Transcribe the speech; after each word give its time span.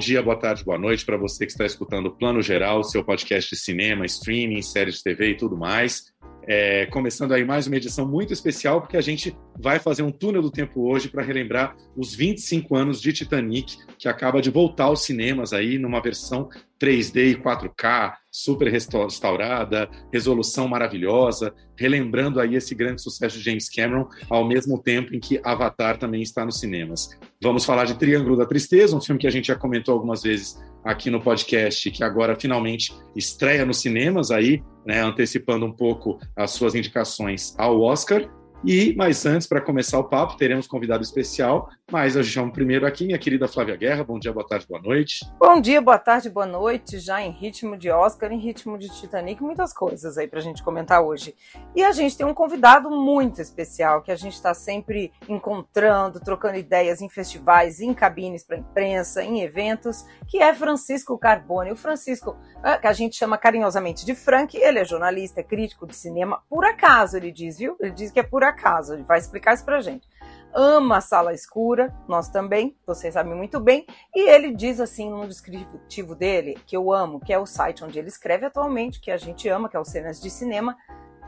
Dia, 0.00 0.22
boa 0.22 0.36
tarde, 0.36 0.64
boa 0.64 0.78
noite 0.78 1.04
para 1.04 1.18
você 1.18 1.44
que 1.44 1.52
está 1.52 1.66
escutando 1.66 2.06
o 2.06 2.10
Plano 2.10 2.40
Geral, 2.40 2.82
seu 2.82 3.04
podcast 3.04 3.54
de 3.54 3.60
cinema, 3.60 4.06
streaming, 4.06 4.62
séries 4.62 4.96
de 4.96 5.02
TV 5.02 5.32
e 5.32 5.36
tudo 5.36 5.58
mais. 5.58 6.06
É, 6.48 6.86
começando 6.86 7.32
aí 7.32 7.44
mais 7.44 7.66
uma 7.66 7.76
edição 7.76 8.08
muito 8.08 8.32
especial, 8.32 8.80
porque 8.80 8.96
a 8.96 9.02
gente 9.02 9.36
vai 9.60 9.78
fazer 9.78 10.02
um 10.02 10.10
túnel 10.10 10.40
do 10.40 10.50
tempo 10.50 10.90
hoje 10.90 11.10
para 11.10 11.22
relembrar 11.22 11.76
os 11.94 12.14
25 12.14 12.74
anos 12.74 12.98
de 12.98 13.12
Titanic, 13.12 13.76
que 13.98 14.08
acaba 14.08 14.40
de 14.40 14.50
voltar 14.50 14.84
aos 14.84 15.04
cinemas 15.04 15.52
aí 15.52 15.78
numa 15.78 16.00
versão 16.00 16.48
3D 16.80 17.32
e 17.32 17.36
4K, 17.36 18.14
super 18.30 18.68
restaurada, 18.70 19.88
resolução 20.12 20.68
maravilhosa, 20.68 21.52
relembrando 21.76 22.40
aí 22.40 22.54
esse 22.54 22.74
grande 22.74 23.02
sucesso 23.02 23.38
de 23.38 23.44
James 23.44 23.68
Cameron, 23.68 24.08
ao 24.28 24.46
mesmo 24.46 24.80
tempo 24.80 25.14
em 25.14 25.18
que 25.18 25.40
Avatar 25.42 25.98
também 25.98 26.22
está 26.22 26.44
nos 26.44 26.60
cinemas. 26.60 27.10
Vamos 27.42 27.64
falar 27.64 27.84
de 27.84 27.98
Triângulo 27.98 28.36
da 28.36 28.46
Tristeza, 28.46 28.96
um 28.96 29.00
filme 29.00 29.20
que 29.20 29.26
a 29.26 29.30
gente 29.30 29.48
já 29.48 29.56
comentou 29.56 29.94
algumas 29.94 30.22
vezes 30.22 30.58
aqui 30.84 31.10
no 31.10 31.20
podcast, 31.20 31.90
que 31.90 32.04
agora 32.04 32.36
finalmente 32.38 32.92
estreia 33.16 33.66
nos 33.66 33.80
cinemas 33.80 34.30
aí, 34.30 34.62
né, 34.86 35.02
antecipando 35.02 35.66
um 35.66 35.72
pouco 35.72 36.18
as 36.36 36.52
suas 36.52 36.74
indicações 36.74 37.54
ao 37.58 37.80
Oscar. 37.80 38.30
E, 38.64 38.94
mas 38.94 39.24
antes, 39.24 39.46
para 39.46 39.60
começar 39.60 39.98
o 39.98 40.04
papo, 40.04 40.36
teremos 40.36 40.66
convidado 40.66 41.02
especial, 41.02 41.70
mas 41.90 42.14
eu 42.14 42.22
chamo 42.22 42.52
primeiro 42.52 42.86
aqui 42.86 43.04
minha 43.04 43.18
querida 43.18 43.48
Flávia 43.48 43.76
Guerra. 43.76 44.04
Bom 44.04 44.18
dia, 44.18 44.32
boa 44.32 44.46
tarde, 44.46 44.66
boa 44.68 44.80
noite. 44.80 45.26
Bom 45.38 45.60
dia, 45.60 45.80
boa 45.80 45.98
tarde, 45.98 46.30
boa 46.30 46.46
noite, 46.46 46.98
já 46.98 47.20
em 47.20 47.30
ritmo 47.30 47.76
de 47.76 47.90
Oscar, 47.90 48.32
em 48.32 48.38
ritmo 48.38 48.78
de 48.78 48.88
Titanic, 48.88 49.42
muitas 49.42 49.72
coisas 49.72 50.16
aí 50.16 50.28
para 50.28 50.38
a 50.38 50.42
gente 50.42 50.62
comentar 50.62 51.02
hoje. 51.02 51.34
E 51.74 51.82
a 51.82 51.90
gente 51.92 52.16
tem 52.16 52.24
um 52.24 52.34
convidado 52.34 52.90
muito 52.90 53.40
especial, 53.40 54.02
que 54.02 54.12
a 54.12 54.16
gente 54.16 54.34
está 54.34 54.54
sempre 54.54 55.12
encontrando, 55.28 56.20
trocando 56.20 56.56
ideias 56.56 57.00
em 57.00 57.08
festivais, 57.08 57.80
em 57.80 57.92
cabines 57.92 58.44
para 58.44 58.58
imprensa, 58.58 59.22
em 59.24 59.40
eventos, 59.40 60.04
que 60.28 60.38
é 60.38 60.54
Francisco 60.54 61.18
Carbone. 61.18 61.72
O 61.72 61.76
Francisco, 61.76 62.36
é, 62.62 62.78
que 62.78 62.86
a 62.86 62.92
gente 62.92 63.16
chama 63.16 63.36
carinhosamente 63.36 64.06
de 64.06 64.14
Frank, 64.14 64.56
ele 64.56 64.78
é 64.78 64.84
jornalista, 64.84 65.40
é 65.40 65.44
crítico 65.44 65.86
de 65.86 65.96
cinema, 65.96 66.42
por 66.48 66.64
acaso 66.64 67.16
ele 67.16 67.32
diz, 67.32 67.58
viu? 67.58 67.76
Ele 67.80 67.90
diz 67.90 68.12
que 68.12 68.20
é 68.20 68.22
por 68.22 68.44
acaso, 68.44 68.94
ele 68.94 69.02
vai 69.02 69.18
explicar 69.18 69.54
isso 69.54 69.64
pra 69.64 69.80
gente. 69.80 70.08
Ama 70.52 70.96
a 70.96 71.00
sala 71.00 71.32
escura, 71.32 71.94
nós 72.08 72.28
também, 72.28 72.76
vocês 72.86 73.14
sabem 73.14 73.34
muito 73.34 73.60
bem, 73.60 73.86
e 74.14 74.28
ele 74.28 74.52
diz 74.54 74.80
assim 74.80 75.08
no 75.08 75.26
descritivo 75.26 76.14
dele, 76.14 76.58
que 76.66 76.76
eu 76.76 76.92
amo, 76.92 77.20
que 77.20 77.32
é 77.32 77.38
o 77.38 77.46
site 77.46 77.84
onde 77.84 77.98
ele 77.98 78.08
escreve 78.08 78.46
atualmente, 78.46 79.00
que 79.00 79.10
a 79.10 79.16
gente 79.16 79.48
ama, 79.48 79.68
que 79.68 79.76
é 79.76 79.80
o 79.80 79.84
Cenas 79.84 80.20
de 80.20 80.28
Cinema, 80.28 80.76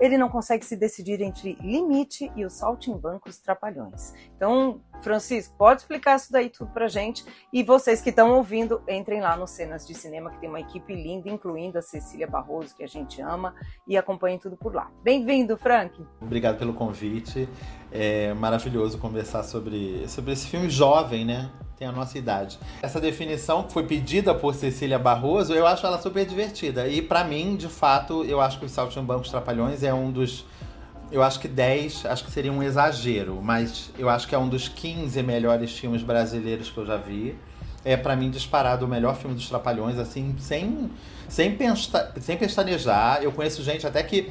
ele 0.01 0.19
não 0.19 0.29
consegue 0.29 0.65
se 0.65 0.77
decidir 0.77 1.21
entre 1.21 1.57
limite 1.61 2.31
e 2.37 2.45
os 2.45 2.55
saltimbancos 2.55 3.39
trapalhões. 3.39 4.12
Então, 4.37 4.81
Francisco, 5.01 5.55
pode 5.57 5.83
explicar 5.83 6.17
isso 6.17 6.33
daí 6.33 6.49
tudo 6.49 6.71
pra 6.73 6.89
gente? 6.89 7.25
E 7.53 7.62
vocês 7.62 8.01
que 8.01 8.11
estão 8.11 8.33
ouvindo, 8.37 8.83
entrem 8.89 9.21
lá 9.21 9.37
no 9.37 9.47
Cenas 9.47 9.87
de 9.87 9.94
Cinema, 9.94 10.31
que 10.31 10.39
tem 10.39 10.49
uma 10.49 10.61
equipe 10.61 10.94
linda, 10.94 11.28
incluindo 11.28 11.78
a 11.78 11.83
Cecília 11.83 12.27
Barroso, 12.27 12.77
que 12.77 12.84
a 12.84 12.89
gente 12.89 13.21
ama, 13.21 13.55
e 13.87 13.97
acompanhem 13.97 14.39
tudo 14.39 14.56
por 14.56 14.75
lá. 14.75 14.91
Bem-vindo, 15.03 15.56
Frank! 15.56 16.05
Obrigado 16.21 16.59
pelo 16.59 16.75
convite. 16.75 17.49
É 17.91 18.33
maravilhoso 18.34 18.99
conversar 18.99 19.43
sobre, 19.43 20.09
sobre 20.09 20.33
esse 20.33 20.47
filme 20.47 20.71
jovem, 20.71 21.25
né? 21.25 21.50
Tem 21.82 21.88
a 21.88 21.93
nossa 21.93 22.16
idade. 22.16 22.59
Essa 22.81 23.00
definição 23.00 23.65
que 23.65 23.72
foi 23.72 23.82
pedida 23.84 24.32
por 24.32 24.54
Cecília 24.54 25.00
Barroso, 25.00 25.53
eu 25.53 25.66
acho 25.66 25.84
ela 25.84 26.00
super 26.00 26.25
divertida. 26.25 26.87
E 26.87 27.03
para 27.03 27.25
mim, 27.25 27.56
de 27.56 27.69
fato, 27.69 28.25
eu 28.25 28.41
acho 28.41 28.60
que 28.60 28.66
os 28.66 28.70
Saltimbancos 28.70 29.31
Trapalhões 29.31 29.82
é 29.82 29.92
um 29.92 30.12
dos 30.12 30.47
eu 31.10 31.22
acho 31.22 31.41
que 31.41 31.48
10, 31.48 32.06
acho 32.06 32.25
que 32.25 32.31
seria 32.31 32.50
um 32.50 32.62
exagero, 32.62 33.38
mas 33.42 33.91
eu 33.98 34.09
acho 34.09 34.26
que 34.26 34.34
é 34.34 34.38
um 34.38 34.48
dos 34.48 34.66
15 34.66 35.22
melhores 35.22 35.76
filmes 35.76 36.03
brasileiros 36.03 36.71
que 36.71 36.78
eu 36.78 36.87
já 36.87 36.97
vi. 36.97 37.37
É 37.84 37.98
para 37.98 38.16
mim 38.16 38.31
disparado 38.31 38.87
o 38.87 38.88
melhor 38.88 39.16
filme 39.16 39.34
dos 39.34 39.47
Trapalhões, 39.47 39.98
assim, 39.98 40.34
sem 40.38 40.91
sem, 41.28 41.54
pensta, 41.56 42.15
sem 42.21 42.37
pestanejar. 42.37 43.22
Eu 43.22 43.32
conheço 43.32 43.62
gente 43.62 43.87
até 43.87 44.03
que 44.03 44.31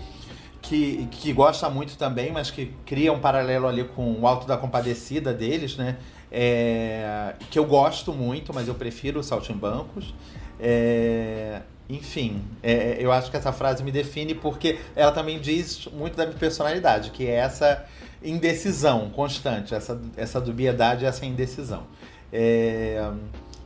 que, 0.62 1.08
que 1.12 1.34
gosta 1.34 1.70
muito 1.70 1.98
também, 1.98 2.32
mas 2.32 2.50
que 2.52 2.68
cria 2.86 3.12
um 3.12 3.20
paralelo 3.20 3.68
ali 3.68 3.84
com 3.84 4.20
o 4.22 4.28
Alto 4.28 4.48
da 4.48 4.56
Compadecida 4.56 5.34
deles, 5.34 5.76
né? 5.76 5.98
É, 6.32 7.36
que 7.50 7.60
eu 7.60 7.66
gosto 7.66 8.14
muito, 8.14 8.54
mas 8.54 8.68
eu 8.68 8.76
prefiro 8.76 9.20
o 9.20 9.24
Saltimbancos. 9.24 10.14
É, 10.60 11.62
enfim, 11.90 12.42
é, 12.64 12.98
eu 13.00 13.12
acho 13.12 13.30
que 13.30 13.36
essa 13.36 13.52
frase 13.52 13.84
me 13.84 13.92
define 13.92 14.34
porque 14.34 14.80
ela 14.96 15.12
também 15.12 15.40
diz 15.40 15.88
muito 15.88 16.16
da 16.16 16.26
minha 16.26 16.38
personalidade, 16.38 17.12
que 17.12 17.28
é 17.28 17.36
essa 17.36 17.86
indecisão 18.24 19.10
constante, 19.10 19.74
essa, 19.74 20.00
essa 20.16 20.40
dubiedade, 20.40 21.06
essa 21.06 21.26
indecisão. 21.26 21.84
É, 22.32 23.12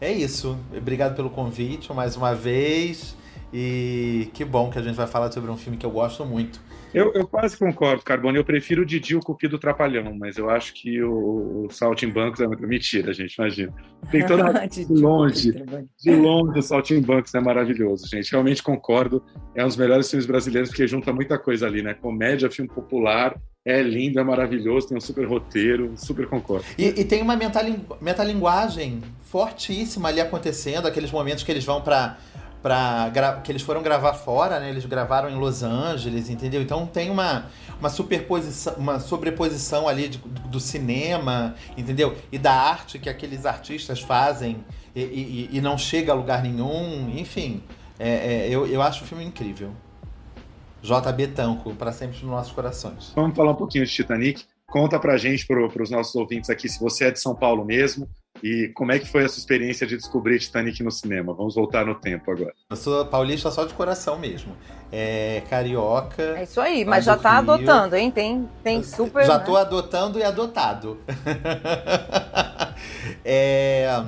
é 0.02 0.12
isso. 0.12 0.58
Obrigado 0.76 1.16
pelo 1.16 1.30
convite 1.30 1.92
mais 1.94 2.16
uma 2.16 2.34
vez. 2.34 3.16
E 3.54 4.30
que 4.34 4.44
bom 4.44 4.70
que 4.70 4.78
a 4.78 4.82
gente 4.82 4.96
vai 4.96 5.08
falar 5.08 5.32
sobre 5.32 5.50
um 5.50 5.56
filme 5.56 5.78
que 5.78 5.86
eu 5.86 5.92
gosto 5.92 6.26
muito. 6.26 6.60
Eu, 6.96 7.12
eu 7.14 7.28
quase 7.28 7.58
concordo, 7.58 8.04
Carbone. 8.04 8.38
Eu 8.38 8.46
prefiro 8.46 8.84
o 8.84 8.86
Didi 8.86 9.18
o 9.18 9.20
Cupido 9.20 9.60
Trapalhão, 9.60 10.16
mas 10.18 10.38
eu 10.38 10.50
acho 10.50 10.74
que 10.74 11.04
o, 11.04 11.66
o 11.66 12.12
Bancos 12.14 12.40
é 12.40 12.48
muito 12.48 12.66
mentira, 12.66 13.14
gente, 13.14 13.36
imagina. 13.36 13.74
Tem 14.10 14.26
toda 14.26 14.66
de 14.66 14.86
longe, 14.86 15.52
de 16.02 16.16
longe 16.16 16.60
o 16.60 16.62
Saltimbancos 16.62 17.36
é 17.36 17.42
maravilhoso, 17.42 18.08
gente. 18.08 18.32
Realmente 18.32 18.64
concordo. 18.64 19.22
É 19.54 19.64
um 19.64 19.68
dos 19.68 19.76
melhores 19.76 20.10
filmes 20.10 20.26
brasileiros 20.26 20.70
porque 20.70 20.88
junta 20.88 21.12
muita 21.12 21.38
coisa 21.38 21.68
ali, 21.68 21.82
né? 21.82 21.94
Comédia, 21.94 22.50
filme 22.50 22.72
popular, 22.72 23.36
é 23.66 23.82
lindo, 23.82 24.20
é 24.20 24.24
maravilhoso, 24.24 24.88
tem 24.88 24.98
um 24.98 25.02
super 25.02 25.28
roteiro, 25.28 25.94
super 25.98 26.28
concordo. 26.28 26.66
E, 26.78 27.02
e 27.02 27.04
tem 27.04 27.22
uma 27.22 27.38
metalinguagem 28.00 29.02
fortíssima 29.24 30.10
ali 30.10 30.22
acontecendo, 30.22 30.88
aqueles 30.88 31.12
momentos 31.12 31.44
que 31.44 31.52
eles 31.52 31.66
vão 31.66 31.82
para 31.82 32.18
para 32.66 33.42
que 33.44 33.52
eles 33.52 33.62
foram 33.62 33.84
gravar 33.84 34.16
fora, 34.16 34.60
né? 34.60 34.72
Eles 34.72 34.88
gravaram 34.88 35.30
em 35.30 35.36
Los 35.36 35.62
Angeles, 35.62 36.32
entendeu? 36.32 36.64
Então 36.64 36.88
tem 36.88 37.12
uma, 37.12 37.46
uma 37.80 37.90
superposição, 37.90 38.74
uma 38.74 39.00
sobreposição 39.00 39.88
ali 39.88 40.08
de, 40.08 40.18
do 40.18 40.60
cinema, 40.60 41.54
entendeu? 41.78 42.18
E 42.32 42.40
da 42.40 42.54
arte 42.54 42.98
que 42.98 43.08
aqueles 43.08 43.46
artistas 43.46 44.02
fazem 44.02 44.66
e, 44.96 45.02
e, 45.02 45.50
e 45.54 45.62
não 45.62 45.78
chega 45.78 46.12
a 46.12 46.16
lugar 46.16 46.42
nenhum, 46.42 47.14
enfim. 47.16 47.62
É, 48.00 48.48
é, 48.48 48.50
eu, 48.50 48.66
eu 48.66 48.82
acho 48.82 49.04
o 49.04 49.08
filme 49.08 49.24
incrível. 49.24 49.70
JB 50.82 51.28
Tanco, 51.36 51.76
para 51.76 51.92
sempre 51.92 52.18
nos 52.24 52.32
nossos 52.32 52.52
corações. 52.52 53.14
Vamos 53.16 53.36
falar 53.36 53.52
um 53.52 53.56
pouquinho 53.56 53.86
de 53.86 53.92
Titanic. 53.92 54.44
Conta 54.66 55.00
pra 55.00 55.18
gente, 55.18 55.46
para 55.46 55.84
os 55.84 55.92
nossos 55.92 56.16
ouvintes 56.16 56.50
aqui, 56.50 56.68
se 56.68 56.80
você 56.80 57.06
é 57.06 57.12
de 57.12 57.20
São 57.20 57.36
Paulo 57.36 57.64
mesmo, 57.64 58.10
e 58.44 58.68
como 58.70 58.92
é 58.92 59.00
que 59.00 59.08
foi 59.08 59.24
essa 59.24 59.40
experiência 59.40 59.88
de 59.88 59.98
descobrir 59.98 60.40
Titanic 60.40 60.84
no 60.84 60.92
cinema? 60.92 61.34
Vamos 61.34 61.56
voltar 61.56 61.86
no 61.86 61.96
tempo 61.96 62.32
agora. 62.32 62.54
Eu 62.70 62.76
sou 62.76 63.06
paulista 63.06 63.50
só 63.50 63.66
de 63.66 63.74
coração 63.74 64.20
mesmo. 64.20 64.56
É 64.92 65.42
carioca. 65.50 66.22
É 66.38 66.44
isso 66.44 66.60
aí, 66.60 66.86
mas 66.86 67.06
já 67.06 67.18
tá 67.18 67.40
Rio. 67.40 67.52
adotando, 67.52 67.96
hein? 67.96 68.12
Tem, 68.12 68.50
tem 68.64 68.84
super. 68.84 69.26
Já 69.26 69.38
né? 69.38 69.44
tô 69.44 69.56
adotando 69.56 70.20
e 70.20 70.24
adotado. 70.24 71.00
é. 73.24 74.04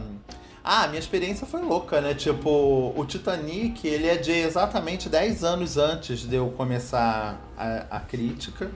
Ah, 0.63 0.85
minha 0.87 0.99
experiência 0.99 1.47
foi 1.47 1.61
louca, 1.61 2.01
né? 2.01 2.13
Tipo, 2.13 2.93
o 2.93 3.05
Titanic, 3.05 3.87
ele 3.87 4.07
é 4.07 4.17
de 4.17 4.33
exatamente 4.33 5.07
10 5.07 5.45
anos 5.45 5.77
antes 5.77 6.27
de 6.27 6.35
eu 6.35 6.49
começar 6.57 7.41
a, 7.57 7.85
a 7.89 7.99
crítica. 8.01 8.69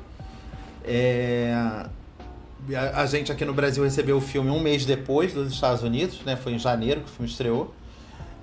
É, 0.85 1.53
a, 2.95 3.05
gente 3.05 3.31
aqui 3.31 3.43
no 3.43 3.53
Brasil 3.53 3.83
recebeu 3.83 4.17
o 4.17 4.21
filme 4.21 4.49
um 4.49 4.59
mês 4.59 4.85
depois 4.85 5.33
dos 5.33 5.51
Estados 5.53 5.83
Unidos, 5.83 6.21
né? 6.23 6.35
Foi 6.35 6.53
em 6.53 6.59
janeiro 6.59 7.01
que 7.01 7.07
o 7.07 7.11
filme 7.11 7.29
estreou. 7.29 7.73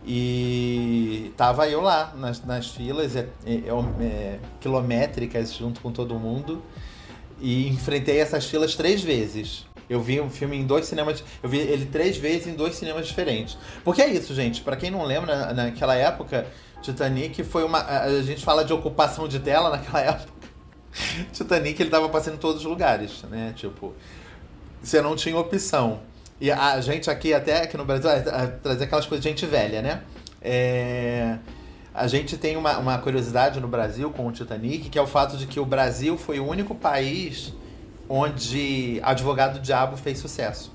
E 0.06 1.32
tava 1.36 1.68
eu 1.68 1.80
lá 1.80 2.14
nas, 2.16 2.42
nas 2.44 2.68
filas 2.68 3.14
é, 3.14 3.28
é, 3.44 3.52
é, 3.52 4.04
é, 4.04 4.38
quilométricas 4.60 5.54
junto 5.54 5.80
com 5.80 5.92
todo 5.92 6.14
mundo. 6.14 6.62
E 7.40 7.68
enfrentei 7.68 8.18
essas 8.18 8.46
filas 8.46 8.74
três 8.74 9.02
vezes. 9.02 9.66
Eu 9.88 10.00
vi 10.00 10.20
um 10.20 10.28
filme 10.28 10.56
em 10.56 10.66
dois 10.66 10.86
cinemas. 10.86 11.22
Eu 11.42 11.48
vi 11.48 11.58
ele 11.58 11.86
três 11.86 12.16
vezes 12.16 12.46
em 12.46 12.54
dois 12.54 12.74
cinemas 12.74 13.06
diferentes. 13.06 13.56
Porque 13.84 14.02
é 14.02 14.08
isso, 14.08 14.34
gente. 14.34 14.62
Para 14.62 14.76
quem 14.76 14.90
não 14.90 15.04
lembra, 15.04 15.52
naquela 15.52 15.94
época, 15.94 16.46
Titanic 16.82 17.42
foi 17.44 17.64
uma. 17.64 17.80
A 17.80 18.22
gente 18.22 18.44
fala 18.44 18.64
de 18.64 18.72
ocupação 18.72 19.28
de 19.28 19.38
tela 19.38 19.70
naquela 19.70 20.00
época. 20.00 20.37
Titanic 21.32 21.80
ele 21.80 21.90
tava 21.90 22.08
passando 22.08 22.34
em 22.34 22.38
todos 22.38 22.62
os 22.62 22.64
lugares, 22.64 23.22
né? 23.24 23.52
Tipo, 23.56 23.94
você 24.82 25.00
não 25.00 25.16
tinha 25.16 25.36
opção. 25.36 26.00
E 26.40 26.50
a 26.50 26.80
gente 26.80 27.10
aqui, 27.10 27.34
até 27.34 27.62
aqui 27.62 27.76
no 27.76 27.84
Brasil, 27.84 28.08
trazer 28.62 28.84
aquelas 28.84 29.06
coisas 29.06 29.22
de 29.22 29.28
gente 29.28 29.44
velha, 29.44 29.82
né? 29.82 30.02
É... 30.40 31.36
A 31.92 32.06
gente 32.06 32.36
tem 32.36 32.56
uma, 32.56 32.78
uma 32.78 32.98
curiosidade 32.98 33.58
no 33.58 33.66
Brasil 33.66 34.10
com 34.10 34.26
o 34.28 34.30
Titanic, 34.30 34.88
que 34.88 34.98
é 34.98 35.02
o 35.02 35.06
fato 35.06 35.36
de 35.36 35.48
que 35.48 35.58
o 35.58 35.64
Brasil 35.64 36.16
foi 36.16 36.38
o 36.38 36.46
único 36.46 36.74
país 36.74 37.52
onde 38.08 39.00
Advogado 39.02 39.58
Diabo 39.58 39.96
fez 39.96 40.18
sucesso. 40.18 40.72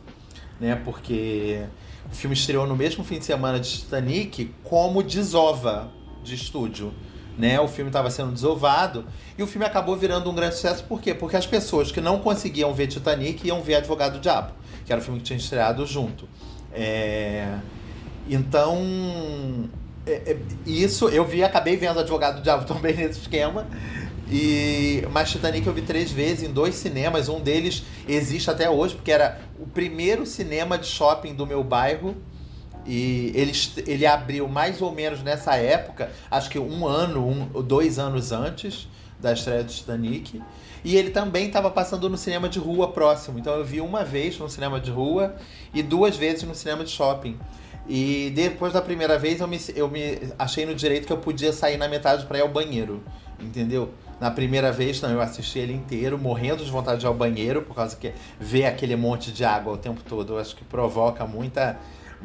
Né? 0.60 0.75
Porque 0.83 1.65
o 2.12 2.15
filme 2.15 2.36
estreou 2.36 2.68
no 2.68 2.75
mesmo 2.75 3.06
fim 3.06 3.19
de 3.19 3.25
semana 3.25 3.57
de 3.57 3.69
Titanic 3.69 4.54
como 4.63 5.01
desova 5.01 5.89
de 6.24 6.36
estúdio. 6.36 6.94
Né? 7.38 7.60
O 7.60 7.68
filme 7.68 7.90
estava 7.90 8.12
sendo 8.12 8.32
desovado 8.32 9.06
e 9.38 9.42
o 9.42 9.48
filme 9.48 9.66
acabou 9.66 9.96
virando 9.96 10.30
um 10.30 10.36
grande 10.36 10.56
sucesso. 10.56 10.84
Por 10.84 11.02
quê? 11.02 11.14
Porque 11.14 11.36
as 11.36 11.48
pessoas 11.48 11.92
que 11.92 12.00
não 12.00 12.20
conseguiam 12.20 12.74
ver 12.74 12.88
Titanic 12.88 13.48
iam 13.48 13.62
ver 13.62 13.76
Advogado 13.76 14.20
Diabo, 14.20 14.52
que 14.86 14.92
era 14.92 15.02
o 15.02 15.04
filme 15.04 15.20
que 15.20 15.26
tinha 15.26 15.38
estreado 15.38 15.86
junto. 15.86 16.28
É... 16.72 17.58
Então, 18.30 18.78
é, 20.06 20.32
é, 20.32 20.38
isso 20.66 21.10
eu 21.10 21.26
vi, 21.26 21.44
acabei 21.44 21.76
vendo 21.76 22.00
Advogado 22.00 22.36
do 22.36 22.42
Diabo 22.42 22.66
também 22.72 22.96
nesse 22.96 23.22
esquema. 23.22 23.68
E, 24.30 25.06
mas 25.12 25.30
Titanic 25.32 25.68
eu 25.68 25.74
vi 25.74 25.82
três 25.82 26.12
vezes 26.12 26.48
em 26.50 26.52
dois 26.52 26.76
cinemas. 26.76 27.30
Um 27.30 27.40
deles 27.40 27.84
existe 28.08 28.50
até 28.50 28.70
hoje, 28.70 28.96
porque 28.96 29.12
era 29.12 29.40
o 29.60 29.66
primeiro 29.66 30.26
cinema 30.26 30.78
de 30.78 30.88
shopping 30.88 31.34
do 31.34 31.46
meu 31.46 31.64
bairro. 31.64 32.16
E 32.86 33.32
ele, 33.36 33.52
ele 33.88 34.06
abriu 34.06 34.48
mais 34.48 34.82
ou 34.82 34.92
menos 34.92 35.22
nessa 35.24 35.56
época, 35.56 36.12
acho 36.30 36.50
que 36.50 36.60
um 36.60 36.86
ano, 36.86 37.26
um, 37.28 37.62
dois 37.62 37.98
anos 37.98 38.32
antes 38.32 38.88
da 39.20 39.32
estreia 39.34 39.64
do 39.64 39.72
Titanic. 39.72 40.42
E 40.84 40.98
ele 40.98 41.12
também 41.12 41.48
estava 41.48 41.72
passando 41.72 42.10
no 42.10 42.18
cinema 42.18 42.50
de 42.50 42.60
rua 42.60 42.92
próximo. 42.92 43.40
Então 43.40 43.54
eu 43.54 43.64
vi 43.64 43.80
uma 43.80 44.04
vez 44.04 44.38
no 44.38 44.50
cinema 44.50 44.80
de 44.80 44.92
rua 44.92 45.36
e 45.74 45.82
duas 45.82 46.18
vezes 46.18 46.44
no 46.44 46.54
cinema 46.54 46.84
de 46.84 46.92
shopping. 46.92 47.40
E 47.88 48.32
depois 48.36 48.74
da 48.74 48.82
primeira 48.82 49.18
vez 49.18 49.42
eu 49.42 49.48
me, 49.48 49.60
eu 49.76 49.90
me 49.90 50.20
achei 50.38 50.66
no 50.66 50.74
direito 50.74 51.06
que 51.06 51.14
eu 51.14 51.18
podia 51.18 51.52
sair 51.52 51.78
na 51.78 51.88
metade 51.88 52.26
para 52.26 52.38
ir 52.38 52.42
ao 52.42 52.48
banheiro, 52.48 53.04
entendeu? 53.40 53.92
Na 54.22 54.32
primeira 54.32 54.72
vez, 54.72 55.02
não, 55.02 55.10
eu 55.10 55.20
assisti 55.20 55.60
ele 55.60 55.74
inteiro, 55.74 56.18
morrendo 56.18 56.64
de 56.64 56.72
vontade 56.72 57.02
de 57.02 57.06
ir 57.06 57.08
ao 57.08 57.14
banheiro, 57.14 57.62
por 57.62 57.76
causa 57.76 57.96
que 57.98 58.14
ver 58.40 58.66
aquele 58.66 58.96
monte 58.96 59.34
de 59.34 59.44
água 59.44 59.74
o 59.74 59.78
tempo 59.78 60.02
todo, 60.08 60.34
eu 60.34 60.40
acho 60.40 60.56
que 60.56 60.64
provoca 60.64 61.26
muita. 61.26 61.78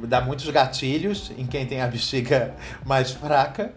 Dá 0.06 0.20
muitos 0.20 0.48
gatilhos 0.50 1.32
em 1.36 1.46
quem 1.46 1.66
tem 1.66 1.80
a 1.80 1.86
bexiga 1.86 2.54
mais 2.84 3.10
fraca. 3.10 3.72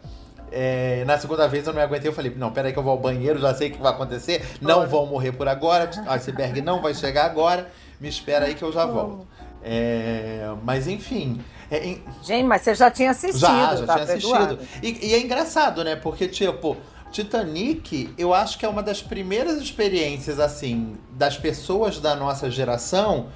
É, 0.51 1.05
na 1.05 1.17
segunda 1.17 1.47
vez 1.47 1.65
eu 1.65 1.71
não 1.71 1.79
me 1.79 1.85
aguentei, 1.85 2.09
eu 2.09 2.13
falei, 2.13 2.33
não, 2.35 2.51
peraí 2.51 2.73
que 2.73 2.79
eu 2.79 2.83
vou 2.83 2.91
ao 2.91 2.99
banheiro, 2.99 3.39
já 3.39 3.53
sei 3.53 3.69
o 3.69 3.71
que 3.71 3.81
vai 3.81 3.91
acontecer, 3.93 4.45
não 4.59 4.85
vão 4.85 5.05
morrer 5.05 5.31
por 5.31 5.47
agora, 5.47 5.89
iceberg 6.09 6.61
não 6.61 6.81
vai 6.81 6.93
chegar 6.93 7.25
agora, 7.25 7.71
me 8.01 8.09
espera 8.09 8.45
aí 8.45 8.53
que 8.53 8.61
eu 8.61 8.71
já 8.71 8.85
volto. 8.85 9.25
É, 9.63 10.51
mas 10.63 10.87
enfim. 10.87 11.39
É, 11.69 11.85
em... 11.85 12.03
Gente, 12.21 12.45
mas 12.45 12.63
você 12.63 12.75
já 12.75 12.91
tinha 12.91 13.11
assistido. 13.11 13.39
Já, 13.39 13.75
já 13.75 13.85
tá 13.85 13.93
tinha 13.93 14.03
assistido. 14.03 14.59
E, 14.83 15.07
e, 15.07 15.13
é 15.13 15.21
engraçado, 15.21 15.83
né? 15.83 15.95
Porque, 15.95 16.27
tipo, 16.27 16.75
Titanic, 17.11 18.13
eu 18.17 18.33
acho 18.33 18.57
que 18.57 18.65
é 18.65 18.69
uma 18.69 18.83
das 18.83 19.01
primeiras 19.01 19.61
experiências, 19.61 20.39
assim, 20.39 20.97
das 21.11 21.37
pessoas 21.37 21.99
da 21.99 22.15
nossa 22.15 22.49
geração 22.49 23.29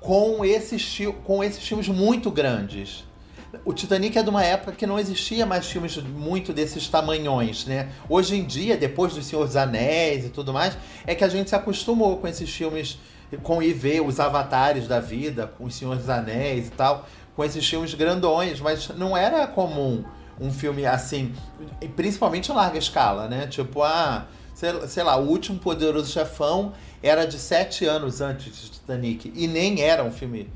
com 0.00 0.44
esses, 0.44 0.98
com 1.24 1.44
esses 1.44 1.62
filmes 1.66 1.88
muito 1.88 2.30
grandes. 2.30 3.04
O 3.64 3.72
Titanic 3.72 4.16
é 4.16 4.22
de 4.22 4.30
uma 4.30 4.44
época 4.44 4.72
que 4.72 4.86
não 4.86 4.98
existia 4.98 5.44
mais 5.44 5.66
filmes 5.66 5.96
muito 5.96 6.52
desses 6.52 6.88
tamanhões, 6.88 7.66
né? 7.66 7.90
Hoje 8.08 8.36
em 8.36 8.44
dia, 8.44 8.76
depois 8.76 9.14
do 9.14 9.22
Senhor 9.22 9.44
dos 9.44 9.56
Anéis 9.56 10.24
e 10.24 10.28
tudo 10.28 10.52
mais, 10.52 10.78
é 11.04 11.14
que 11.14 11.24
a 11.24 11.28
gente 11.28 11.50
se 11.50 11.56
acostumou 11.56 12.18
com 12.18 12.28
esses 12.28 12.48
filmes 12.48 12.98
com 13.42 13.58
ver 13.58 14.00
os 14.00 14.18
avatares 14.18 14.88
da 14.88 15.00
vida, 15.00 15.46
com 15.46 15.64
os 15.64 15.74
Senhor 15.74 15.96
dos 15.96 16.08
Anéis 16.08 16.68
e 16.68 16.70
tal, 16.70 17.06
com 17.36 17.44
esses 17.44 17.68
filmes 17.68 17.94
grandões, 17.94 18.60
mas 18.60 18.88
não 18.90 19.16
era 19.16 19.46
comum 19.46 20.04
um 20.40 20.50
filme 20.50 20.86
assim, 20.86 21.34
principalmente 21.94 22.50
em 22.50 22.54
larga 22.54 22.78
escala, 22.78 23.28
né? 23.28 23.46
Tipo, 23.46 23.82
ah, 23.82 24.26
sei, 24.54 24.70
sei 24.88 25.02
lá, 25.02 25.16
o 25.16 25.28
último 25.28 25.58
Poderoso 25.58 26.10
Chefão 26.10 26.72
era 27.02 27.26
de 27.26 27.38
sete 27.38 27.84
anos 27.84 28.20
antes 28.20 28.56
de 28.56 28.70
Titanic, 28.70 29.32
e 29.34 29.46
nem 29.46 29.80
era 29.82 30.04
um 30.04 30.12
filme 30.12 30.48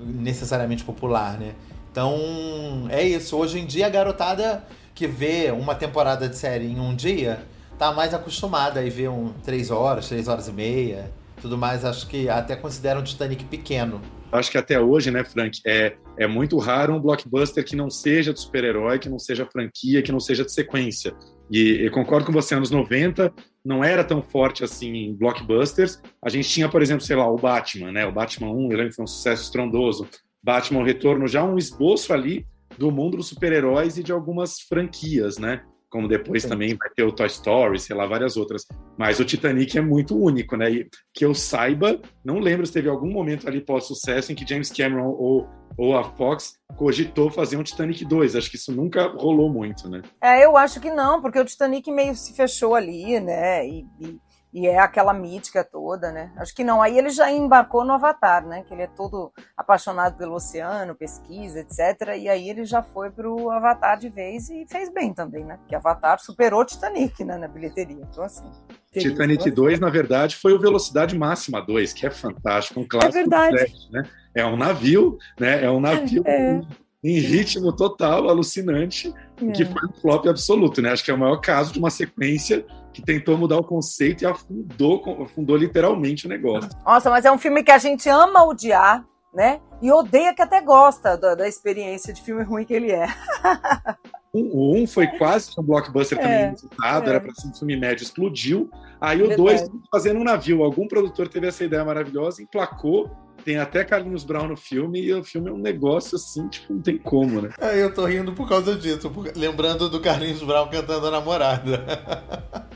necessariamente 0.00 0.84
popular, 0.84 1.38
né? 1.38 1.54
Então, 1.90 2.86
é 2.88 3.02
isso. 3.02 3.36
Hoje 3.36 3.58
em 3.58 3.66
dia, 3.66 3.86
a 3.86 3.90
garotada 3.90 4.64
que 4.94 5.06
vê 5.06 5.50
uma 5.50 5.74
temporada 5.74 6.28
de 6.28 6.36
série 6.36 6.66
em 6.66 6.78
um 6.78 6.94
dia 6.94 7.40
tá 7.78 7.92
mais 7.92 8.14
acostumada 8.14 8.80
a 8.80 8.82
ver 8.84 9.08
um 9.08 9.32
três 9.44 9.70
horas, 9.70 10.08
três 10.08 10.28
horas 10.28 10.48
e 10.48 10.52
meia 10.52 11.10
tudo 11.40 11.56
mais, 11.56 11.84
acho 11.84 12.06
que 12.06 12.28
até 12.28 12.54
consideram 12.54 13.02
Titanic 13.02 13.44
pequeno. 13.44 14.00
Acho 14.30 14.50
que 14.50 14.58
até 14.58 14.78
hoje, 14.78 15.10
né, 15.10 15.24
Frank, 15.24 15.58
é, 15.66 15.96
é 16.16 16.26
muito 16.26 16.56
raro 16.58 16.94
um 16.94 17.00
blockbuster 17.00 17.64
que 17.64 17.74
não 17.74 17.90
seja 17.90 18.32
de 18.32 18.40
super-herói, 18.40 18.98
que 18.98 19.08
não 19.08 19.18
seja 19.18 19.46
franquia, 19.46 20.02
que 20.02 20.12
não 20.12 20.20
seja 20.20 20.44
de 20.44 20.52
sequência. 20.52 21.14
E 21.50 21.84
eu 21.84 21.90
concordo 21.90 22.26
com 22.26 22.32
você, 22.32 22.54
anos 22.54 22.70
90 22.70 23.32
não 23.64 23.84
era 23.84 24.04
tão 24.04 24.22
forte 24.22 24.64
assim 24.64 24.94
em 24.94 25.14
blockbusters. 25.14 26.00
A 26.24 26.30
gente 26.30 26.48
tinha, 26.48 26.68
por 26.68 26.80
exemplo, 26.80 27.04
sei 27.04 27.16
lá, 27.16 27.30
o 27.30 27.36
Batman, 27.36 27.92
né? 27.92 28.06
O 28.06 28.12
Batman 28.12 28.52
1, 28.52 28.62
eu 28.70 28.76
lembro 28.76 28.88
que 28.88 28.96
foi 28.96 29.04
um 29.04 29.08
sucesso 29.08 29.42
estrondoso. 29.42 30.08
Batman 30.42 30.84
Retorno, 30.84 31.26
já 31.26 31.44
um 31.44 31.58
esboço 31.58 32.12
ali 32.12 32.46
do 32.78 32.90
mundo 32.90 33.16
dos 33.16 33.28
super-heróis 33.28 33.98
e 33.98 34.02
de 34.02 34.12
algumas 34.12 34.60
franquias, 34.60 35.36
né? 35.36 35.62
Como 35.90 36.08
depois 36.08 36.44
Sim. 36.44 36.48
também 36.48 36.74
vai 36.74 36.88
ter 36.90 37.02
o 37.02 37.12
Toy 37.12 37.26
Story, 37.26 37.78
sei 37.78 37.96
lá, 37.96 38.06
várias 38.06 38.36
outras. 38.36 38.64
Mas 38.96 39.18
o 39.18 39.24
Titanic 39.24 39.76
é 39.76 39.80
muito 39.80 40.16
único, 40.16 40.56
né? 40.56 40.70
E 40.70 40.88
que 41.12 41.24
eu 41.24 41.34
saiba, 41.34 42.00
não 42.24 42.38
lembro 42.38 42.64
se 42.64 42.72
teve 42.72 42.88
algum 42.88 43.10
momento 43.10 43.48
ali 43.48 43.60
pós-sucesso 43.60 44.30
em 44.30 44.34
que 44.34 44.46
James 44.46 44.70
Cameron 44.70 45.08
ou, 45.08 45.48
ou 45.76 45.96
a 45.96 46.04
Fox 46.04 46.54
cogitou 46.76 47.30
fazer 47.30 47.56
um 47.56 47.62
Titanic 47.62 48.04
2. 48.04 48.36
Acho 48.36 48.50
que 48.50 48.56
isso 48.56 48.72
nunca 48.72 49.08
rolou 49.08 49.52
muito, 49.52 49.88
né? 49.88 50.00
É, 50.22 50.44
eu 50.44 50.56
acho 50.56 50.80
que 50.80 50.90
não, 50.90 51.20
porque 51.20 51.40
o 51.40 51.44
Titanic 51.44 51.90
meio 51.90 52.14
se 52.14 52.32
fechou 52.34 52.74
ali, 52.74 53.18
né? 53.18 53.66
E, 53.66 53.84
e 54.00 54.20
e 54.52 54.66
é 54.66 54.78
aquela 54.78 55.14
mítica 55.14 55.62
toda, 55.62 56.10
né? 56.10 56.32
Acho 56.36 56.54
que 56.54 56.64
não. 56.64 56.82
Aí 56.82 56.98
ele 56.98 57.10
já 57.10 57.30
embarcou 57.30 57.84
no 57.84 57.92
Avatar, 57.92 58.44
né? 58.44 58.64
Que 58.66 58.74
ele 58.74 58.82
é 58.82 58.86
todo 58.88 59.32
apaixonado 59.56 60.16
pelo 60.16 60.34
oceano, 60.34 60.94
pesquisa, 60.94 61.60
etc. 61.60 62.16
E 62.18 62.28
aí 62.28 62.50
ele 62.50 62.64
já 62.64 62.82
foi 62.82 63.10
pro 63.10 63.48
Avatar 63.50 63.96
de 63.96 64.08
vez 64.08 64.50
e 64.50 64.66
fez 64.68 64.92
bem 64.92 65.14
também, 65.14 65.44
né? 65.44 65.56
Porque 65.58 65.76
Avatar 65.76 66.18
superou 66.18 66.64
Titanic, 66.64 67.24
né? 67.24 67.36
Na 67.36 67.46
bilheteria. 67.46 68.04
Então, 68.10 68.24
assim. 68.24 68.44
Titanic 68.92 69.48
2, 69.48 69.78
na 69.78 69.88
verdade, 69.88 70.34
foi 70.34 70.52
o 70.52 70.58
Velocidade 70.58 71.16
Máxima 71.16 71.62
2, 71.62 71.92
que 71.92 72.04
é 72.04 72.10
fantástico, 72.10 72.80
um 72.80 72.88
clássico. 72.88 73.18
É 73.18 73.20
verdade. 73.20 73.72
né? 73.92 74.02
É 74.34 74.44
um 74.44 74.56
navio, 74.56 75.16
né? 75.38 75.64
É 75.64 75.70
um 75.70 75.78
navio 75.78 76.24
é. 76.26 76.60
em 77.04 77.20
ritmo 77.20 77.72
total, 77.72 78.28
alucinante, 78.28 79.14
é. 79.40 79.52
que 79.52 79.64
foi 79.64 79.88
um 79.88 79.92
flop 80.00 80.26
absoluto, 80.26 80.82
né? 80.82 80.90
Acho 80.90 81.04
que 81.04 81.10
é 81.12 81.14
o 81.14 81.18
maior 81.18 81.36
caso 81.36 81.72
de 81.72 81.78
uma 81.78 81.90
sequência 81.90 82.66
que 82.92 83.02
tentou 83.02 83.36
mudar 83.38 83.58
o 83.58 83.64
conceito 83.64 84.22
e 84.22 84.26
afundou, 84.26 85.22
afundou 85.22 85.56
literalmente 85.56 86.26
o 86.26 86.28
negócio. 86.28 86.70
Nossa, 86.84 87.10
mas 87.10 87.24
é 87.24 87.32
um 87.32 87.38
filme 87.38 87.62
que 87.62 87.70
a 87.70 87.78
gente 87.78 88.08
ama 88.08 88.44
odiar, 88.44 89.04
né? 89.32 89.60
E 89.80 89.90
odeia 89.90 90.34
que 90.34 90.42
até 90.42 90.60
gosta 90.60 91.16
da, 91.16 91.34
da 91.34 91.48
experiência 91.48 92.12
de 92.12 92.22
filme 92.22 92.42
ruim 92.42 92.64
que 92.64 92.74
ele 92.74 92.92
é. 92.92 93.06
O 94.32 94.76
1 94.76 94.82
um 94.82 94.86
foi 94.86 95.08
quase 95.08 95.50
um 95.58 95.62
blockbuster 95.62 96.16
é, 96.18 96.22
também 96.22 96.48
inusitado, 96.48 97.06
é. 97.06 97.10
era 97.10 97.20
para 97.20 97.34
ser 97.34 97.48
um 97.48 97.54
filme 97.54 97.76
médio, 97.76 98.04
explodiu. 98.04 98.70
Aí 99.00 99.20
o 99.22 99.36
2 99.36 99.68
fazendo 99.90 100.20
um 100.20 100.24
navio. 100.24 100.62
Algum 100.62 100.86
produtor 100.86 101.28
teve 101.28 101.48
essa 101.48 101.64
ideia 101.64 101.84
maravilhosa, 101.84 102.40
emplacou. 102.40 103.10
Tem 103.44 103.58
até 103.58 103.84
Carlinhos 103.84 104.24
Brown 104.24 104.48
no 104.48 104.56
filme, 104.56 105.00
e 105.00 105.12
o 105.12 105.24
filme 105.24 105.50
é 105.50 105.52
um 105.52 105.58
negócio 105.58 106.16
assim, 106.16 106.48
tipo, 106.48 106.72
não 106.72 106.82
tem 106.82 106.98
como, 106.98 107.40
né? 107.40 107.50
É, 107.58 107.82
eu 107.82 107.92
tô 107.92 108.04
rindo 108.04 108.32
por 108.32 108.48
causa 108.48 108.76
disso, 108.76 109.10
lembrando 109.34 109.88
do 109.88 110.00
Carlinhos 110.00 110.42
Brown 110.42 110.68
cantando 110.68 111.06
a 111.06 111.10
namorada. 111.10 111.84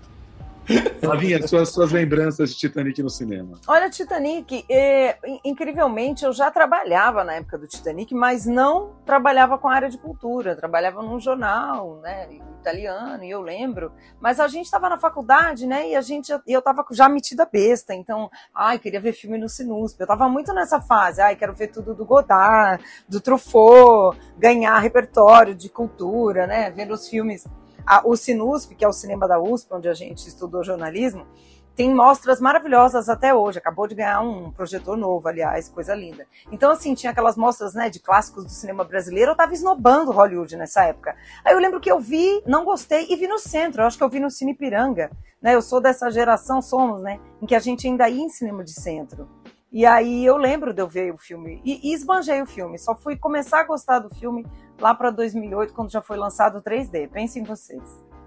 Flavinha, 1.01 1.47
suas, 1.47 1.71
suas 1.71 1.91
lembranças 1.91 2.51
de 2.51 2.57
Titanic 2.57 3.03
no 3.03 3.11
cinema. 3.11 3.59
Olha, 3.67 3.91
Titanic, 3.91 4.65
é, 4.71 5.17
incrivelmente, 5.45 6.25
eu 6.25 6.33
já 6.33 6.51
trabalhava 6.51 7.25
na 7.25 7.35
época 7.35 7.59
do 7.59 7.67
Titanic, 7.67 8.15
mas 8.15 8.47
não 8.47 8.93
trabalhava 9.05 9.59
com 9.59 9.69
a 9.69 9.75
área 9.75 9.89
de 9.89 9.99
cultura, 9.99 10.57
trabalhava 10.57 11.03
num 11.03 11.19
jornal, 11.19 11.99
né, 12.03 12.29
italiano, 12.61 13.25
e 13.25 13.31
eu 13.31 13.41
lembro. 13.41 13.93
Mas 14.21 14.39
a 14.39 14.47
gente 14.47 14.67
estava 14.67 14.89
na 14.89 14.97
faculdade, 14.97 15.67
né, 15.67 15.91
e 15.91 15.97
a 15.97 16.01
gente, 16.01 16.31
eu 16.47 16.59
estava 16.59 16.85
já 16.93 17.09
metida 17.09 17.49
besta, 17.51 17.95
então, 17.95 18.31
ai, 18.55 18.79
queria 18.79 19.01
ver 19.01 19.13
filme 19.13 19.39
no 19.39 19.49
Sinusp. 19.49 19.99
Eu 19.99 20.05
estava 20.05 20.29
muito 20.29 20.53
nessa 20.55 20.81
fase, 20.81 21.21
ai, 21.21 21.35
quero 21.35 21.53
ver 21.53 21.69
tudo 21.69 21.95
do 21.95 22.05
Godard, 22.05 22.83
do 23.09 23.21
Truffaut, 23.21 24.19
ganhar 24.39 24.79
repertório 24.79 25.55
de 25.55 25.69
cultura, 25.69 26.47
né, 26.47 26.71
vendo 26.71 26.95
os 26.95 27.09
filmes 27.09 27.45
A, 27.87 28.03
o 28.07 28.17
Sinusp, 28.17 28.75
que 28.75 28.85
é 28.85 28.89
o 28.89 28.93
cinema 28.93 29.27
da 29.27 29.41
USP, 29.41 29.73
onde 29.73 29.89
a 29.89 29.95
gente 29.95 30.27
estudou 30.29 30.63
jornalismo, 30.63 31.27
tem 31.75 31.95
mostras 31.95 32.41
maravilhosas 32.41 33.09
até 33.09 33.35
hoje. 33.35 33.59
Acabou 33.59 33.87
de 33.87 33.95
ganhar 33.95 34.21
um 34.21 34.51
projetor 34.51 34.97
novo, 34.97 35.27
aliás, 35.27 35.69
coisa 35.69 35.95
linda. 35.95 36.27
Então, 36.51 36.71
assim, 36.71 36.95
tinha 36.95 37.13
aquelas 37.13 37.37
mostras 37.37 37.75
né, 37.75 37.89
de 37.89 37.99
clássicos 37.99 38.45
do 38.45 38.51
cinema 38.51 38.85
brasileiro. 38.85 39.33
Eu 39.33 39.37
tava 39.37 39.55
esnobando 39.55 40.13
Hollywood 40.13 40.57
nessa 40.57 40.85
época. 40.85 41.17
Aí 41.45 41.55
eu 41.55 41.59
lembro 41.59 41.81
que 41.81 41.91
eu 41.91 41.99
vi, 41.99 42.43
não 42.47 42.65
gostei 42.65 43.07
e 43.09 43.17
vi 43.17 43.27
no 43.27 43.39
centro. 43.39 43.83
Eu 43.83 43.87
acho 43.87 43.97
que 43.97 44.05
eu 44.05 44.11
vi 44.11 44.21
no 44.21 44.31
Cine 44.31 44.55
Piranga. 44.55 45.11
Né? 45.41 45.55
Eu 45.55 45.63
sou 45.63 45.81
dessa 45.81 46.11
geração, 46.11 46.61
somos, 46.61 47.03
né? 47.03 47.19
Em 47.41 47.47
que 47.47 47.55
a 47.55 47.61
gente 47.61 47.87
ainda 47.87 48.09
ia 48.09 48.23
em 48.23 48.29
cinema 48.29 48.63
de 48.63 48.73
centro. 48.73 49.29
E 49.73 49.87
aí 49.87 50.25
eu 50.25 50.37
lembro 50.37 50.75
de 50.75 50.83
eu 50.83 50.87
ver 50.87 51.15
o 51.15 51.17
filme 51.17 51.63
e, 51.65 51.89
e 51.89 51.95
esbanjei 51.95 52.43
o 52.43 52.47
filme. 52.47 52.79
Só 52.79 52.95
fui 52.95 53.17
começar 53.17 53.61
a 53.61 53.65
gostar 53.65 54.01
do 54.01 54.15
filme 54.15 54.45
lá 54.79 54.95
para 54.95 55.11
2008, 55.11 55.73
quando 55.73 55.91
já 55.91 56.03
foi 56.03 56.19
lançado 56.19 56.59
o 56.59 56.63
3D. 56.63 57.09
Pensem 57.09 57.43
em 57.43 57.47
vocês. 57.47 57.83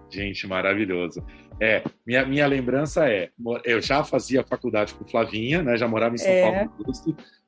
Gente, 0.09 0.47
maravilhoso. 0.47 1.23
É, 1.59 1.83
minha, 2.05 2.25
minha 2.25 2.47
lembrança 2.47 3.07
é, 3.07 3.29
eu 3.63 3.81
já 3.81 4.03
fazia 4.03 4.43
faculdade 4.43 4.93
com 4.93 5.05
Flavinha, 5.05 5.61
né? 5.61 5.77
Já 5.77 5.87
morava 5.87 6.15
em 6.15 6.17
São 6.17 6.31
é. 6.31 6.41
Paulo, 6.41 6.71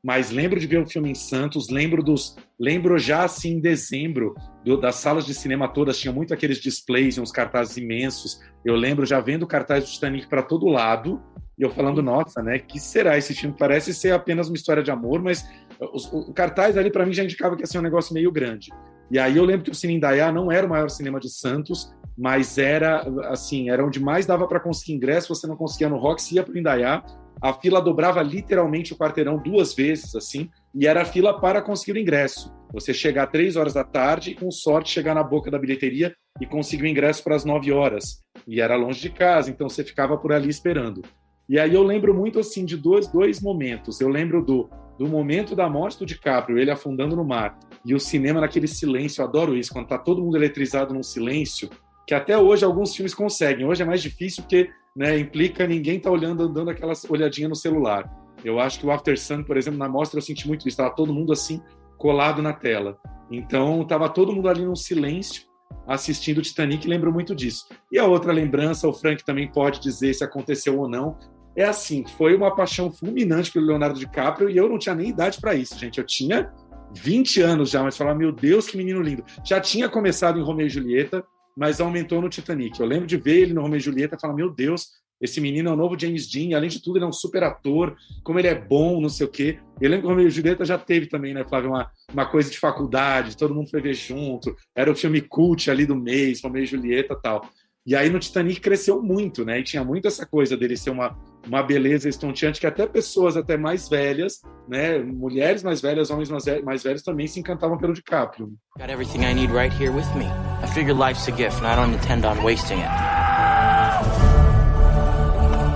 mas 0.04 0.32
lembro 0.32 0.60
de 0.60 0.68
ver 0.68 0.78
o 0.78 0.84
um 0.84 0.88
filme 0.88 1.12
em 1.12 1.16
Santos, 1.16 1.70
lembro 1.70 2.02
dos, 2.04 2.36
lembro 2.60 2.98
já 2.98 3.24
assim 3.24 3.54
em 3.54 3.60
dezembro 3.60 4.34
do, 4.64 4.80
das 4.80 4.96
salas 4.96 5.26
de 5.26 5.34
cinema 5.34 5.68
todas 5.68 6.00
tinha 6.00 6.14
muito 6.14 6.34
aqueles 6.34 6.60
displays, 6.60 7.18
uns 7.18 7.32
cartazes 7.32 7.78
imensos. 7.78 8.40
Eu 8.64 8.76
lembro 8.76 9.06
já 9.06 9.20
vendo 9.20 9.44
o 9.44 9.48
cartaz 9.48 9.84
do 9.84 9.90
Titanic 9.90 10.28
para 10.28 10.44
todo 10.44 10.68
lado 10.68 11.22
e 11.58 11.64
eu 11.64 11.70
falando, 11.70 12.04
nossa, 12.04 12.42
né? 12.42 12.60
Que 12.60 12.80
será 12.80 13.18
esse 13.18 13.34
filme? 13.34 13.56
Parece 13.58 13.94
ser 13.94 14.12
apenas 14.12 14.48
uma 14.48 14.56
história 14.56 14.84
de 14.84 14.92
amor, 14.92 15.22
mas 15.22 15.50
o, 15.80 16.30
o 16.30 16.34
cartaz 16.34 16.78
ali 16.78 16.92
para 16.92 17.06
mim 17.06 17.14
já 17.14 17.24
indicava 17.24 17.56
que 17.56 17.64
ia 17.64 17.68
ser 17.68 17.80
um 17.80 17.84
negócio 17.84 18.14
meio 18.14 18.32
grande. 18.32 18.72
E 19.10 19.18
aí 19.18 19.38
eu 19.38 19.46
lembro 19.46 19.64
que 19.64 19.72
o 19.72 19.76
Cine 19.76 19.96
Indaiá 19.96 20.32
não 20.32 20.52
era 20.52 20.68
o 20.68 20.70
maior 20.70 20.90
cinema 20.90 21.20
de 21.20 21.30
Santos, 21.30 21.92
mas 22.18 22.58
era 22.58 23.08
assim, 23.30 23.70
era 23.70 23.86
onde 23.86 24.00
mais 24.00 24.26
dava 24.26 24.48
para 24.48 24.60
conseguir 24.60 24.94
ingresso, 24.94 25.34
você 25.34 25.48
não 25.48 25.56
conseguia 25.56 25.90
no 25.90 25.98
Rock, 25.98 26.22
ia 26.36 26.44
para 26.44 26.54
o 26.54 26.58
Indaiá, 26.58 27.04
a 27.42 27.54
fila 27.54 27.82
dobrava 27.82 28.22
literalmente 28.22 28.94
o 28.94 28.98
quarteirão 28.98 29.38
duas 29.38 29.74
vezes, 29.74 30.16
assim, 30.16 30.50
e 30.74 30.88
era 30.88 31.04
a 31.04 31.06
fila 31.06 31.40
para 31.40 31.62
conseguir 31.62 31.98
o 31.98 32.02
ingresso. 32.02 32.54
Você 32.74 32.94
chegar 32.94 33.28
três 33.28 33.56
horas 33.56 33.74
da 33.74 33.84
tarde 33.84 34.32
e, 34.32 34.36
com 34.36 34.52
sorte, 34.52 34.92
chegar 34.92 35.14
na 35.14 35.24
boca 35.24 35.50
da 35.50 35.60
bilheteria 35.60 36.14
e 36.42 36.46
conseguir 36.46 36.84
o 36.84 36.88
ingresso 36.88 37.24
para 37.24 37.36
as 37.36 37.46
nove 37.46 37.72
horas. 37.72 38.22
E 38.48 38.60
era 38.60 38.76
longe 38.76 39.00
de 39.00 39.10
casa, 39.10 39.50
então 39.50 39.70
você 39.70 39.84
ficava 39.84 40.18
por 40.18 40.34
ali 40.34 40.50
esperando. 40.50 41.04
E 41.50 41.60
aí 41.60 41.74
eu 41.74 41.84
lembro 41.84 42.14
muito, 42.14 42.40
assim, 42.40 42.66
de 42.66 42.76
dois, 42.76 43.08
dois 43.08 43.42
momentos. 43.42 44.02
Eu 44.02 44.10
lembro 44.10 44.44
do, 44.44 44.70
do 44.98 45.08
momento 45.08 45.56
da 45.56 45.70
morte 45.70 46.00
do 46.00 46.06
DiCaprio, 46.06 46.58
ele 46.58 46.72
afundando 46.72 47.16
no 47.16 47.24
mar, 47.24 47.58
e 47.86 47.94
o 47.94 48.00
cinema 48.00 48.42
naquele 48.42 48.68
silêncio. 48.68 49.22
Eu 49.22 49.28
adoro 49.28 49.56
isso, 49.56 49.72
quando 49.72 49.88
tá 49.88 49.98
todo 49.98 50.22
mundo 50.22 50.36
eletrizado 50.36 50.94
num 50.94 51.04
silêncio, 51.04 51.70
que 52.06 52.14
até 52.14 52.38
hoje 52.38 52.66
alguns 52.66 52.96
filmes 52.96 53.14
conseguem. 53.14 53.66
Hoje 53.66 53.84
é 53.84 53.86
mais 53.86 54.02
difícil 54.02 54.44
porque 54.44 54.70
né, 54.96 55.20
implica 55.20 55.68
ninguém 55.68 56.00
tá 56.00 56.10
olhando, 56.10 56.48
dando 56.50 56.70
aquela 56.70 56.94
olhadinha 57.10 57.50
no 57.50 57.56
celular. 57.56 58.10
Eu 58.44 58.60
acho 58.60 58.80
que 58.80 58.86
o 58.86 58.92
After 58.92 59.20
Sun, 59.20 59.44
por 59.44 59.58
exemplo, 59.58 59.78
na 59.78 59.90
mostra 59.90 60.18
eu 60.18 60.24
senti 60.24 60.48
muito 60.48 60.62
isso. 60.62 60.70
Estava 60.70 60.96
todo 60.96 61.14
mundo 61.14 61.34
assim 61.34 61.62
colado 61.98 62.42
na 62.42 62.54
tela. 62.54 62.98
Então 63.30 63.82
estava 63.82 64.08
todo 64.10 64.34
mundo 64.34 64.48
ali 64.48 64.64
num 64.64 64.76
silêncio 64.76 65.44
assistindo 65.86 66.38
o 66.38 66.42
Titanic. 66.42 66.88
Lembro 66.88 67.12
muito 67.12 67.36
disso. 67.36 67.66
E 67.92 68.00
a 68.00 68.06
outra 68.06 68.32
lembrança, 68.32 68.88
o 68.88 68.94
Frank 68.94 69.24
também 69.26 69.52
pode 69.52 69.80
dizer 69.80 70.14
se 70.14 70.24
aconteceu 70.24 70.80
ou 70.80 70.88
não. 70.88 71.18
É 71.58 71.64
assim, 71.64 72.06
foi 72.18 72.36
uma 72.36 72.56
paixão 72.56 72.92
fulminante 72.92 73.52
pelo 73.52 73.66
Leonardo 73.66 74.00
DiCaprio 74.00 74.48
e 74.48 74.56
eu 74.56 74.70
não 74.70 74.78
tinha 74.78 74.94
nem 74.94 75.10
idade 75.10 75.42
para 75.42 75.56
isso, 75.56 75.78
gente. 75.78 75.98
Eu 75.98 76.06
tinha 76.06 76.54
20 76.94 77.42
anos 77.42 77.72
já, 77.72 77.82
mas 77.82 77.98
falar, 77.98 78.14
meu 78.14 78.32
Deus, 78.32 78.68
que 78.68 78.78
menino 78.78 79.02
lindo. 79.02 79.26
Já 79.44 79.60
tinha 79.60 79.90
começado 79.90 80.40
em 80.40 80.44
Romeo 80.44 80.68
e 80.68 80.70
Julieta, 80.70 81.26
mas 81.58 81.82
aumentou 81.82 82.22
no 82.22 82.30
Titanic. 82.30 82.80
Eu 82.80 82.86
lembro 82.86 83.08
de 83.08 83.18
ver 83.18 83.42
ele 83.42 83.54
no 83.56 83.62
Romeo 83.62 83.78
e 83.78 83.82
Julieta 83.82 84.16
e 84.16 84.20
falar: 84.20 84.36
meu 84.36 84.54
Deus, 84.54 84.90
esse 85.20 85.42
menino 85.42 85.70
é 85.70 85.74
o 85.74 85.76
novo 85.76 86.00
James 86.00 86.30
Dean, 86.30 86.56
além 86.56 86.70
de 86.70 86.80
tudo, 86.80 86.98
ele 86.98 87.06
é 87.06 87.08
um 87.08 87.12
super 87.12 87.44
ator, 87.44 87.96
como 88.24 88.38
ele 88.38 88.48
é 88.48 88.54
bom, 88.54 89.02
não 89.02 89.10
sei 89.10 89.26
o 89.26 89.30
quê. 89.30 89.58
Eu 89.82 89.90
lembro 89.90 90.08
que 90.08 90.14
o 90.14 90.20
e 90.20 90.30
Julieta 90.30 90.64
já 90.64 90.78
teve 90.78 91.08
também, 91.08 91.34
né, 91.34 91.44
Flávio, 91.44 91.72
uma, 91.72 91.90
uma 92.14 92.26
coisa 92.28 92.52
de 92.52 92.60
faculdade, 92.60 93.36
todo 93.36 93.56
mundo 93.56 93.70
foi 93.70 93.82
ver 93.82 93.96
junto, 93.96 94.56
era 94.76 94.92
o 94.92 94.96
filme 94.96 95.22
cult 95.22 95.72
ali 95.72 95.88
do 95.88 95.96
mês, 95.96 96.44
Romeo 96.44 96.62
e 96.62 96.68
Julieta 96.68 97.20
tal. 97.20 97.50
E 97.88 97.96
aí 97.96 98.10
no 98.10 98.20
Titanic 98.20 98.60
cresceu 98.60 99.02
muito, 99.02 99.46
né? 99.46 99.62
E 99.62 99.64
tinha 99.64 99.82
muito 99.82 100.10
essa 100.10 100.26
coisa 100.26 100.58
dele 100.58 100.76
ser 100.76 100.90
uma, 100.90 101.18
uma 101.48 101.64
beleza 101.64 102.10
estonteante 102.10 102.60
que 102.60 102.68
até 102.68 102.86
pessoas 102.86 103.38
até 103.38 103.58
mais 103.58 103.88
velhas, 103.90 104.42
né, 104.68 105.00
mulheres 105.00 105.64
mais 105.64 105.82
velhas, 105.82 106.10
homens 106.10 106.30
mais, 106.30 106.46
mais 106.64 106.84
velhos 106.84 107.02
também 107.02 107.28
se 107.28 107.40
encantavam 107.40 107.78
pelo 107.78 107.94
DiCaprio. 107.94 108.54
Got 108.78 108.90
everything 108.90 109.24
I 109.24 109.34
need 109.34 109.52
right 109.52 109.74
here 109.74 109.92
with 109.92 110.08
me. 110.16 110.26
I 110.62 110.68
figure 110.68 110.94
life's 110.94 111.28
a 111.28 111.32
gift 111.32 111.58
and 111.64 111.68
I 111.68 111.76
don't 111.76 111.94
intend 111.94 112.26
on 112.26 112.44
wasting 112.44 112.80
it. 112.80 112.90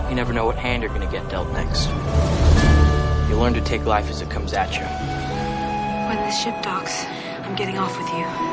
You 0.09 0.15
never 0.15 0.33
know 0.33 0.45
what 0.45 0.57
hand 0.57 0.83
you're 0.83 0.93
going 0.93 1.07
to 1.07 1.11
get 1.11 1.27
dealt 1.29 1.51
next. 1.53 1.87
You 3.29 3.37
learn 3.37 3.53
to 3.53 3.61
take 3.61 3.85
life 3.85 4.09
as 4.09 4.21
it 4.21 4.29
comes 4.29 4.53
at 4.53 4.75
you. 4.75 4.83
When 6.09 6.17
this 6.25 6.37
ship 6.43 6.61
docks, 6.61 7.05
I'm 7.43 7.55
getting 7.55 7.77
off 7.77 7.97
with 7.97 8.09
you. 8.09 8.50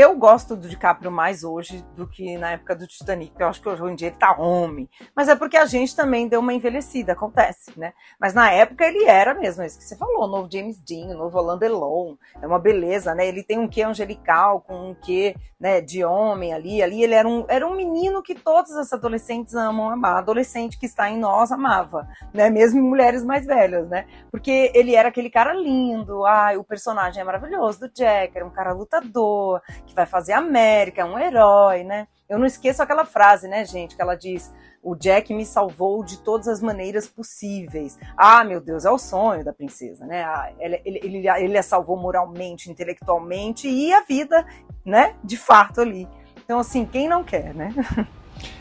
Eu 0.00 0.16
gosto 0.16 0.54
do 0.54 0.68
DiCaprio 0.68 1.10
mais 1.10 1.42
hoje 1.42 1.84
do 1.96 2.06
que 2.06 2.38
na 2.38 2.52
época 2.52 2.76
do 2.76 2.86
Titanic. 2.86 3.32
Eu 3.36 3.48
acho 3.48 3.60
que 3.60 3.68
hoje 3.68 3.82
em 3.82 3.96
dia 3.96 4.06
ele 4.06 4.16
tá 4.16 4.30
homem. 4.38 4.88
Mas 5.12 5.28
é 5.28 5.34
porque 5.34 5.56
a 5.56 5.66
gente 5.66 5.96
também 5.96 6.28
deu 6.28 6.38
uma 6.38 6.54
envelhecida, 6.54 7.14
acontece, 7.14 7.76
né? 7.76 7.92
Mas 8.16 8.32
na 8.32 8.48
época 8.48 8.86
ele 8.86 9.06
era 9.06 9.34
mesmo, 9.34 9.64
é 9.64 9.66
isso 9.66 9.76
que 9.76 9.82
você 9.82 9.96
falou, 9.96 10.22
o 10.22 10.28
novo 10.28 10.48
James 10.48 10.78
Dean, 10.78 11.16
o 11.16 11.18
novo 11.18 11.36
Alain 11.36 11.58
Delon. 11.58 12.14
É 12.40 12.46
uma 12.46 12.60
beleza, 12.60 13.12
né? 13.12 13.26
Ele 13.26 13.42
tem 13.42 13.58
um 13.58 13.66
quê 13.66 13.82
angelical, 13.82 14.60
com 14.60 14.90
um 14.90 14.94
quê 14.94 15.34
né, 15.58 15.80
de 15.80 16.04
homem 16.04 16.54
ali. 16.54 16.80
Ali 16.80 17.02
ele 17.02 17.14
era 17.14 17.26
um, 17.26 17.44
era 17.48 17.66
um 17.66 17.74
menino 17.74 18.22
que 18.22 18.36
todos 18.36 18.70
os 18.70 18.92
adolescentes 18.92 19.56
amam 19.56 19.90
amar. 19.90 20.18
Adolescente 20.18 20.78
que 20.78 20.86
está 20.86 21.10
em 21.10 21.18
nós 21.18 21.50
amava, 21.50 22.06
né? 22.32 22.48
Mesmo 22.48 22.80
mulheres 22.80 23.24
mais 23.24 23.44
velhas, 23.44 23.88
né? 23.88 24.06
Porque 24.30 24.70
ele 24.72 24.94
era 24.94 25.08
aquele 25.08 25.28
cara 25.28 25.52
lindo. 25.52 26.24
Ai, 26.24 26.56
o 26.56 26.62
personagem 26.62 27.20
é 27.20 27.24
maravilhoso 27.24 27.80
do 27.80 27.88
Jack, 27.88 28.36
era 28.36 28.46
um 28.46 28.50
cara 28.50 28.72
lutador 28.72 29.60
que 29.88 29.94
vai 29.94 30.06
fazer 30.06 30.32
América, 30.32 31.02
é 31.02 31.04
um 31.04 31.18
herói, 31.18 31.82
né? 31.82 32.06
Eu 32.28 32.38
não 32.38 32.46
esqueço 32.46 32.82
aquela 32.82 33.04
frase, 33.04 33.48
né, 33.48 33.64
gente, 33.64 33.96
que 33.96 34.02
ela 34.02 34.14
diz: 34.14 34.52
o 34.82 34.94
Jack 34.94 35.34
me 35.34 35.44
salvou 35.44 36.04
de 36.04 36.18
todas 36.18 36.46
as 36.46 36.60
maneiras 36.60 37.08
possíveis. 37.08 37.98
Ah, 38.16 38.44
meu 38.44 38.60
Deus, 38.60 38.84
é 38.84 38.90
o 38.90 38.98
sonho 38.98 39.44
da 39.44 39.52
princesa, 39.52 40.06
né? 40.06 40.22
Ah, 40.24 40.52
ele, 40.58 40.80
ele, 40.84 41.00
ele, 41.02 41.28
ele 41.28 41.58
a 41.58 41.62
salvou 41.62 41.96
moralmente, 41.96 42.70
intelectualmente 42.70 43.68
e 43.68 43.92
a 43.92 44.02
vida, 44.02 44.46
né, 44.84 45.14
de 45.24 45.36
fato 45.36 45.80
ali. 45.80 46.06
Então, 46.44 46.58
assim, 46.58 46.86
quem 46.86 47.08
não 47.08 47.24
quer, 47.24 47.54
né? 47.54 47.74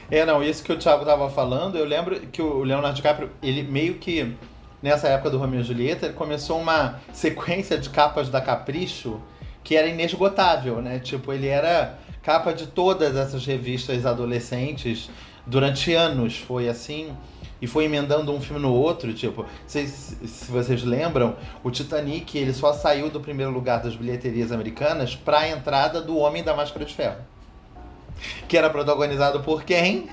É, 0.10 0.26
não, 0.26 0.42
isso 0.42 0.64
que 0.64 0.72
o 0.72 0.80
Thiago 0.80 1.04
tava 1.04 1.30
falando, 1.30 1.78
eu 1.78 1.84
lembro 1.84 2.20
que 2.28 2.42
o 2.42 2.64
Leonardo 2.64 2.96
DiCaprio, 2.96 3.30
ele 3.44 3.62
meio 3.62 3.96
que, 3.96 4.38
nessa 4.82 5.10
época 5.10 5.30
do 5.30 5.38
Romeo 5.38 5.60
e 5.60 5.64
Julieta, 5.64 6.06
ele 6.06 6.16
começou 6.16 6.60
uma 6.60 7.02
sequência 7.12 7.78
de 7.78 7.90
capas 7.90 8.30
da 8.30 8.40
Capricho 8.40 9.22
que 9.68 9.76
era 9.76 9.90
inesgotável, 9.90 10.82
né? 10.82 10.98
Tipo, 10.98 11.34
ele 11.34 11.48
era 11.48 12.00
capa 12.24 12.54
de 12.54 12.68
todas 12.68 13.18
essas 13.18 13.46
revistas 13.46 14.06
adolescentes 14.06 15.10
durante 15.46 15.94
anos, 15.94 16.38
foi 16.38 16.70
assim. 16.70 17.12
E 17.62 17.68
foi 17.68 17.84
emendando 17.84 18.32
um 18.32 18.40
filme 18.40 18.62
no 18.62 18.72
outro, 18.72 19.14
tipo, 19.14 19.46
se, 19.66 19.86
se 19.86 20.50
vocês 20.50 20.86
lembram, 20.86 21.36
o 21.66 21.70
Titanic 21.70 22.38
ele 22.38 22.54
só 22.54 22.72
saiu 22.72 23.10
do 23.10 23.20
primeiro 23.20 23.52
lugar 23.52 23.82
das 23.82 23.94
bilheterias 23.94 24.54
americanas 24.54 25.18
para 25.18 25.40
a 25.40 25.50
entrada 25.50 26.00
do 26.00 26.16
Homem 26.18 26.44
da 26.44 26.56
Máscara 26.56 26.86
de 26.86 26.94
Ferro. 26.94 27.18
Que 28.48 28.58
era 28.58 28.70
protagonizado 28.70 29.42
por 29.42 29.64
quem? 29.64 30.08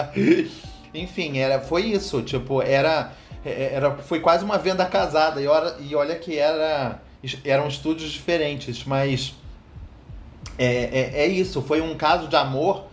Enfim, 0.94 1.36
era, 1.36 1.60
foi 1.60 1.82
isso, 1.82 2.22
tipo, 2.22 2.62
era, 2.62 3.12
era 3.44 3.96
foi 3.98 4.20
quase 4.20 4.46
uma 4.46 4.56
venda 4.56 4.86
casada 4.86 5.42
e 5.42 5.46
olha, 5.46 5.74
e 5.78 5.94
olha 5.94 6.16
que 6.16 6.38
era 6.38 7.04
eram 7.44 7.68
estúdios 7.68 8.10
diferentes, 8.10 8.84
mas 8.84 9.34
é, 10.58 10.66
é, 10.66 11.10
é, 11.22 11.26
isso, 11.26 11.60
foi 11.62 11.80
um 11.80 11.96
caso 11.96 12.28
de 12.28 12.36
amor 12.36 12.86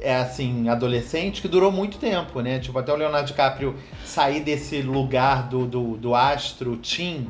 é 0.00 0.14
assim, 0.14 0.68
adolescente 0.68 1.40
que 1.40 1.48
durou 1.48 1.72
muito 1.72 1.96
tempo, 1.98 2.40
né? 2.40 2.58
Tipo, 2.58 2.78
até 2.78 2.92
o 2.92 2.96
Leonardo 2.96 3.28
DiCaprio 3.28 3.76
sair 4.04 4.40
desse 4.40 4.82
lugar 4.82 5.48
do, 5.48 5.66
do, 5.66 5.96
do 5.96 6.14
astro 6.14 6.76
teen, 6.76 7.26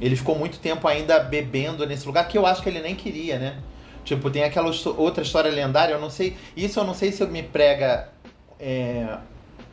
ele 0.00 0.14
ficou 0.14 0.36
muito 0.36 0.58
tempo 0.58 0.86
ainda 0.86 1.18
bebendo 1.18 1.86
nesse 1.86 2.06
lugar 2.06 2.28
que 2.28 2.36
eu 2.36 2.44
acho 2.44 2.62
que 2.62 2.68
ele 2.68 2.80
nem 2.80 2.94
queria, 2.94 3.38
né? 3.38 3.62
Tipo, 4.04 4.30
tem 4.30 4.44
aquela 4.44 4.70
outra 4.96 5.22
história 5.22 5.50
lendária, 5.50 5.94
eu 5.94 6.00
não 6.00 6.10
sei. 6.10 6.36
Isso 6.56 6.78
eu 6.78 6.84
não 6.84 6.94
sei 6.94 7.10
se 7.10 7.24
me 7.26 7.42
prega 7.42 8.08
é, 8.60 9.16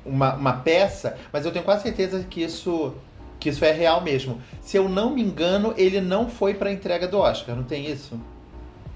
uma, 0.06 0.34
uma 0.34 0.54
peça, 0.54 1.18
mas 1.32 1.46
eu 1.46 1.52
tenho 1.52 1.66
quase 1.66 1.84
certeza 1.84 2.26
que 2.28 2.42
isso 2.42 2.96
que 3.44 3.50
isso 3.50 3.66
é 3.66 3.72
real 3.72 4.02
mesmo. 4.02 4.42
Se 4.62 4.78
eu 4.78 4.88
não 4.88 5.14
me 5.14 5.22
engano, 5.22 5.74
ele 5.78 6.00
não 6.00 6.30
foi 6.30 6.54
para 6.54 6.70
a 6.70 6.74
entrega 6.74 7.08
do 7.08 7.20
Oscar, 7.20 7.56
não 7.56 7.64
tem 7.64 7.86
isso? 7.92 8.16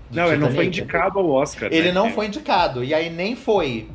Do 0.10 0.16
não, 0.16 0.24
Titanic? 0.24 0.32
ele 0.34 0.38
não 0.38 0.52
foi 0.52 0.66
indicado 0.66 1.20
ao 1.20 1.30
Oscar. 1.30 1.70
Ele 1.72 1.90
né? 1.90 1.94
não 1.94 2.10
foi 2.12 2.28
indicado, 2.28 2.84
e 2.84 2.94
aí 2.94 3.10
nem 3.10 3.36
foi 3.36 3.90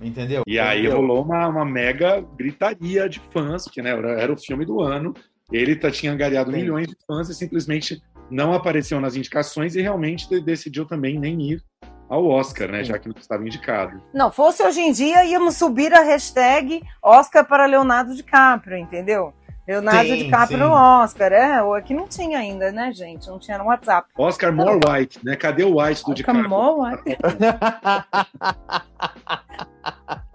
Entendeu? 0.00 0.42
E 0.46 0.58
aí 0.58 0.80
Entendeu? 0.80 0.98
rolou 0.98 1.24
uma, 1.24 1.48
uma 1.48 1.64
mega 1.64 2.20
gritaria 2.36 3.08
de 3.08 3.18
fãs, 3.32 3.64
porque 3.64 3.80
né, 3.80 3.90
era, 3.90 4.20
era 4.20 4.32
o 4.32 4.36
filme 4.36 4.64
do 4.64 4.80
ano. 4.80 5.14
Ele 5.50 5.74
tá, 5.74 5.90
tinha 5.90 6.12
angariado 6.12 6.50
Sim. 6.50 6.58
milhões 6.58 6.86
de 6.86 6.96
fãs 7.06 7.28
e 7.28 7.34
simplesmente 7.34 8.02
não 8.30 8.52
apareceu 8.52 9.00
nas 9.00 9.16
indicações 9.16 9.74
e 9.74 9.80
realmente 9.80 10.28
de- 10.28 10.40
decidiu 10.40 10.84
também 10.84 11.18
nem 11.18 11.40
ir 11.40 11.62
ao 12.10 12.26
Oscar, 12.26 12.70
né? 12.70 12.80
Sim. 12.84 12.90
Já 12.90 12.98
que 12.98 13.08
não 13.08 13.14
estava 13.18 13.42
indicado. 13.42 14.02
Não, 14.12 14.30
fosse 14.30 14.62
hoje 14.62 14.80
em 14.80 14.92
dia, 14.92 15.24
íamos 15.24 15.56
subir 15.56 15.94
a 15.94 16.02
hashtag 16.02 16.82
Oscar 17.02 17.46
para 17.46 17.64
Leonardo 17.64 18.14
DiCaprio, 18.14 18.76
entendeu? 18.76 19.32
Leonardo 19.66 20.08
Sim, 20.10 20.16
DiCaprio 20.24 20.58
sim. 20.58 20.64
no 20.64 20.70
Oscar, 20.70 21.32
é, 21.32 21.62
o 21.62 21.74
aqui 21.74 21.92
não 21.92 22.06
tinha 22.06 22.38
ainda, 22.38 22.70
né, 22.70 22.92
gente? 22.92 23.26
Não 23.28 23.38
tinha 23.38 23.58
no 23.58 23.64
WhatsApp. 23.64 24.08
Oscar 24.16 24.52
More 24.52 24.78
White, 24.86 25.18
né? 25.24 25.34
Cadê 25.34 25.64
o 25.64 25.80
White 25.80 26.04
do 26.04 26.14
DiCaprio? 26.14 26.48
Come 26.48 26.54
on, 26.54 26.96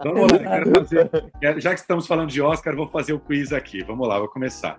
Vamos 0.04 0.32
lá, 0.32 0.38
quero 0.38 0.70
fazer. 0.74 1.10
Já 1.58 1.70
que 1.74 1.80
estamos 1.80 2.06
falando 2.06 2.28
de 2.28 2.42
Oscar, 2.42 2.76
vou 2.76 2.88
fazer 2.88 3.12
o 3.12 3.20
quiz 3.20 3.52
aqui. 3.52 3.82
Vamos 3.84 4.06
lá, 4.06 4.18
vou 4.18 4.28
começar. 4.28 4.76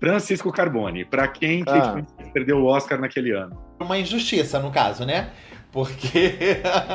Francisco 0.00 0.50
Carboni, 0.50 1.04
para 1.04 1.28
quem 1.28 1.62
Ah. 1.68 2.02
Perdeu 2.32 2.58
o 2.58 2.64
Oscar 2.64 3.00
naquele 3.00 3.30
ano? 3.30 3.56
Uma 3.80 3.98
injustiça, 3.98 4.58
no 4.58 4.70
caso, 4.72 5.04
né? 5.06 5.30
Porque 5.70 6.36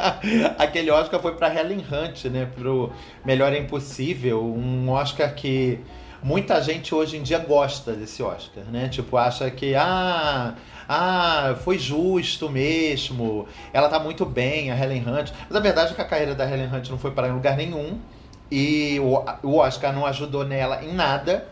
aquele 0.60 0.92
Oscar 0.92 1.20
foi 1.22 1.36
para 1.36 1.54
Helen 1.54 1.80
Hunt, 1.80 2.26
né? 2.26 2.46
Pro 2.54 2.92
Melhor 3.26 3.54
é 3.54 3.60
Impossível. 3.60 4.44
Um 4.44 4.90
Oscar 4.90 5.34
que 5.34 5.80
muita 6.28 6.62
gente 6.62 6.94
hoje 6.94 7.16
em 7.16 7.24
dia 7.24 7.40
gosta 7.40 7.94
desse 7.94 8.22
Oscar, 8.22 8.66
né? 8.66 8.90
Tipo, 8.90 9.16
acha 9.16 9.50
que, 9.50 9.74
ah, 9.76 10.56
ah, 10.88 11.56
foi 11.64 11.80
justo 11.80 12.50
mesmo. 12.50 13.48
Ela 13.72 13.88
tá 13.88 13.98
muito 13.98 14.26
bem, 14.26 14.70
a 14.70 14.78
Helen 14.78 15.06
Hunt. 15.08 15.32
Mas 15.48 15.56
a 15.56 15.60
verdade 15.62 15.94
é 15.94 15.96
que 15.96 16.02
a 16.02 16.06
carreira 16.06 16.36
da 16.36 16.46
Helen 16.46 16.68
Hunt 16.68 16.90
não 16.90 16.98
foi 16.98 17.12
para 17.12 17.28
lugar 17.28 17.56
nenhum. 17.56 17.98
E 18.52 19.00
o, 19.00 19.24
o 19.42 19.58
Oscar 19.58 19.94
não 19.94 20.06
ajudou 20.06 20.44
nela 20.44 20.84
em 20.84 20.94
nada. 20.94 21.48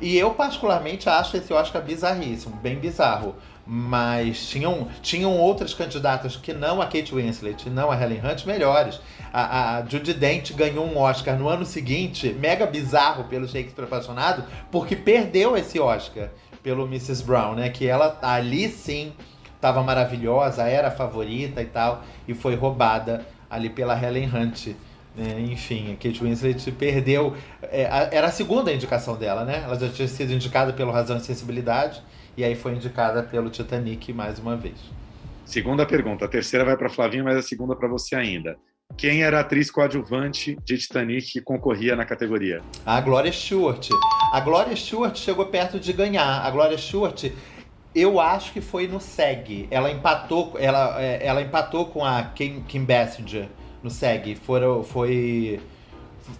E 0.00 0.16
eu, 0.16 0.30
particularmente, 0.34 1.08
acho 1.08 1.36
esse 1.36 1.52
Oscar 1.52 1.82
bizarríssimo, 1.82 2.54
bem 2.56 2.76
bizarro. 2.76 3.34
Mas 3.66 4.48
tinham, 4.48 4.88
tinham 5.02 5.38
outras 5.38 5.72
candidatas 5.72 6.34
que 6.36 6.52
não 6.52 6.82
a 6.82 6.86
Kate 6.86 7.14
Winslet, 7.14 7.70
não 7.70 7.90
a 7.90 8.00
Helen 8.02 8.20
Hunt, 8.24 8.44
melhores. 8.44 9.00
A, 9.32 9.78
a 9.78 9.86
Judy 9.86 10.12
Dent 10.14 10.52
ganhou 10.52 10.84
um 10.84 10.98
Oscar 10.98 11.38
no 11.38 11.48
ano 11.48 11.64
seguinte, 11.64 12.34
mega 12.40 12.66
bizarro 12.66 13.24
pelo 13.24 13.46
Shakespeare 13.48 13.84
apaixonado, 13.86 14.44
porque 14.70 14.96
perdeu 14.96 15.56
esse 15.56 15.78
Oscar 15.78 16.28
pelo 16.62 16.86
Mrs. 16.86 17.22
Brown, 17.24 17.54
né? 17.54 17.68
Que 17.70 17.86
ela 17.86 18.18
ali 18.20 18.68
sim 18.68 19.12
estava 19.54 19.80
maravilhosa, 19.82 20.64
era 20.64 20.88
a 20.88 20.90
favorita 20.90 21.62
e 21.62 21.66
tal, 21.66 22.02
e 22.26 22.34
foi 22.34 22.56
roubada 22.56 23.24
ali 23.48 23.70
pela 23.70 23.96
Helen 23.96 24.28
Hunt. 24.28 24.68
né? 25.16 25.40
enfim, 25.40 25.92
a 25.92 25.96
Kate 26.02 26.20
Winslet 26.22 26.72
perdeu. 26.72 27.36
é, 27.62 27.86
a- 27.86 28.08
era 28.10 28.26
a 28.26 28.32
segunda 28.32 28.72
indicação 28.72 29.14
dela, 29.14 29.44
né? 29.44 29.62
Ela 29.64 29.78
já 29.78 29.88
tinha 29.88 30.08
sido 30.08 30.32
indicada 30.32 30.72
pelo 30.72 30.90
Razão 30.90 31.16
e 31.16 31.20
Sensibilidade, 31.20 32.02
e 32.36 32.44
aí 32.44 32.54
foi 32.54 32.72
indicada 32.72 33.22
pelo 33.22 33.50
Titanic 33.50 34.12
mais 34.12 34.38
uma 34.38 34.56
vez. 34.56 34.76
Segunda 35.44 35.84
pergunta. 35.84 36.24
A 36.24 36.28
terceira 36.28 36.64
vai 36.64 36.76
para 36.76 36.88
Flavinha, 36.88 37.24
mas 37.24 37.36
a 37.36 37.42
segunda 37.42 37.76
para 37.76 37.88
você 37.88 38.14
ainda. 38.14 38.56
Quem 38.96 39.22
era 39.22 39.38
a 39.38 39.40
atriz 39.40 39.70
coadjuvante 39.70 40.56
de 40.64 40.76
Titanic 40.76 41.32
que 41.32 41.40
concorria 41.40 41.96
na 41.96 42.04
categoria? 42.04 42.62
A 42.84 43.00
Gloria 43.00 43.32
Stewart. 43.32 43.88
A 44.32 44.40
Gloria 44.40 44.76
Stewart 44.76 45.16
chegou 45.16 45.46
perto 45.46 45.80
de 45.80 45.92
ganhar. 45.92 46.42
A 46.42 46.50
Gloria 46.50 46.76
Stewart, 46.76 47.30
eu 47.94 48.20
acho 48.20 48.52
que 48.52 48.60
foi 48.60 48.86
no 48.86 49.00
SEG. 49.00 49.66
Ela 49.70 49.90
empatou, 49.90 50.54
ela, 50.58 51.00
é, 51.02 51.26
ela 51.26 51.40
empatou 51.40 51.86
com 51.86 52.04
a 52.04 52.22
Kim, 52.22 52.62
Kim 52.62 52.84
Basinger 52.84 53.48
no 53.82 53.90
SEG. 53.90 54.36
Foram, 54.36 54.82
foi 54.82 55.60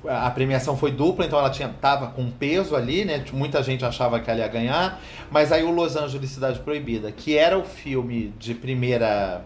a 0.09 0.31
premiação 0.31 0.77
foi 0.77 0.91
dupla, 0.93 1.25
então 1.25 1.39
ela 1.39 1.51
tinha 1.51 1.69
tava 1.81 2.09
com 2.09 2.31
peso 2.31 2.75
ali, 2.77 3.05
né? 3.05 3.25
Muita 3.33 3.62
gente 3.62 3.85
achava 3.85 4.21
que 4.21 4.31
ela 4.31 4.41
ia 4.41 4.49
ganhar, 4.49 5.01
mas 5.31 5.51
aí 5.53 5.62
o 5.62 5.71
Los 5.71 5.97
Angeles 5.97 6.31
Cidade 6.31 6.59
Proibida, 6.61 7.11
que 7.12 7.37
era 7.37 7.59
o 7.59 7.65
filme 7.65 8.33
de 8.39 8.55
primeira 8.55 9.43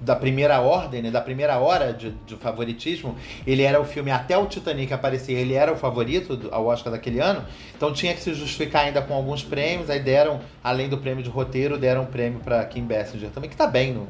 da 0.00 0.16
primeira 0.16 0.60
ordem, 0.60 1.00
né, 1.00 1.12
da 1.12 1.20
primeira 1.20 1.58
hora 1.60 1.92
de, 1.92 2.10
de 2.26 2.34
favoritismo, 2.34 3.14
ele 3.46 3.62
era 3.62 3.80
o 3.80 3.84
filme 3.84 4.10
até 4.10 4.36
o 4.36 4.46
Titanic 4.46 4.92
aparecer, 4.92 5.32
ele 5.34 5.54
era 5.54 5.72
o 5.72 5.76
favorito 5.76 6.34
do- 6.36 6.52
ao 6.52 6.66
Oscar 6.66 6.92
daquele 6.92 7.20
ano, 7.20 7.44
então 7.76 7.92
tinha 7.92 8.12
que 8.12 8.20
se 8.20 8.34
justificar 8.34 8.84
ainda 8.86 9.00
com 9.00 9.14
alguns 9.14 9.44
prêmios, 9.44 9.88
aí 9.88 10.00
deram, 10.00 10.40
além 10.64 10.88
do 10.88 10.98
prêmio 10.98 11.22
de 11.22 11.30
roteiro, 11.30 11.78
deram 11.78 12.02
um 12.02 12.06
prêmio 12.06 12.40
para 12.40 12.64
Kim 12.64 12.82
Basinger 12.82 13.30
também, 13.30 13.48
que 13.48 13.54
tá 13.56 13.68
bem 13.68 13.92
no, 13.92 14.08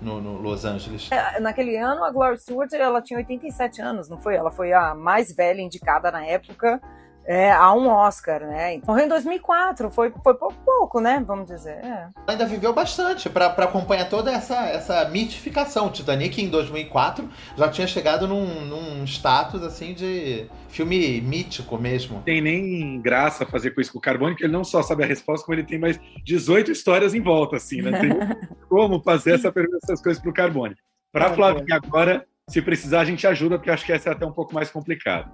no, 0.00 0.20
no 0.20 0.40
Los 0.40 0.64
Angeles. 0.64 1.10
É, 1.10 1.40
Naquele 1.40 1.76
ano, 1.76 2.04
a 2.04 2.10
Gloria 2.10 2.36
Stewart, 2.36 2.72
ela 2.72 3.00
tinha 3.02 3.18
87 3.18 3.80
anos, 3.82 4.08
não 4.08 4.18
foi? 4.18 4.36
Ela 4.36 4.50
foi 4.50 4.72
a 4.72 4.94
mais 4.94 5.34
velha 5.34 5.60
indicada 5.60 6.10
na 6.10 6.24
época 6.24 6.80
é, 7.26 7.50
a 7.50 7.72
um 7.72 7.88
Oscar, 7.88 8.40
né? 8.40 8.80
Morreu 8.86 9.06
em 9.06 9.08
2004, 9.08 9.90
foi, 9.90 10.12
foi 10.22 10.34
pouco, 10.34 10.54
pouco, 10.64 11.00
né? 11.00 11.22
Vamos 11.26 11.46
dizer. 11.46 11.76
É. 11.84 12.08
ainda 12.26 12.44
viveu 12.46 12.72
bastante 12.72 13.30
para 13.30 13.46
acompanhar 13.46 14.08
toda 14.08 14.30
essa, 14.30 14.66
essa 14.66 15.08
mitificação. 15.08 15.90
Titanic 15.90 16.42
em 16.42 16.48
2004 16.48 17.28
já 17.56 17.68
tinha 17.68 17.86
chegado 17.86 18.28
num, 18.28 18.64
num 18.66 19.04
status 19.04 19.62
assim 19.62 19.94
de 19.94 20.46
filme 20.68 21.20
mítico 21.20 21.78
mesmo. 21.78 22.22
Tem 22.22 22.40
nem 22.40 23.00
graça 23.00 23.46
fazer 23.46 23.70
com 23.70 23.80
isso 23.80 23.92
com 23.92 23.98
o 23.98 24.02
Carbone, 24.02 24.32
porque 24.32 24.44
ele 24.44 24.52
não 24.52 24.64
só 24.64 24.82
sabe 24.82 25.04
a 25.04 25.06
resposta, 25.06 25.46
como 25.46 25.58
ele 25.58 25.66
tem 25.66 25.78
mais 25.78 25.98
18 26.24 26.70
histórias 26.70 27.14
em 27.14 27.20
volta, 27.20 27.56
assim, 27.56 27.80
né? 27.80 27.98
Tem 28.00 28.10
como 28.68 29.02
fazer 29.02 29.34
essa 29.34 29.50
pergunta, 29.50 29.78
essas 29.82 30.02
coisas 30.02 30.20
para 30.20 30.30
o 30.30 30.34
Carbone. 30.34 30.76
Para 31.12 31.32
Flavinha 31.32 31.76
agora, 31.76 32.26
se 32.50 32.60
precisar, 32.60 33.00
a 33.00 33.04
gente 33.04 33.26
ajuda, 33.26 33.56
porque 33.56 33.70
acho 33.70 33.86
que 33.86 33.92
essa 33.92 34.10
é 34.10 34.12
até 34.12 34.26
um 34.26 34.32
pouco 34.32 34.52
mais 34.52 34.70
complicado. 34.70 35.30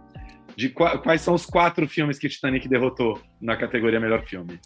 De 0.61 0.69
qua- 0.69 0.99
quais 0.99 1.23
são 1.23 1.33
os 1.33 1.47
quatro 1.47 1.89
filmes 1.89 2.19
que 2.19 2.29
Titanic 2.29 2.69
derrotou 2.69 3.19
na 3.41 3.57
categoria 3.57 3.99
melhor 3.99 4.23
filme? 4.27 4.61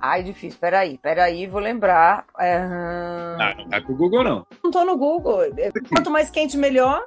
Ai, 0.00 0.22
difícil. 0.22 0.58
Peraí, 0.58 0.96
peraí, 0.96 1.46
vou 1.46 1.60
lembrar. 1.60 2.24
É... 2.40 2.56
Ah, 3.38 3.54
não 3.58 3.68
vai 3.68 3.78
pro 3.82 3.94
Google, 3.94 4.24
não. 4.24 4.46
Não 4.64 4.70
tô 4.70 4.86
no 4.86 4.96
Google. 4.96 5.40
Quanto 5.92 6.10
mais 6.10 6.30
quente, 6.30 6.56
melhor. 6.56 7.04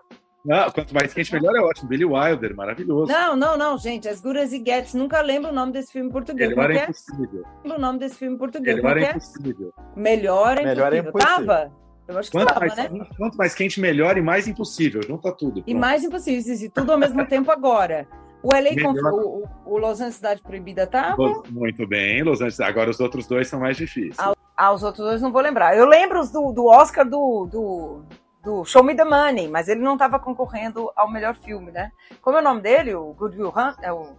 Ah, 0.52 0.70
quanto 0.72 0.94
mais 0.94 1.12
quente, 1.12 1.34
melhor 1.34 1.56
é 1.56 1.62
ótimo. 1.62 1.90
Billy 1.90 2.06
Wilder, 2.06 2.56
maravilhoso. 2.56 3.12
Não, 3.12 3.36
não, 3.36 3.58
não, 3.58 3.76
gente. 3.80 4.08
As 4.08 4.22
Good 4.22 4.38
as 4.38 4.54
It 4.54 4.64
Gets. 4.70 4.94
Nunca 4.94 5.20
lembro 5.24 5.50
o 5.50 5.54
nome 5.54 5.72
desse 5.72 5.92
filme 5.92 6.08
em 6.10 6.12
português. 6.12 6.50
Melhor 6.50 6.70
é 6.70 6.78
é? 6.78 6.84
impossível. 6.84 7.44
Lembro 7.64 7.78
o 7.80 7.82
nome 7.82 7.98
desse 7.98 8.16
filme 8.18 8.36
em 8.36 8.38
português. 8.38 8.76
Melhor 8.76 8.98
é 8.98 9.00
que 9.00 9.06
é? 9.08 9.10
impossível. 9.10 9.74
Melhor 9.96 10.58
é 10.60 10.64
Melhor 10.64 10.94
é 10.94 10.98
impossível. 11.00 11.10
impossível. 11.10 11.48
Tava? 11.56 11.72
Eu 12.12 12.20
acho 12.20 12.30
que 12.32 12.38
Quanto 12.38 12.48
tava, 12.54 12.60
mais, 12.60 12.76
né? 12.76 13.08
quanto 13.18 13.38
mais 13.38 13.54
quente, 13.56 13.80
melhor 13.80 14.18
e 14.18 14.22
mais 14.22 14.48
impossível. 14.48 15.02
Junta 15.02 15.32
tudo. 15.32 15.60
E 15.60 15.64
Pronto. 15.64 15.78
mais 15.80 16.04
impossível, 16.04 16.56
e 16.56 16.70
tudo 16.70 16.92
ao 16.92 16.98
mesmo 16.98 17.26
tempo 17.26 17.52
agora. 17.52 18.08
O 18.44 18.50
LA 18.54 18.74
Melhor. 18.76 18.94
Conf- 18.94 19.14
o, 19.14 19.48
o, 19.66 19.78
Los 19.78 20.00
Angeles 20.00 20.16
Cidade 20.16 20.42
Proibida 20.42 20.88
tava. 20.88 21.44
Muito 21.50 21.86
bem, 21.88 22.24
Los 22.24 22.42
Angeles. 22.42 22.60
Agora 22.60 22.90
os 22.90 23.00
outros 23.00 23.28
dois 23.28 23.48
são 23.48 23.60
mais 23.60 23.78
difíceis. 23.78 24.18
Ah, 24.58 24.72
os 24.74 24.84
outros 24.84 25.06
dois 25.06 25.22
não 25.22 25.32
vou 25.32 25.42
lembrar. 25.42 25.78
Eu 25.78 25.86
lembro 25.86 26.20
os 26.20 26.32
do, 26.32 26.52
do 26.52 26.66
Oscar 26.66 27.08
do, 27.08 27.46
do, 27.46 28.04
do 28.44 28.66
Show 28.66 28.84
Me 28.84 28.96
the 28.96 29.04
Money, 29.04 29.48
mas 29.48 29.68
ele 29.68 29.82
não 29.82 29.94
estava 29.94 30.20
concorrendo 30.20 30.92
ao 30.96 31.12
melhor 31.12 31.36
filme, 31.36 31.72
né? 31.72 31.92
Como 32.22 32.38
é 32.38 32.42
o 32.42 32.44
nome 32.44 32.62
dele? 32.62 32.96
O 32.96 33.14
Good 33.14 33.38
Will 33.38 33.54
Hunt? 33.56 33.76
É 33.84 33.92
o... 33.94 34.16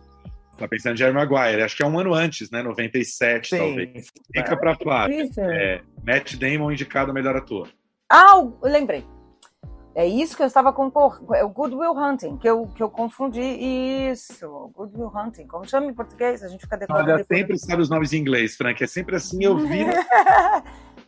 Tá 0.56 0.68
pensando 0.68 0.94
em 0.94 0.98
Jerry 0.98 1.12
Maguire. 1.14 1.62
Acho 1.62 1.76
que 1.76 1.82
é 1.82 1.86
um 1.86 1.98
ano 1.98 2.14
antes, 2.14 2.50
né? 2.50 2.62
97, 2.62 3.56
talvez. 3.56 4.06
Fica 4.32 4.56
pra 4.56 4.76
Flávia. 4.76 5.28
É, 5.38 5.80
Matt 6.06 6.36
Damon 6.36 6.70
indicado 6.70 7.12
melhor 7.12 7.36
ator. 7.36 7.68
Ah, 8.14 8.46
lembrei. 8.62 9.06
É 9.94 10.06
isso 10.06 10.36
que 10.36 10.42
eu 10.42 10.46
estava 10.46 10.70
concorrendo. 10.70 11.34
É 11.34 11.42
o 11.42 11.48
Good 11.48 11.74
Will 11.74 11.92
Hunting, 11.92 12.36
que 12.36 12.48
eu, 12.48 12.66
que 12.66 12.82
eu 12.82 12.90
confundi. 12.90 13.40
Isso, 13.40 14.70
Good 14.74 14.94
Will 14.94 15.10
Hunting. 15.14 15.46
Como 15.46 15.66
chama 15.66 15.86
em 15.86 15.94
português? 15.94 16.42
A 16.42 16.48
gente 16.48 16.60
fica 16.60 16.76
decorando. 16.76 17.10
Olha, 17.10 17.24
sempre 17.24 17.58
sabe 17.58 17.80
os 17.80 17.88
nomes 17.88 18.12
em 18.12 18.18
inglês, 18.18 18.54
Frank. 18.54 18.84
É 18.84 18.86
sempre 18.86 19.16
assim, 19.16 19.42
eu 19.42 19.56
vi. 19.56 19.86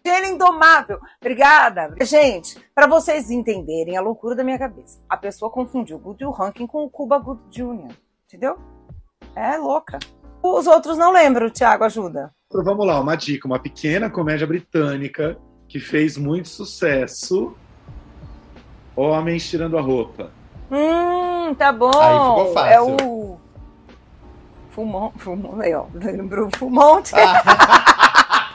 Gênio 0.07 0.31
indomável. 0.33 0.99
Obrigada. 1.21 1.95
Gente, 2.03 2.59
para 2.75 2.87
vocês 2.87 3.31
entenderem 3.31 3.99
a 3.99 4.01
loucura 4.01 4.35
da 4.35 4.43
minha 4.43 4.59
cabeça, 4.59 4.99
a 5.07 5.17
pessoa 5.19 5.51
confundiu 5.51 5.97
o 5.99 6.01
Good 6.01 6.25
Will 6.25 6.35
Hunting 6.39 6.67
com 6.67 6.85
o 6.85 6.91
Cuba 6.91 7.19
Good 7.19 7.43
Jr. 7.51 7.95
Entendeu? 8.27 8.59
É 9.37 9.59
louca. 9.59 9.99
Os 10.43 10.67
outros 10.67 10.97
não 10.97 11.13
lembro, 11.13 11.51
Thiago, 11.51 11.85
ajuda. 11.85 12.35
Então, 12.47 12.65
vamos 12.65 12.87
lá, 12.87 12.99
uma 12.99 13.15
dica. 13.15 13.47
Uma 13.47 13.59
pequena 13.59 14.09
comédia 14.09 14.47
britânica 14.47 15.39
que 15.75 15.81
fez 15.81 16.17
muito 16.17 16.49
sucesso. 16.49 17.53
Homens 18.95 19.51
tirando 19.51 19.77
a 19.77 19.81
roupa. 19.81 20.31
Hum, 20.71 21.53
tá 21.57 21.73
bom. 21.73 21.91
Aí 22.01 22.13
ficou 22.13 22.53
fácil. 22.55 22.73
É 22.73 22.81
o. 22.81 23.37
Fumon, 24.71 25.11
Fumon, 25.17 25.61
aí, 25.61 25.75
ó. 25.75 25.87
Lembrou 25.93 26.47
o 26.47 26.57
Fumonte. 26.57 27.13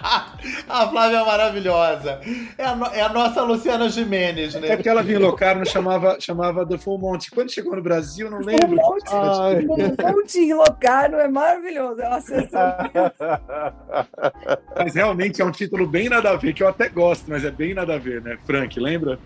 a 0.67 0.87
Flávia 0.87 1.17
é 1.17 1.25
maravilhosa. 1.25 2.19
É 2.57 2.65
a, 2.65 2.75
no- 2.75 2.85
é 2.87 3.01
a 3.01 3.09
nossa 3.09 3.41
Luciana 3.43 3.87
Jimenez, 3.89 4.55
É 4.55 4.59
né? 4.59 4.75
porque 4.75 4.89
ela 4.89 5.03
vinha 5.03 5.19
Locarno 5.19 5.65
chamava, 5.65 6.17
chamava 6.19 6.65
The 6.65 6.77
Full 6.77 6.97
Monty. 6.97 7.31
Quando 7.31 7.51
chegou 7.51 7.75
no 7.75 7.81
Brasil, 7.81 8.29
não 8.29 8.39
lembro. 8.39 8.67
Fumonte. 8.77 9.05
Ai. 9.11 9.65
Fumonte 9.95 10.53
Locano 10.53 11.17
é 11.17 11.27
maravilhoso. 11.27 12.01
É 12.01 12.07
uma 12.07 12.21
sensação. 12.21 12.75
Mas 14.75 14.95
realmente 14.95 15.41
é 15.41 15.45
um 15.45 15.51
título 15.51 15.85
bem 15.87 16.09
nada 16.09 16.31
a 16.31 16.35
ver, 16.35 16.53
que 16.53 16.63
eu 16.63 16.67
até 16.67 16.89
gosto, 16.89 17.25
mas 17.29 17.43
é 17.43 17.51
bem 17.51 17.73
nada 17.73 17.95
a 17.95 17.97
ver, 17.97 18.21
né? 18.21 18.37
Frank, 18.45 18.79
lembra? 18.79 19.19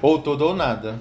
Ou 0.00 0.18
tudo 0.18 0.46
ou 0.46 0.54
nada. 0.54 1.00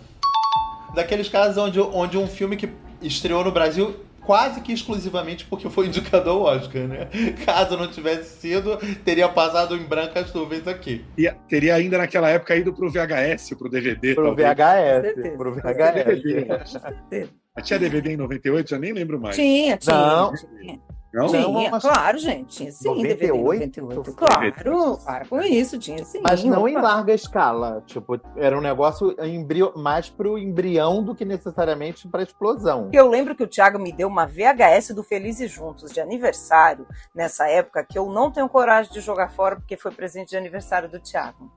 daqueles 0.96 1.30
casos 1.30 1.58
onde, 1.58 1.80
onde 1.80 2.18
um 2.18 2.28
filme 2.28 2.56
que 2.58 2.70
estreou 3.02 3.44
no 3.44 3.52
Brasil 3.52 3.96
quase 4.26 4.62
que 4.62 4.72
exclusivamente 4.72 5.46
porque 5.46 5.70
foi 5.70 5.88
indicado 5.88 6.30
ao 6.30 6.42
Oscar, 6.42 6.88
né? 6.88 7.08
Caso 7.46 7.78
não 7.78 7.88
tivesse 7.88 8.40
sido, 8.40 8.78
teria 9.04 9.28
passado 9.28 9.76
em 9.76 9.84
brancas 9.84 10.34
nuvens 10.34 10.68
aqui. 10.68 11.04
E 11.18 11.30
teria 11.48 11.76
ainda 11.76 11.98
naquela 11.98 12.30
época 12.30 12.56
ido 12.56 12.74
pro 12.74 12.90
VHS, 12.90 13.56
pro 13.58 13.70
DVD. 13.70 14.16
Pro 14.16 14.36
talvez. 14.36 14.50
VHS. 14.50 15.38
Pro 15.38 15.54
VHS. 15.54 17.32
Tinha 17.64 17.80
DVD 17.80 18.14
em 18.14 18.18
98? 18.18 18.70
Já 18.70 18.80
nem 18.80 18.94
lembro 18.94 19.20
mais. 19.20 19.36
Tinha, 19.36 19.78
tinha. 19.78 19.96
Não. 19.96 20.34
tinha. 20.34 20.80
Não? 21.14 21.28
Tinha, 21.28 21.42
Não, 21.42 21.70
mas- 21.70 21.82
claro, 21.84 22.18
gente. 22.18 22.58
Tinha 22.58 22.72
sim, 22.72 22.88
98? 22.88 23.60
DVD 23.60 23.80
em 23.82 23.84
98. 23.84 24.16
Claro, 24.16 25.04
para 25.04 25.26
com 25.26 25.42
isso, 25.42 25.78
tinha 25.78 26.04
sim. 26.06 26.22
Mas 26.24 26.44
não 26.44 26.68
em 26.68 26.78
Opa. 26.78 26.88
larga 26.88 27.14
escala. 27.14 27.84
Tipo, 27.86 28.20
era 28.38 28.58
um 28.58 28.62
negócio 28.62 29.14
embrio... 29.26 29.74
mais 29.76 30.10
pro 30.10 30.38
embrião 30.38 31.04
do 31.04 31.14
que 31.14 31.26
necessariamente 31.26 32.08
pra 32.08 32.24
explosão. 32.24 32.90
Eu 32.94 33.10
lembro 33.10 33.36
que 33.36 33.44
o 33.44 33.48
Thiago 33.48 33.78
me 33.78 33.92
deu 33.92 34.08
uma 34.08 34.26
VHS 34.26 34.94
do 34.96 35.04
Felizes 35.04 35.52
Juntos 35.52 35.92
de 35.92 36.00
aniversário 36.00 36.88
nessa 37.14 37.48
época 37.48 37.84
que 37.84 37.98
eu 37.98 38.10
não 38.10 38.32
tenho 38.32 38.48
coragem 38.48 38.92
de 38.94 39.02
jogar 39.02 39.32
fora 39.32 39.58
porque 39.58 39.76
foi 39.76 39.92
presente 39.92 40.30
de 40.30 40.38
aniversário 40.38 40.88
do 40.90 41.00
Thiago. 41.00 41.52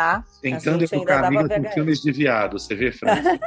Tá? 0.00 0.24
Tentando 0.40 0.82
educar 0.82 1.24
amiga 1.26 1.60
com 1.60 1.70
filmes 1.72 2.00
de 2.00 2.10
viado, 2.10 2.58
você 2.58 2.74
vê, 2.74 2.90
Fran? 2.90 3.10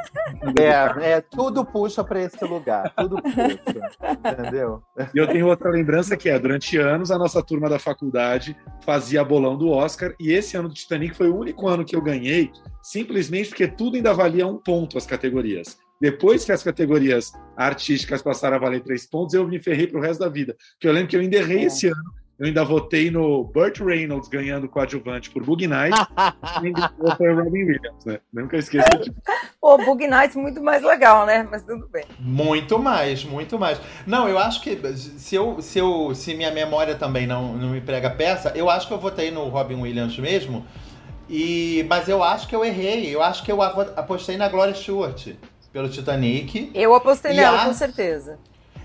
É, 0.56 1.12
é, 1.14 1.20
tudo 1.20 1.64
puxa 1.64 2.04
pra 2.04 2.22
esse 2.22 2.44
lugar. 2.44 2.92
Tudo 2.96 3.20
puxa. 3.20 3.90
entendeu? 4.32 4.82
E 5.12 5.18
eu 5.18 5.26
tenho 5.26 5.48
outra 5.48 5.68
lembrança 5.70 6.16
que 6.16 6.28
é, 6.28 6.38
durante 6.38 6.76
anos, 6.78 7.10
a 7.10 7.18
nossa 7.18 7.42
turma 7.42 7.68
da 7.68 7.78
faculdade 7.78 8.56
fazia 8.84 9.24
bolão 9.24 9.56
do 9.58 9.68
Oscar, 9.70 10.14
e 10.20 10.32
esse 10.32 10.56
ano 10.56 10.68
do 10.68 10.74
Titanic 10.74 11.16
foi 11.16 11.28
o 11.28 11.36
único 11.36 11.66
ano 11.66 11.84
que 11.84 11.96
eu 11.96 12.00
ganhei, 12.02 12.52
simplesmente 12.82 13.48
porque 13.48 13.66
tudo 13.66 13.96
ainda 13.96 14.14
valia 14.14 14.46
um 14.46 14.58
ponto 14.58 14.96
as 14.96 15.06
categorias. 15.06 15.76
Depois 16.00 16.44
que 16.44 16.52
as 16.52 16.62
categorias 16.62 17.32
artísticas 17.56 18.22
passaram 18.22 18.56
a 18.56 18.60
valer 18.60 18.80
três 18.82 19.06
pontos, 19.06 19.34
eu 19.34 19.46
me 19.48 19.58
ferrei 19.58 19.86
pro 19.88 20.00
resto 20.00 20.20
da 20.20 20.28
vida. 20.28 20.54
Porque 20.74 20.86
eu 20.86 20.92
lembro 20.92 21.08
que 21.08 21.16
eu 21.16 21.20
ainda 21.20 21.36
errei 21.36 21.62
É. 21.62 21.64
esse 21.64 21.86
ano, 21.88 22.12
eu 22.38 22.46
ainda 22.46 22.64
votei 22.64 23.10
no 23.10 23.44
Burt 23.44 23.80
Reynolds 23.80 24.28
ganhando 24.28 24.68
coadjuvante 24.68 25.30
por 25.30 25.44
Bug 25.44 25.66
Night, 25.66 25.96
e 26.62 26.66
ainda 26.66 26.92
foi 27.16 27.30
o 27.32 27.36
Robin 27.44 27.62
Williams, 27.64 28.04
né? 28.04 28.18
Nunca 28.32 28.56
esqueci 28.56 28.88
disso. 28.98 29.14
Pô, 29.60 29.78
Bug 29.78 30.06
Nights 30.06 30.36
muito 30.36 30.62
mais 30.62 30.82
legal, 30.82 31.24
né? 31.26 31.46
Mas 31.50 31.62
tudo 31.62 31.88
bem. 31.88 32.04
Muito 32.18 32.78
mais, 32.78 33.24
muito 33.24 33.58
mais. 33.58 33.80
Não, 34.06 34.28
eu 34.28 34.38
acho 34.38 34.60
que 34.62 34.76
se, 34.96 35.34
eu, 35.36 35.60
se, 35.62 35.78
eu, 35.78 36.14
se 36.14 36.34
minha 36.34 36.50
memória 36.50 36.94
também 36.94 37.26
não, 37.26 37.54
não 37.56 37.70
me 37.70 37.80
prega 37.80 38.10
peça, 38.10 38.52
eu 38.54 38.68
acho 38.68 38.88
que 38.88 38.92
eu 38.94 38.98
votei 38.98 39.30
no 39.30 39.48
Robin 39.48 39.76
Williams 39.80 40.18
mesmo. 40.18 40.66
E, 41.28 41.86
mas 41.88 42.08
eu 42.08 42.22
acho 42.22 42.46
que 42.48 42.54
eu 42.54 42.64
errei. 42.64 43.14
Eu 43.14 43.22
acho 43.22 43.42
que 43.44 43.50
eu 43.50 43.62
apostei 43.62 44.36
na 44.36 44.48
Gloria 44.48 44.74
Stewart 44.74 45.28
pelo 45.72 45.88
Titanic. 45.88 46.70
Eu 46.74 46.94
apostei 46.94 47.32
nela, 47.34 47.62
a- 47.62 47.66
com 47.66 47.72
certeza. 47.72 48.38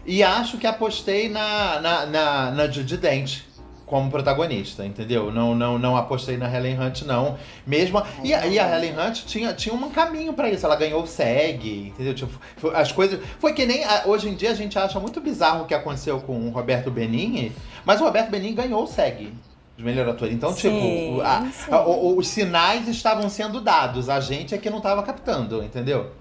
E 0.10 0.24
acho 0.24 0.58
que 0.58 0.65
apostei 0.65 1.30
na, 1.30 1.80
na, 1.80 2.06
na, 2.08 2.52
na 2.52 2.67
Judy 2.67 2.98
Dent 2.98 3.41
como 3.86 4.10
protagonista, 4.10 4.86
entendeu? 4.86 5.32
Não, 5.32 5.54
não, 5.56 5.78
não 5.80 5.95
apostei 5.98 6.36
na 6.38 6.52
Helen 6.52 6.80
Hunt, 6.80 7.04
não. 7.04 7.38
Mesmo. 7.65 8.02
E, 8.24 8.34
a- 8.34 8.45
e 8.48 8.58
a 8.60 8.76
Helen 8.76 8.93
Hunt 9.00 9.26
tinha, 9.26 9.54
tinha 9.54 9.74
um 9.74 9.89
caminho 9.89 10.34
pra 10.34 10.50
isso. 10.50 10.65
Ela 10.65 10.76
ganhou 10.76 11.04
o 11.04 11.08
SEG, 11.08 11.89
entendeu? 11.89 12.13
Tipo, 12.13 12.39
as 12.74 12.91
coisas. 12.91 13.19
Foi 13.39 13.54
que 13.54 13.65
nem. 13.65 13.82
hoje 14.06 14.30
em 14.30 14.36
dia 14.36 14.52
a 14.52 14.56
gente 14.56 14.78
acha 14.80 15.00
muito 15.00 15.19
bizarro 15.22 15.63
o 15.63 15.65
que 15.65 15.74
aconteceu 15.76 16.19
com 16.22 16.48
o 16.48 16.50
Roberto 16.50 16.89
Benigni, 16.91 17.52
mas 17.86 18.02
o 18.02 18.04
Roberto 18.04 18.30
Benigni 18.32 18.56
ganhou 18.56 18.84
o 18.84 18.88
SEG. 18.88 19.32
De 19.78 19.84
melhor 19.84 20.10
ator. 20.10 20.32
Então, 20.32 20.52
Sim, 20.54 20.69
tipo, 21.10 21.22
a- 21.22 21.48
a- 21.72 21.88
os 21.88 22.28
sinais 22.28 22.88
estavam 22.88 23.30
sendo 23.30 23.62
dados. 23.62 24.10
A 24.10 24.19
gente 24.19 24.54
é 24.54 24.58
que 24.58 24.69
não 24.69 24.82
tava 24.82 25.02
captando, 25.04 25.63
entendeu? 25.63 26.12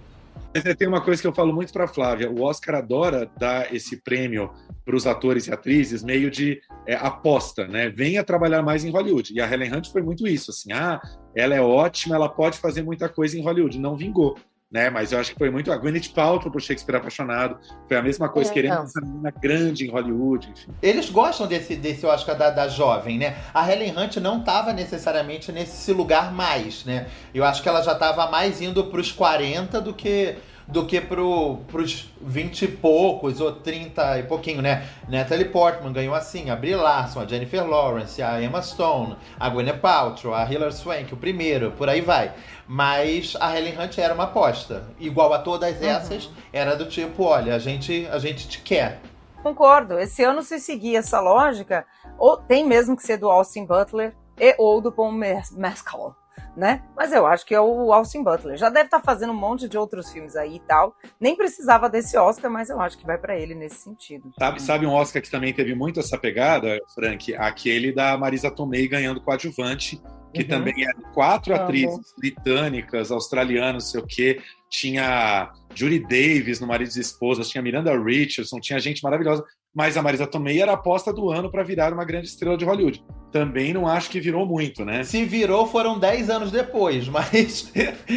Mas 0.58 0.66
é, 0.66 0.74
tem 0.74 0.88
uma 0.88 1.00
coisa 1.00 1.22
que 1.22 1.28
eu 1.28 1.32
falo 1.32 1.52
muito 1.52 1.72
para 1.72 1.86
Flávia: 1.86 2.28
o 2.28 2.42
Oscar 2.42 2.74
adora 2.74 3.30
dar 3.38 3.72
esse 3.72 4.02
prêmio 4.02 4.50
para 4.84 4.96
os 4.96 5.06
atores 5.06 5.46
e 5.46 5.52
atrizes, 5.52 6.02
meio 6.02 6.30
de 6.30 6.60
é, 6.84 6.94
aposta, 6.96 7.68
né? 7.68 7.88
Venha 7.88 8.24
trabalhar 8.24 8.60
mais 8.60 8.84
em 8.84 8.90
Hollywood. 8.90 9.32
E 9.32 9.40
a 9.40 9.48
Helen 9.48 9.72
Hunt 9.72 9.92
foi 9.92 10.02
muito 10.02 10.26
isso, 10.26 10.50
assim, 10.50 10.72
ah, 10.72 11.00
ela 11.36 11.54
é 11.54 11.60
ótima, 11.60 12.16
ela 12.16 12.28
pode 12.28 12.58
fazer 12.58 12.82
muita 12.82 13.08
coisa 13.08 13.38
em 13.38 13.42
Hollywood. 13.42 13.78
Não 13.78 13.96
vingou. 13.96 14.36
Né, 14.70 14.90
mas 14.90 15.12
eu 15.12 15.18
acho 15.18 15.32
que 15.32 15.38
foi 15.38 15.48
muito 15.50 15.72
a 15.72 15.76
Gwyneth 15.78 16.10
Paltrow 16.14 16.52
por 16.52 16.60
Shakespeare 16.60 16.96
apaixonado, 16.96 17.56
foi 17.88 17.96
a 17.96 18.02
mesma 18.02 18.28
coisa 18.28 18.50
É, 18.50 18.52
querendo 18.52 18.74
não. 18.74 18.82
essa 18.82 19.00
menina 19.00 19.30
grande 19.30 19.86
em 19.86 19.90
Hollywood, 19.90 20.50
enfim. 20.50 20.70
Eles 20.82 21.08
gostam 21.08 21.46
desse, 21.46 21.74
desse 21.74 22.04
Oscar 22.04 22.36
da, 22.36 22.50
da 22.50 22.68
jovem, 22.68 23.16
né? 23.16 23.34
A 23.54 23.66
Helen 23.70 23.96
Hunt 23.96 24.16
não 24.18 24.40
estava 24.40 24.74
necessariamente 24.74 25.50
nesse 25.50 25.90
lugar 25.94 26.34
mais, 26.34 26.84
né? 26.84 27.06
Eu 27.32 27.44
acho 27.46 27.62
que 27.62 27.68
ela 27.68 27.80
já 27.80 27.92
estava 27.92 28.30
mais 28.30 28.60
indo 28.60 28.84
para 28.84 29.00
os 29.00 29.10
40 29.10 29.80
do 29.80 29.94
que 29.94 30.36
do 30.68 30.84
que 30.84 31.00
pro, 31.00 31.60
pros 31.68 32.12
20 32.20 32.62
e 32.66 32.68
poucos 32.68 33.40
ou 33.40 33.52
30 33.52 34.18
e 34.18 34.22
pouquinho, 34.24 34.60
né? 34.60 34.86
Natalie 35.08 35.46
Portman 35.46 35.94
ganhou 35.94 36.14
assim, 36.14 36.50
a 36.50 36.56
Brie 36.56 36.74
Larson, 36.76 37.20
a 37.20 37.26
Jennifer 37.26 37.66
Lawrence, 37.66 38.20
a 38.22 38.42
Emma 38.42 38.60
Stone, 38.60 39.16
a 39.40 39.48
Gwyneth 39.48 39.78
Paltrow, 39.78 40.34
a 40.34 40.44
Hilary 40.44 40.74
Swank, 40.74 41.14
o 41.14 41.16
primeiro, 41.16 41.70
por 41.70 41.88
aí 41.88 42.02
vai. 42.02 42.34
Mas 42.68 43.34
a 43.40 43.56
Helen 43.56 43.80
Hunt 43.80 43.96
era 43.96 44.12
uma 44.12 44.24
aposta. 44.24 44.84
Igual 45.00 45.32
a 45.32 45.38
todas 45.38 45.82
essas, 45.82 46.30
era 46.52 46.76
do 46.76 46.86
tipo, 46.86 47.22
olha, 47.22 47.54
a 47.54 47.58
gente, 47.58 48.06
a 48.12 48.18
gente 48.18 48.46
te 48.46 48.60
quer. 48.60 49.00
Concordo. 49.42 49.98
Esse 49.98 50.22
ano, 50.22 50.42
se 50.42 50.58
seguir 50.60 50.96
essa 50.96 51.18
lógica, 51.20 51.86
ou 52.18 52.36
tem 52.36 52.66
mesmo 52.66 52.94
que 52.96 53.02
ser 53.02 53.16
do 53.16 53.30
Austin 53.30 53.64
Butler 53.64 54.14
e 54.38 54.54
ou 54.58 54.80
do 54.80 54.92
Paul 54.92 55.12
Mes- 55.12 55.50
Mescal, 55.52 56.14
né? 56.56 56.82
Mas 56.96 57.12
eu 57.12 57.24
acho 57.26 57.46
que 57.46 57.54
é 57.54 57.60
o 57.60 57.92
Austin 57.92 58.22
Butler. 58.22 58.56
Já 58.58 58.68
deve 58.68 58.86
estar 58.86 59.00
fazendo 59.00 59.32
um 59.32 59.36
monte 59.36 59.68
de 59.68 59.78
outros 59.78 60.12
filmes 60.12 60.36
aí 60.36 60.56
e 60.56 60.60
tal. 60.60 60.94
Nem 61.18 61.36
precisava 61.36 61.88
desse 61.88 62.18
Oscar, 62.18 62.50
mas 62.50 62.68
eu 62.68 62.80
acho 62.80 62.98
que 62.98 63.06
vai 63.06 63.16
pra 63.16 63.38
ele 63.38 63.54
nesse 63.54 63.76
sentido. 63.76 64.30
Sabe, 64.38 64.60
sabe 64.60 64.86
um 64.86 64.92
Oscar 64.92 65.22
que 65.22 65.30
também 65.30 65.54
teve 65.54 65.74
muito 65.74 66.00
essa 66.00 66.18
pegada, 66.18 66.78
Frank? 66.94 67.34
Aquele 67.36 67.92
da 67.92 68.18
Marisa 68.18 68.50
Tomei 68.50 68.86
ganhando 68.88 69.20
coadjuvante, 69.20 70.02
que 70.32 70.42
Uhum. 70.42 70.48
também 70.48 70.84
eram 70.84 71.00
quatro 71.12 71.54
atrizes 71.54 72.14
britânicas, 72.18 73.10
australianas, 73.10 73.84
não 73.84 73.90
sei 73.90 74.00
o 74.00 74.06
quê. 74.06 74.40
Tinha 74.70 75.50
Judy 75.74 76.00
Davis 76.00 76.60
no 76.60 76.66
Maridos 76.66 76.96
e 76.96 77.00
Esposas, 77.00 77.48
tinha 77.48 77.62
Miranda 77.62 77.96
Richardson, 77.98 78.60
tinha 78.60 78.78
gente 78.78 79.02
maravilhosa. 79.02 79.44
Mas 79.74 79.96
a 79.96 80.02
Marisa 80.02 80.26
Tomei 80.26 80.60
era 80.60 80.72
a 80.72 80.74
aposta 80.74 81.12
do 81.12 81.30
ano 81.30 81.50
para 81.50 81.62
virar 81.62 81.92
uma 81.92 82.04
grande 82.04 82.26
estrela 82.26 82.56
de 82.56 82.64
Hollywood. 82.64 83.04
Também 83.30 83.74
não 83.74 83.86
acho 83.86 84.08
que 84.08 84.20
virou 84.20 84.46
muito, 84.46 84.84
né? 84.84 85.04
Se 85.04 85.24
virou, 85.24 85.66
foram 85.66 85.98
10 85.98 86.30
anos 86.30 86.50
depois, 86.50 87.06
mas 87.08 87.70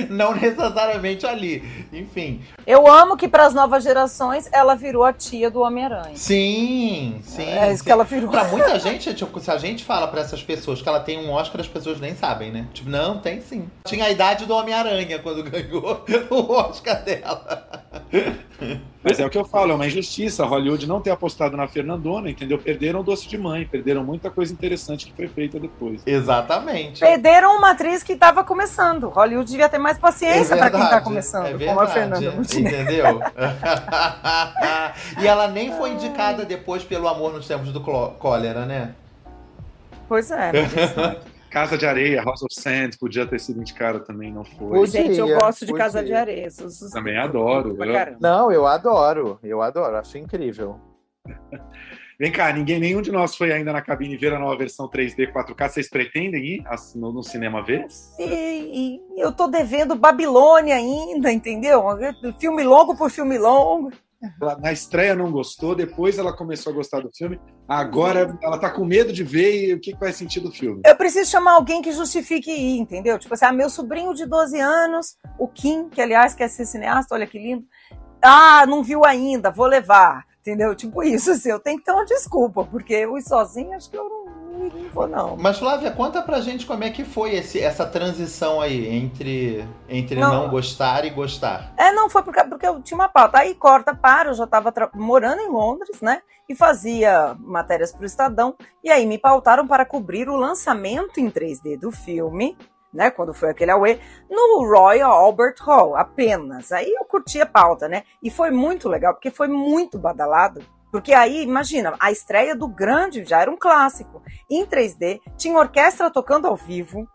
não 0.09 0.33
necessariamente 0.33 1.25
ali. 1.25 1.63
Enfim. 1.91 2.41
Eu 2.65 2.87
amo 2.87 3.17
que 3.17 3.27
para 3.27 3.45
as 3.45 3.53
novas 3.53 3.83
gerações 3.83 4.49
ela 4.51 4.75
virou 4.75 5.03
a 5.03 5.11
tia 5.11 5.51
do 5.51 5.61
Homem-Aranha. 5.61 6.15
Sim, 6.15 7.19
sim. 7.23 7.43
É 7.43 7.67
isso 7.67 7.79
sim. 7.79 7.83
que 7.83 7.91
ela 7.91 8.03
virou. 8.03 8.29
Pra 8.29 8.45
muita 8.45 8.79
gente, 8.79 9.13
tipo, 9.13 9.39
se 9.39 9.51
a 9.51 9.57
gente 9.57 9.83
fala 9.83 10.07
pra 10.07 10.21
essas 10.21 10.41
pessoas 10.41 10.81
que 10.81 10.87
ela 10.87 10.99
tem 10.99 11.19
um 11.19 11.31
Oscar, 11.31 11.59
as 11.59 11.67
pessoas 11.67 11.99
nem 11.99 12.15
sabem, 12.15 12.51
né? 12.51 12.67
Tipo, 12.73 12.89
não, 12.89 13.19
tem 13.19 13.41
sim. 13.41 13.67
Tinha 13.85 14.05
a 14.05 14.09
idade 14.09 14.45
do 14.45 14.53
Homem-Aranha 14.53 15.19
quando 15.19 15.43
ganhou 15.49 16.05
o 16.29 16.51
Oscar 16.53 17.03
dela. 17.03 17.83
Mas 19.03 19.19
é 19.19 19.25
o 19.25 19.29
que 19.29 19.37
eu 19.37 19.45
falo, 19.45 19.71
é 19.71 19.75
uma 19.75 19.87
injustiça. 19.87 20.45
Hollywood 20.45 20.87
não 20.87 21.01
ter 21.01 21.09
apostado 21.09 21.57
na 21.57 21.67
Fernandona, 21.67 22.29
entendeu? 22.29 22.59
Perderam 22.59 22.99
o 22.99 23.03
doce 23.03 23.27
de 23.27 23.37
mãe, 23.37 23.65
perderam 23.65 24.03
muita 24.03 24.29
coisa 24.29 24.53
interessante 24.53 25.00
que 25.07 25.13
foi 25.13 25.27
feita 25.27 25.59
depois. 25.59 26.01
Exatamente. 26.05 26.99
Perderam 26.99 27.57
uma 27.57 27.71
atriz 27.71 28.03
que 28.03 28.13
estava 28.13 28.43
começando. 28.43 29.09
Hollywood 29.09 29.49
devia 29.49 29.69
ter 29.69 29.77
mais 29.77 29.97
paciência 29.97 30.57
para 30.57 30.69
quem 30.69 30.83
está 30.83 31.01
começando, 31.01 31.61
é 31.61 31.65
como 31.65 31.79
a 31.79 31.87
Fernanda 31.87 32.31
Montenegro. 32.31 32.81
Entendeu? 32.81 33.21
e 35.21 35.27
ela 35.27 35.47
nem 35.47 35.71
foi 35.73 35.91
indicada 35.91 36.45
depois 36.45 36.83
pelo 36.83 37.07
amor 37.07 37.33
nos 37.33 37.47
tempos 37.47 37.71
do 37.71 37.81
cólera, 37.81 38.65
né? 38.65 38.93
Pois 40.07 40.31
é. 40.31 40.51
mas- 40.53 41.31
Casa 41.51 41.77
de 41.77 41.85
Areia, 41.85 42.23
House 42.23 42.41
of 42.43 42.55
Sand, 42.55 42.91
podia 42.97 43.25
ter 43.25 43.37
sido 43.37 43.59
indicada 43.59 43.99
também, 43.99 44.31
não 44.31 44.45
foi. 44.45 44.87
Gente, 44.87 45.19
eu 45.19 45.27
gosto 45.37 45.65
de 45.65 45.73
Casa 45.73 46.01
de 46.01 46.13
Areia. 46.13 46.47
Também 46.93 47.17
adoro, 47.17 47.75
eu-. 47.83 48.15
Não, 48.21 48.49
eu 48.49 48.65
adoro. 48.65 49.37
Eu 49.43 49.61
adoro. 49.61 49.97
Acho 49.97 50.17
incrível. 50.17 50.79
Vem 52.21 52.31
cá, 52.31 52.53
ninguém, 52.53 52.79
nenhum 52.79 53.01
de 53.01 53.11
nós 53.11 53.35
foi 53.35 53.51
ainda 53.51 53.73
na 53.73 53.81
cabine 53.81 54.15
ver 54.15 54.31
a 54.31 54.37
nova 54.37 54.55
versão 54.55 54.87
3D 54.87 55.33
4K. 55.33 55.69
Vocês 55.69 55.89
pretendem 55.89 56.45
ir 56.45 56.63
no, 56.93 57.11
no 57.11 57.23
cinema 57.23 57.65
ver? 57.65 57.87
E 58.19 59.01
eu 59.17 59.31
tô 59.31 59.47
devendo 59.47 59.95
Babilônia 59.95 60.75
ainda, 60.75 61.31
entendeu? 61.31 61.83
Filme 62.39 62.61
longo 62.61 62.95
por 62.95 63.09
filme 63.09 63.39
longo. 63.39 63.91
Ela, 64.39 64.55
na 64.59 64.71
estreia 64.71 65.15
não 65.15 65.31
gostou, 65.31 65.73
depois 65.73 66.19
ela 66.19 66.31
começou 66.31 66.71
a 66.71 66.75
gostar 66.75 66.99
do 66.99 67.09
filme. 67.11 67.41
Agora 67.67 68.37
ela 68.43 68.59
tá 68.59 68.69
com 68.69 68.85
medo 68.85 69.11
de 69.11 69.23
ver 69.23 69.69
e 69.69 69.73
o 69.73 69.79
que, 69.79 69.91
que 69.91 69.99
vai 69.99 70.13
sentir 70.13 70.41
do 70.41 70.51
filme. 70.51 70.79
Eu 70.85 70.95
preciso 70.95 71.31
chamar 71.31 71.53
alguém 71.53 71.81
que 71.81 71.91
justifique 71.91 72.51
ir, 72.51 72.77
entendeu? 72.77 73.17
Tipo 73.17 73.33
assim, 73.33 73.45
ah, 73.45 73.51
meu 73.51 73.67
sobrinho 73.67 74.13
de 74.13 74.27
12 74.27 74.59
anos, 74.59 75.17
o 75.39 75.47
Kim, 75.47 75.89
que 75.89 75.99
aliás 75.99 76.35
quer 76.35 76.49
ser 76.49 76.67
cineasta, 76.67 77.15
olha 77.15 77.25
que 77.25 77.39
lindo. 77.39 77.65
Ah, 78.21 78.63
não 78.67 78.83
viu 78.83 79.03
ainda, 79.03 79.49
vou 79.49 79.65
levar. 79.65 80.29
Entendeu? 80.41 80.73
Tipo 80.73 81.03
isso, 81.03 81.31
assim, 81.31 81.49
eu 81.49 81.59
tenho 81.59 81.77
que 81.77 81.85
ter 81.85 81.91
uma 81.91 82.03
desculpa, 82.03 82.63
porque 82.65 82.95
eu 82.95 83.15
ir 83.15 83.21
sozinha 83.21 83.77
acho 83.77 83.91
que 83.91 83.95
eu 83.95 84.09
não, 84.09 84.25
não 84.57 84.89
vou 84.89 85.07
não. 85.07 85.37
Mas 85.37 85.59
Flávia, 85.59 85.91
conta 85.91 86.19
pra 86.19 86.41
gente 86.41 86.65
como 86.65 86.83
é 86.83 86.89
que 86.89 87.05
foi 87.05 87.35
esse, 87.35 87.59
essa 87.59 87.85
transição 87.85 88.59
aí 88.59 88.87
entre, 88.87 89.63
entre 89.87 90.19
não. 90.19 90.33
não 90.33 90.49
gostar 90.49 91.05
e 91.05 91.11
gostar. 91.11 91.71
É, 91.77 91.91
não, 91.91 92.09
foi 92.09 92.23
porque, 92.23 92.43
porque 92.45 92.65
eu 92.65 92.81
tinha 92.81 92.97
uma 92.97 93.07
pauta. 93.07 93.37
Aí 93.37 93.53
corta 93.53 93.93
para, 93.93 94.29
eu 94.29 94.33
já 94.33 94.45
estava 94.45 94.73
morando 94.95 95.41
em 95.41 95.47
Londres, 95.47 96.01
né? 96.01 96.23
E 96.49 96.55
fazia 96.55 97.35
matérias 97.39 97.91
para 97.91 98.01
o 98.01 98.05
Estadão. 98.05 98.55
E 98.83 98.89
aí 98.89 99.05
me 99.05 99.19
pautaram 99.19 99.67
para 99.67 99.85
cobrir 99.85 100.27
o 100.27 100.35
lançamento 100.35 101.19
em 101.19 101.29
3D 101.29 101.79
do 101.79 101.91
filme 101.91 102.57
né, 102.93 103.09
quando 103.11 103.33
foi 103.33 103.49
aquele 103.49 103.71
Aue, 103.71 103.99
no 104.29 104.65
Royal 104.65 105.11
Albert 105.11 105.55
Hall, 105.61 105.95
apenas. 105.95 106.71
Aí 106.71 106.91
eu 106.91 107.05
curti 107.05 107.41
a 107.41 107.45
pauta, 107.45 107.87
né? 107.87 108.03
E 108.21 108.29
foi 108.29 108.51
muito 108.51 108.89
legal, 108.89 109.13
porque 109.13 109.31
foi 109.31 109.47
muito 109.47 109.97
badalado. 109.97 110.61
Porque 110.91 111.13
aí, 111.13 111.41
imagina, 111.43 111.95
a 111.99 112.11
estreia 112.11 112.55
do 112.55 112.67
grande 112.67 113.23
já 113.23 113.41
era 113.41 113.49
um 113.49 113.57
clássico. 113.57 114.21
Em 114.49 114.65
3D, 114.65 115.19
tinha 115.37 115.57
orquestra 115.57 116.11
tocando 116.11 116.47
ao 116.47 116.55
vivo, 116.57 117.07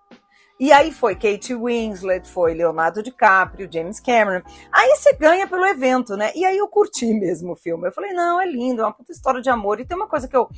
e 0.58 0.72
aí 0.72 0.90
foi 0.90 1.14
Kate 1.14 1.54
Winslet, 1.54 2.26
foi 2.26 2.54
Leonardo 2.54 3.02
DiCaprio, 3.02 3.68
James 3.70 4.00
Cameron. 4.00 4.42
Aí 4.72 4.96
você 4.96 5.12
ganha 5.12 5.46
pelo 5.46 5.66
evento, 5.66 6.16
né? 6.16 6.32
E 6.34 6.46
aí 6.46 6.56
eu 6.56 6.66
curti 6.66 7.12
mesmo 7.12 7.52
o 7.52 7.56
filme. 7.56 7.86
Eu 7.86 7.92
falei, 7.92 8.12
não, 8.14 8.40
é 8.40 8.46
lindo, 8.46 8.80
é 8.80 8.84
uma 8.84 8.92
puta 8.92 9.12
história 9.12 9.42
de 9.42 9.50
amor. 9.50 9.80
E 9.80 9.84
tem 9.84 9.96
uma 9.96 10.08
coisa 10.08 10.26
que 10.26 10.34
eu, 10.34 10.48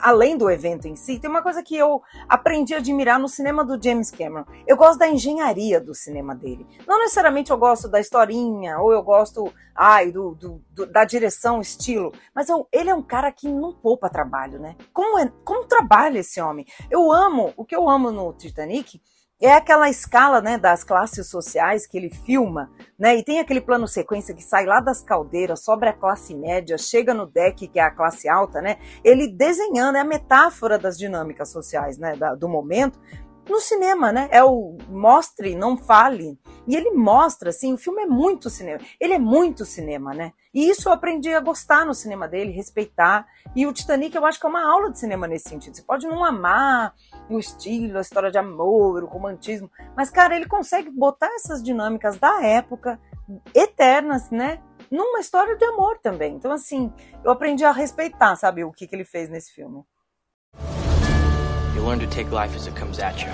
além 0.00 0.36
do 0.36 0.50
evento 0.50 0.86
em 0.86 0.96
si, 0.96 1.18
tem 1.18 1.28
uma 1.28 1.42
coisa 1.42 1.62
que 1.62 1.76
eu 1.76 2.02
aprendi 2.28 2.74
a 2.74 2.78
admirar 2.78 3.18
no 3.18 3.28
cinema 3.28 3.64
do 3.64 3.82
James 3.82 4.10
Cameron. 4.10 4.44
Eu 4.66 4.76
gosto 4.76 4.98
da 4.98 5.08
engenharia 5.08 5.80
do 5.80 5.94
cinema 5.94 6.34
dele. 6.34 6.66
Não 6.86 6.98
necessariamente 7.00 7.50
eu 7.50 7.58
gosto 7.58 7.88
da 7.88 8.00
historinha, 8.00 8.78
ou 8.78 8.92
eu 8.92 9.02
gosto, 9.02 9.52
ai, 9.74 10.10
do, 10.10 10.34
do, 10.34 10.62
do 10.70 10.86
da 10.86 11.04
direção, 11.04 11.60
estilo. 11.60 12.12
Mas 12.34 12.48
eu, 12.48 12.66
ele 12.72 12.90
é 12.90 12.94
um 12.94 13.02
cara 13.02 13.30
que 13.32 13.48
não 13.48 13.72
poupa 13.72 14.08
trabalho, 14.08 14.58
né? 14.58 14.76
Como, 14.92 15.18
é, 15.18 15.30
como 15.44 15.66
trabalha 15.66 16.18
esse 16.18 16.40
homem? 16.40 16.66
Eu 16.90 17.10
amo, 17.12 17.52
o 17.56 17.64
que 17.64 17.74
eu 17.74 17.88
amo 17.88 18.10
no 18.10 18.32
Titanic 18.32 19.00
é 19.46 19.54
aquela 19.54 19.90
escala 19.90 20.40
né, 20.40 20.56
das 20.56 20.84
classes 20.84 21.28
sociais 21.28 21.86
que 21.86 21.96
ele 21.96 22.10
filma, 22.10 22.70
né? 22.98 23.16
E 23.16 23.24
tem 23.24 23.40
aquele 23.40 23.60
plano 23.60 23.88
sequência 23.88 24.34
que 24.34 24.42
sai 24.42 24.64
lá 24.64 24.80
das 24.80 25.02
caldeiras, 25.02 25.64
sobre 25.64 25.88
a 25.88 25.92
classe 25.92 26.34
média, 26.34 26.78
chega 26.78 27.12
no 27.12 27.26
deck, 27.26 27.66
que 27.66 27.78
é 27.78 27.82
a 27.82 27.90
classe 27.90 28.28
alta, 28.28 28.62
né? 28.62 28.76
Ele 29.02 29.26
desenhando, 29.26 29.96
é 29.96 30.00
a 30.00 30.04
metáfora 30.04 30.78
das 30.78 30.96
dinâmicas 30.96 31.50
sociais 31.50 31.98
né, 31.98 32.14
da, 32.14 32.34
do 32.34 32.48
momento, 32.48 33.00
no 33.48 33.60
cinema, 33.60 34.12
né? 34.12 34.28
É 34.30 34.42
o 34.42 34.76
mostre, 34.88 35.54
não 35.54 35.76
fale. 35.76 36.38
E 36.66 36.76
ele 36.76 36.92
mostra, 36.92 37.50
assim, 37.50 37.72
o 37.72 37.78
filme 37.78 38.02
é 38.02 38.06
muito 38.06 38.48
cinema. 38.48 38.78
Ele 39.00 39.14
é 39.14 39.18
muito 39.18 39.64
cinema, 39.64 40.14
né? 40.14 40.32
E 40.54 40.68
isso 40.68 40.88
eu 40.88 40.92
aprendi 40.92 41.34
a 41.34 41.40
gostar 41.40 41.84
no 41.84 41.94
cinema 41.94 42.28
dele, 42.28 42.52
respeitar. 42.52 43.26
E 43.56 43.66
o 43.66 43.72
Titanic 43.72 44.14
eu 44.14 44.24
acho 44.24 44.38
que 44.38 44.46
é 44.46 44.48
uma 44.48 44.70
aula 44.70 44.90
de 44.90 44.98
cinema 44.98 45.26
nesse 45.26 45.48
sentido. 45.48 45.74
Você 45.74 45.82
pode 45.82 46.06
não 46.06 46.24
amar 46.24 46.94
o 47.28 47.38
estilo, 47.38 47.98
a 47.98 48.02
história 48.02 48.30
de 48.30 48.38
amor, 48.38 49.02
o 49.02 49.06
romantismo, 49.06 49.70
mas, 49.96 50.10
cara, 50.10 50.36
ele 50.36 50.46
consegue 50.46 50.90
botar 50.90 51.34
essas 51.34 51.62
dinâmicas 51.62 52.18
da 52.18 52.44
época, 52.44 53.00
eternas, 53.54 54.30
né? 54.30 54.60
Numa 54.90 55.20
história 55.20 55.56
de 55.56 55.64
amor 55.64 55.98
também. 55.98 56.34
Então, 56.34 56.52
assim, 56.52 56.92
eu 57.24 57.30
aprendi 57.30 57.64
a 57.64 57.72
respeitar, 57.72 58.36
sabe, 58.36 58.62
o 58.62 58.72
que, 58.72 58.86
que 58.86 58.94
ele 58.94 59.04
fez 59.04 59.28
nesse 59.28 59.52
filme. 59.52 59.82
You 61.74 61.82
learn 61.82 61.98
to 62.00 62.06
take 62.06 62.30
life 62.30 62.54
as 62.54 62.66
it 62.66 62.76
comes 62.76 62.98
at 62.98 63.22
you. 63.22 63.30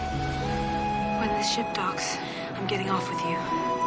When 1.19 1.29
this 1.37 1.53
ship 1.53 1.67
docks, 1.75 2.17
I'm 2.55 2.67
getting 2.69 2.89
off 2.89 3.09
with 3.11 3.21
you. 3.25 3.78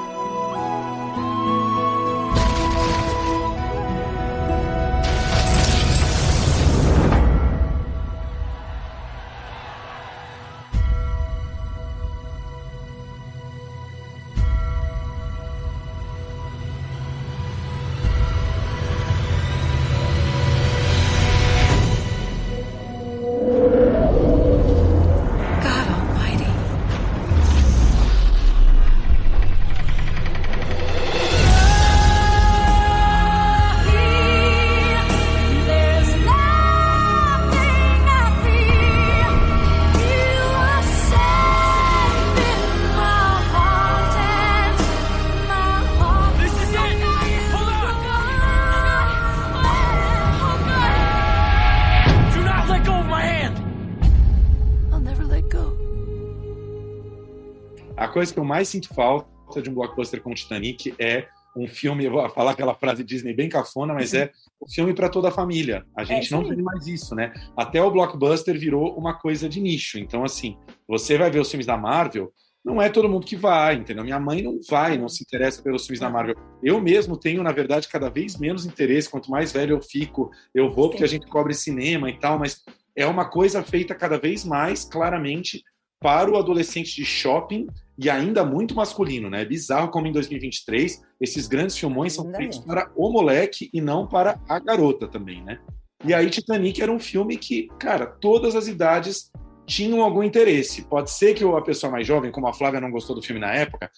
Coisa 58.22 58.34
que 58.34 58.40
eu 58.40 58.46
mais 58.46 58.68
sinto 58.68 58.94
falta 58.94 59.62
de 59.64 59.70
um 59.70 59.74
blockbuster 59.74 60.22
como 60.22 60.36
Titanic 60.36 60.94
é 61.00 61.28
um 61.58 61.68
filme, 61.68 62.06
eu 62.06 62.12
vou 62.12 62.30
falar 62.30 62.52
aquela 62.52 62.76
frase 62.76 63.04
Disney 63.04 63.34
bem 63.34 63.50
cafona, 63.50 63.96
mas 63.96 64.14
é 64.14 64.32
um 64.62 64.70
filme 64.70 64.94
para 64.94 65.10
toda 65.10 65.30
a 65.30 65.32
família. 65.32 65.84
A 65.98 66.04
gente 66.04 66.32
é, 66.32 66.38
não 66.38 66.48
tem 66.48 66.62
mais 66.62 66.86
isso, 66.86 67.16
né? 67.16 67.34
Até 67.58 67.82
o 67.82 67.92
blockbuster 67.92 68.58
virou 68.58 68.96
uma 68.96 69.16
coisa 69.16 69.50
de 69.50 69.60
nicho. 69.60 69.98
Então, 69.98 70.24
assim, 70.24 70.56
você 70.88 71.18
vai 71.18 71.32
ver 71.32 71.40
os 71.40 71.50
filmes 71.50 71.66
da 71.66 71.76
Marvel, 71.76 72.32
não 72.64 72.80
é 72.80 72.90
todo 72.90 73.10
mundo 73.10 73.26
que 73.26 73.36
vai, 73.36 73.74
entendeu? 73.74 74.04
Minha 74.04 74.20
mãe 74.20 74.44
não 74.44 74.60
vai, 74.70 75.00
não 75.00 75.10
se 75.10 75.24
interessa 75.24 75.64
pelos 75.64 75.88
filmes 75.88 76.00
da 76.00 76.10
Marvel. 76.10 76.36
Eu 76.64 76.80
mesmo 76.80 77.18
tenho, 77.18 77.42
na 77.42 77.52
verdade, 77.52 77.90
cada 77.90 78.08
vez 78.08 78.38
menos 78.38 78.68
interesse. 78.68 79.10
Quanto 79.10 79.32
mais 79.32 79.52
velho 79.52 79.76
eu 79.76 79.82
fico, 79.82 80.30
eu 80.54 80.72
vou 80.72 80.90
porque 80.90 81.04
a 81.04 81.08
gente 81.08 81.26
cobre 81.26 81.56
cinema 81.56 82.08
e 82.08 82.20
tal, 82.20 82.38
mas 82.38 82.62
é 82.96 83.06
uma 83.06 83.26
coisa 83.26 83.64
feita 83.64 83.96
cada 83.96 84.18
vez 84.20 84.46
mais 84.46 84.86
claramente 84.86 85.64
para 86.02 86.32
o 86.32 86.36
adolescente 86.36 86.96
de 86.96 87.06
shopping 87.06 87.68
e 88.02 88.10
ainda 88.10 88.44
muito 88.44 88.74
masculino, 88.74 89.30
né? 89.30 89.44
É 89.44 89.46
bizarro 89.46 89.92
como 89.92 90.08
em 90.08 90.12
2023 90.12 91.02
esses 91.20 91.48
grandes 91.48 91.78
filmões 91.78 92.14
são 92.14 92.34
feitos 92.34 92.58
para 92.58 92.92
o 92.96 93.12
moleque 93.12 93.70
e 93.72 93.80
não 93.80 94.08
para 94.08 94.42
a 94.50 94.58
garota 94.58 95.08
também, 95.08 95.44
né? 95.44 95.60
E 96.04 96.12
aí 96.12 96.28
Titanic 96.32 96.82
era 96.82 96.92
um 96.92 97.00
filme 97.00 97.38
que, 97.38 97.68
cara, 97.78 98.08
todas 98.08 98.56
as 98.56 98.68
idades 98.68 99.32
tinham 99.68 100.02
algum 100.02 100.24
interesse. 100.24 100.82
Pode 100.82 101.12
ser 101.12 101.36
que 101.36 101.44
a 101.44 101.62
pessoa 101.62 101.92
mais 101.92 102.08
jovem, 102.08 102.32
como 102.32 102.48
a 102.48 102.54
Flávia 102.54 102.82
não 102.82 102.90
gostou 102.90 103.16
do 103.16 103.22
filme 103.22 103.40
na 103.40 103.54
época, 103.54 103.92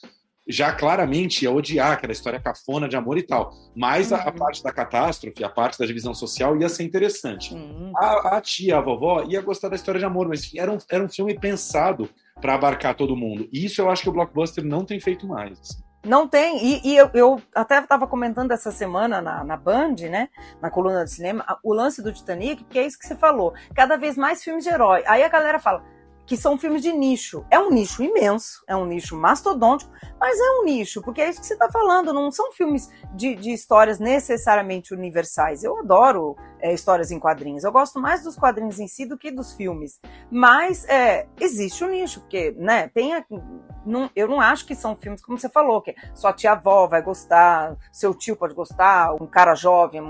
já 0.47 0.73
claramente 0.73 1.43
ia 1.43 1.51
odiar 1.51 1.93
aquela 1.93 2.11
história 2.11 2.39
cafona 2.39 2.87
de 2.87 2.95
amor 2.95 3.17
e 3.17 3.23
tal. 3.23 3.53
Mas 3.75 4.11
uhum. 4.11 4.17
a, 4.17 4.21
a, 4.21 4.25
uhum. 4.27 4.33
parte 4.33 4.63
da 4.63 4.71
catástrofe, 4.71 5.43
a 5.43 5.49
parte 5.49 5.79
da 5.79 5.85
divisão 5.85 6.13
social 6.13 6.57
ia 6.59 6.69
ser 6.69 6.83
interessante. 6.83 7.53
Uhum. 7.53 7.91
A, 7.95 8.37
a, 8.37 8.41
tia, 8.41 8.77
a 8.77 8.81
vovó, 8.81 9.23
ia 9.27 9.41
gostar 9.41 9.69
da 9.69 9.75
história 9.75 9.99
de 9.99 10.05
amor, 10.05 10.27
mas 10.27 10.51
era 10.55 10.71
um, 10.71 10.77
era 10.89 11.03
um 11.03 11.09
filme 11.09 11.37
pensado 11.39 12.09
para 12.41 12.55
abarcar 12.55 12.95
todo 12.95 13.15
mundo. 13.15 13.47
E 13.51 13.65
isso 13.65 13.81
eu 13.81 13.89
acho 13.89 14.03
que 14.03 14.09
o 14.09 14.13
blockbuster 14.13 14.63
não 14.63 14.85
tem 14.85 14.99
feito 14.99 15.27
mais. 15.27 15.59
Assim. 15.59 15.83
Não 16.05 16.27
tem, 16.27 16.57
e, 16.61 16.81
e 16.83 16.97
eu, 16.97 17.09
eu, 17.13 17.41
até 17.55 17.79
estava 17.79 18.05
comentando 18.05 18.51
essa 18.51 18.71
semana 18.71 19.21
na, 19.21 19.41
na 19.41 19.55
Band, 19.55 19.95
né, 20.09 20.27
na 20.61 20.69
coluna 20.69 21.05
de 21.05 21.11
cinema, 21.11 21.45
o 21.63 21.73
lance 21.73 22.03
do 22.03 22.11
Titanic, 22.11 22.65
que 22.65 22.77
é 22.77 22.85
isso 22.85 22.99
que 22.99 23.07
você 23.07 23.15
falou, 23.15 23.53
cada 23.73 23.95
vez 23.95 24.17
mais 24.17 24.43
filmes 24.43 24.65
de 24.65 24.69
herói. 24.69 25.01
Aí 25.07 25.23
a 25.23 25.29
galera 25.29 25.59
fala, 25.59 25.81
que 26.25 26.37
são 26.37 26.57
filmes 26.57 26.81
de 26.81 26.91
nicho. 26.93 27.45
É 27.49 27.59
um 27.59 27.69
nicho 27.69 28.03
imenso, 28.03 28.63
é 28.67 28.75
um 28.75 28.85
nicho 28.85 29.15
mastodôntico, 29.15 29.91
mas 30.19 30.39
é 30.39 30.51
um 30.59 30.65
nicho, 30.65 31.01
porque 31.01 31.21
é 31.21 31.29
isso 31.29 31.41
que 31.41 31.45
você 31.45 31.53
está 31.53 31.69
falando, 31.69 32.13
não 32.13 32.31
são 32.31 32.51
filmes 32.51 32.89
de, 33.13 33.35
de, 33.35 33.51
histórias 33.51 33.99
necessariamente 33.99 34.93
universais. 34.93 35.63
Eu 35.63 35.77
adoro 35.79 36.35
é, 36.59 36.73
histórias 36.73 37.11
em 37.11 37.19
quadrinhos, 37.19 37.63
eu 37.63 37.71
gosto 37.71 37.99
mais 37.99 38.23
dos 38.23 38.35
quadrinhos 38.35 38.79
em 38.79 38.87
si 38.87 39.05
do 39.05 39.17
que 39.17 39.31
dos 39.31 39.53
filmes. 39.53 39.99
Mas 40.31 40.85
é, 40.85 41.27
existe 41.39 41.83
o 41.83 41.87
um 41.87 41.91
nicho, 41.91 42.21
porque 42.21 42.55
né, 42.57 42.87
tem 42.87 43.13
a, 43.13 43.25
não, 43.85 44.09
eu 44.15 44.27
não 44.27 44.39
acho 44.39 44.65
que 44.65 44.75
são 44.75 44.95
filmes, 44.95 45.21
como 45.21 45.37
você 45.37 45.49
falou, 45.49 45.81
que 45.81 45.93
sua 46.15 46.31
tia-avó 46.31 46.87
vai 46.87 47.01
gostar, 47.01 47.75
seu 47.91 48.13
tio 48.13 48.35
pode 48.35 48.53
gostar, 48.53 49.13
um 49.21 49.27
cara 49.27 49.55
jovem, 49.55 50.01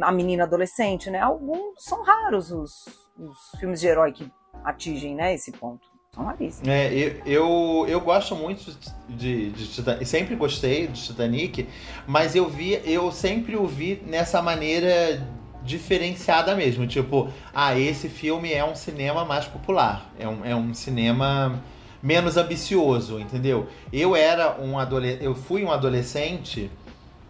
a 0.00 0.12
menina 0.12 0.44
adolescente, 0.44 1.10
né? 1.10 1.20
Alguns 1.20 1.82
são 1.82 2.02
raros 2.02 2.50
os, 2.50 2.84
os 3.18 3.58
filmes 3.58 3.80
de 3.80 3.86
herói 3.86 4.12
que 4.12 4.30
atingem 4.64 5.14
né, 5.14 5.34
esse 5.34 5.52
ponto. 5.52 5.92
São 6.14 6.24
raríssimos. 6.24 6.68
É, 6.68 6.92
eu, 6.92 7.22
eu, 7.24 7.86
eu 7.88 8.00
gosto 8.00 8.36
muito 8.36 8.76
de, 9.08 9.50
de 9.50 9.66
Titanic, 9.66 10.04
sempre 10.04 10.36
gostei 10.36 10.86
de 10.86 11.02
Titanic, 11.02 11.66
mas 12.06 12.36
eu 12.36 12.48
vi, 12.50 12.78
eu 12.84 13.10
sempre 13.10 13.56
o 13.56 13.66
vi 13.66 14.02
nessa 14.06 14.42
maneira 14.42 15.26
diferenciada 15.64 16.54
mesmo. 16.54 16.86
Tipo, 16.86 17.30
ah, 17.54 17.78
esse 17.78 18.10
filme 18.10 18.52
é 18.52 18.64
um 18.64 18.74
cinema 18.74 19.24
mais 19.24 19.46
popular. 19.46 20.10
É 20.18 20.28
um, 20.28 20.44
é 20.44 20.54
um 20.54 20.74
cinema 20.74 21.58
menos 22.02 22.36
ambicioso, 22.36 23.18
entendeu? 23.18 23.68
Eu 23.90 24.14
era 24.14 24.60
um 24.60 24.78
adolescente. 24.78 25.24
Eu 25.24 25.34
fui 25.34 25.64
um 25.64 25.70
adolescente, 25.70 26.70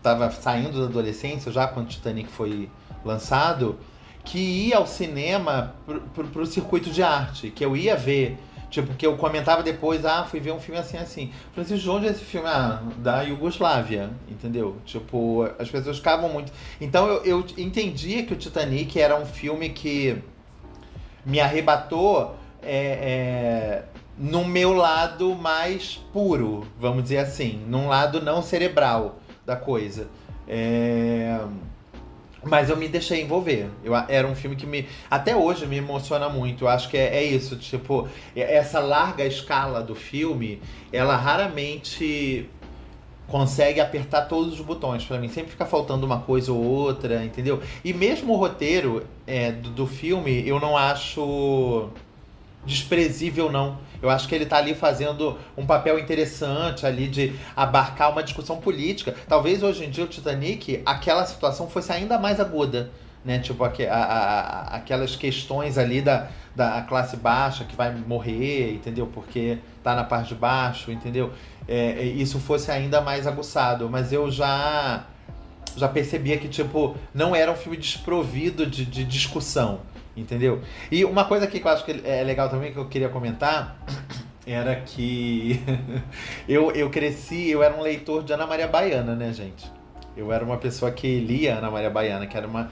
tava 0.03 0.31
saindo 0.31 0.81
da 0.81 0.87
adolescência 0.87 1.53
já 1.53 1.69
quando 1.69 1.89
Titanic 1.89 2.29
foi 2.31 2.69
lançado 3.05 3.79
que 4.25 4.39
ia 4.39 4.77
ao 4.77 4.87
cinema 4.87 5.75
pro, 5.85 6.01
pro, 6.01 6.29
pro 6.29 6.47
circuito 6.47 6.91
de 6.91 7.03
arte, 7.03 7.51
que 7.51 7.65
eu 7.65 7.77
ia 7.77 7.97
ver 7.97 8.39
Tipo, 8.73 8.95
que 8.95 9.07
eu 9.07 9.19
comentava 9.19 9.63
depois, 9.63 10.03
ah, 10.07 10.25
fui 10.25 10.41
ver 10.41 10.51
um 10.51 10.59
filme 10.59 10.81
assim, 10.81 10.97
assim. 10.97 11.31
Falei 11.55 11.67
assim, 11.67 11.77
de 11.77 11.91
onde 11.91 12.07
é 12.07 12.11
esse 12.11 12.25
filme? 12.25 12.49
Ah, 12.49 12.83
da 12.97 13.21
Iugoslávia, 13.21 14.09
entendeu? 14.27 14.79
Tipo, 14.87 15.47
as 15.59 15.71
pessoas 15.71 15.99
ficavam 15.99 16.31
muito. 16.31 16.51
Então 16.81 17.07
eu, 17.07 17.23
eu 17.23 17.47
entendia 17.59 18.25
que 18.25 18.33
o 18.33 18.37
Titanic 18.37 18.99
era 18.99 19.15
um 19.15 19.27
filme 19.27 19.69
que 19.69 20.17
me 21.23 21.39
arrebatou 21.39 22.35
é, 22.63 23.83
é, 23.83 23.85
no 24.17 24.43
meu 24.43 24.73
lado 24.73 25.35
mais 25.35 26.01
puro, 26.11 26.67
vamos 26.81 27.03
dizer 27.03 27.19
assim, 27.19 27.63
num 27.69 27.89
lado 27.89 28.23
não 28.23 28.41
cerebral 28.41 29.19
da 29.45 29.55
coisa. 29.55 30.09
É 30.49 31.39
mas 32.45 32.71
eu 32.71 32.77
me 32.77 32.89
deixei 32.89 33.23
envolver. 33.23 33.69
Eu, 33.85 33.95
era 33.95 34.27
um 34.27 34.35
filme 34.35 34.57
que 34.57 34.67
me. 34.67 34.89
Até 35.11 35.37
hoje 35.37 35.67
me 35.67 35.77
emociona 35.77 36.29
muito. 36.29 36.65
Eu 36.65 36.69
acho 36.69 36.89
que 36.89 36.97
é, 36.97 37.17
é 37.17 37.25
isso. 37.25 37.57
Tipo, 37.57 38.09
essa 38.35 38.81
larga 38.81 39.25
escala 39.25 39.83
do 39.83 39.95
filme, 39.95 40.61
ela 40.93 41.17
raramente 41.17 42.49
consegue 43.29 43.81
apertar 43.81 44.23
todos 44.23 44.55
os 44.55 44.61
botões 44.61 45.05
para 45.05 45.19
mim. 45.19 45.29
Sempre 45.29 45.53
fica 45.53 45.65
faltando 45.65 46.05
uma 46.05 46.21
coisa 46.21 46.53
ou 46.53 46.63
outra, 46.63 47.25
entendeu? 47.25 47.63
E 47.85 47.93
mesmo 47.93 48.35
o 48.35 48.37
roteiro 48.37 49.07
é, 49.27 49.53
do, 49.53 49.71
do 49.71 49.87
filme, 49.87 50.47
eu 50.47 50.61
não 50.61 50.77
acho 50.77 51.89
desprezível, 52.65 53.51
não. 53.51 53.79
Eu 54.01 54.11
acho 54.11 54.27
que 54.29 54.35
ele 54.35 54.45
está 54.45 54.57
ali 54.57 54.75
fazendo 54.75 55.39
um 55.57 55.65
papel 55.65 55.99
interessante 55.99 56.85
ali 56.85 57.09
de 57.09 57.33
abarcar 57.55 58.11
uma 58.11 58.23
discussão 58.23 58.57
política. 58.57 59.15
Talvez 59.29 59.63
hoje 59.63 59.85
em 59.85 59.91
dia 59.91 60.05
o 60.05 60.09
Titanic, 60.09 60.83
aquela 60.85 61.25
situação 61.25 61.69
fosse 61.69 61.93
ainda 61.93 62.19
mais 62.19 62.41
aguda. 62.41 62.91
Né? 63.25 63.39
Tipo, 63.39 63.65
a, 63.65 63.69
a, 63.69 64.77
aquelas 64.77 65.15
questões 65.15 65.79
ali 65.79 66.03
da, 66.03 66.29
da 66.57 66.83
classe 66.83 67.17
baixa 67.17 67.65
que 67.65 67.77
vai 67.77 67.95
morrer, 67.95 68.75
entendeu? 68.75 69.07
Porque 69.07 69.59
tá 69.83 69.95
na 69.95 70.03
parte 70.03 70.31
de 70.31 70.35
baixo, 70.35 70.91
entendeu? 70.91 71.33
É, 71.69 71.93
é 71.93 72.05
isso 72.05 72.41
fosse 72.41 72.73
ainda 72.73 73.01
mais 73.01 73.25
aguçado. 73.27 73.89
Mas 73.89 74.13
eu 74.13 74.31
já 74.31 75.05
já 75.75 75.89
percebia 75.89 76.37
que, 76.37 76.49
tipo, 76.49 76.97
não 77.15 77.35
era 77.35 77.51
um 77.51 77.57
filme 77.57 77.79
desprovido 77.79 78.67
de, 78.67 78.85
de 78.85 79.05
discussão 79.05 79.81
Entendeu? 80.17 80.61
E 80.91 81.05
uma 81.05 81.25
coisa 81.25 81.47
aqui 81.47 81.59
que 81.59 81.67
eu 81.67 81.71
acho 81.71 81.85
que 81.85 82.03
é 82.05 82.23
legal 82.23 82.49
também 82.49 82.73
que 82.73 82.79
eu 82.79 82.87
queria 82.87 83.09
comentar 83.09 83.79
era 84.47 84.77
que 84.77 85.61
eu, 86.49 86.71
eu 86.73 86.91
cresci, 86.91 87.51
eu 87.51 87.63
era 87.63 87.75
um 87.75 87.81
leitor 87.81 88.23
de 88.23 88.33
Ana 88.33 88.47
Maria 88.47 88.67
Baiana, 88.67 89.15
né, 89.15 89.33
gente? 89.33 89.71
Eu 90.15 90.31
era 90.31 90.45
uma 90.45 90.59
pessoa 90.59 90.91
que 90.91 91.21
lia 91.21 91.57
Ana 91.57 91.71
Maria 91.71 91.89
Baiana, 91.89 92.27
que 92.27 92.37
era 92.37 92.47
uma 92.47 92.71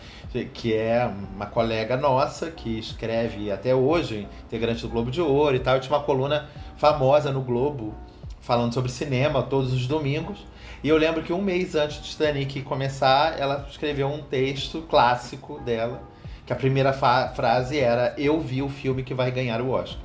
que 0.52 0.74
é 0.74 1.10
uma 1.34 1.46
colega 1.46 1.96
nossa 1.96 2.50
que 2.50 2.78
escreve 2.78 3.50
até 3.50 3.74
hoje, 3.74 4.28
integrante 4.44 4.82
do 4.82 4.88
Globo 4.88 5.10
de 5.10 5.22
Ouro 5.22 5.56
e 5.56 5.58
tal. 5.58 5.76
Eu 5.76 5.80
tinha 5.80 5.96
uma 5.96 6.04
coluna 6.04 6.50
famosa 6.76 7.32
no 7.32 7.40
Globo 7.40 7.94
falando 8.40 8.74
sobre 8.74 8.90
cinema 8.90 9.42
todos 9.42 9.72
os 9.72 9.86
domingos. 9.86 10.44
E 10.84 10.88
eu 10.88 10.98
lembro 10.98 11.22
que 11.22 11.32
um 11.32 11.40
mês 11.40 11.74
antes 11.74 12.02
de 12.02 12.10
Titanic 12.10 12.60
começar, 12.62 13.38
ela 13.38 13.66
escreveu 13.70 14.08
um 14.08 14.22
texto 14.22 14.82
clássico 14.82 15.58
dela 15.60 16.09
que 16.50 16.52
a 16.52 16.56
primeira 16.56 16.92
frase 16.92 17.78
era 17.78 18.12
eu 18.18 18.40
vi 18.40 18.60
o 18.60 18.68
filme 18.68 19.04
que 19.04 19.14
vai 19.14 19.30
ganhar 19.30 19.60
o 19.60 19.70
Oscar. 19.70 20.02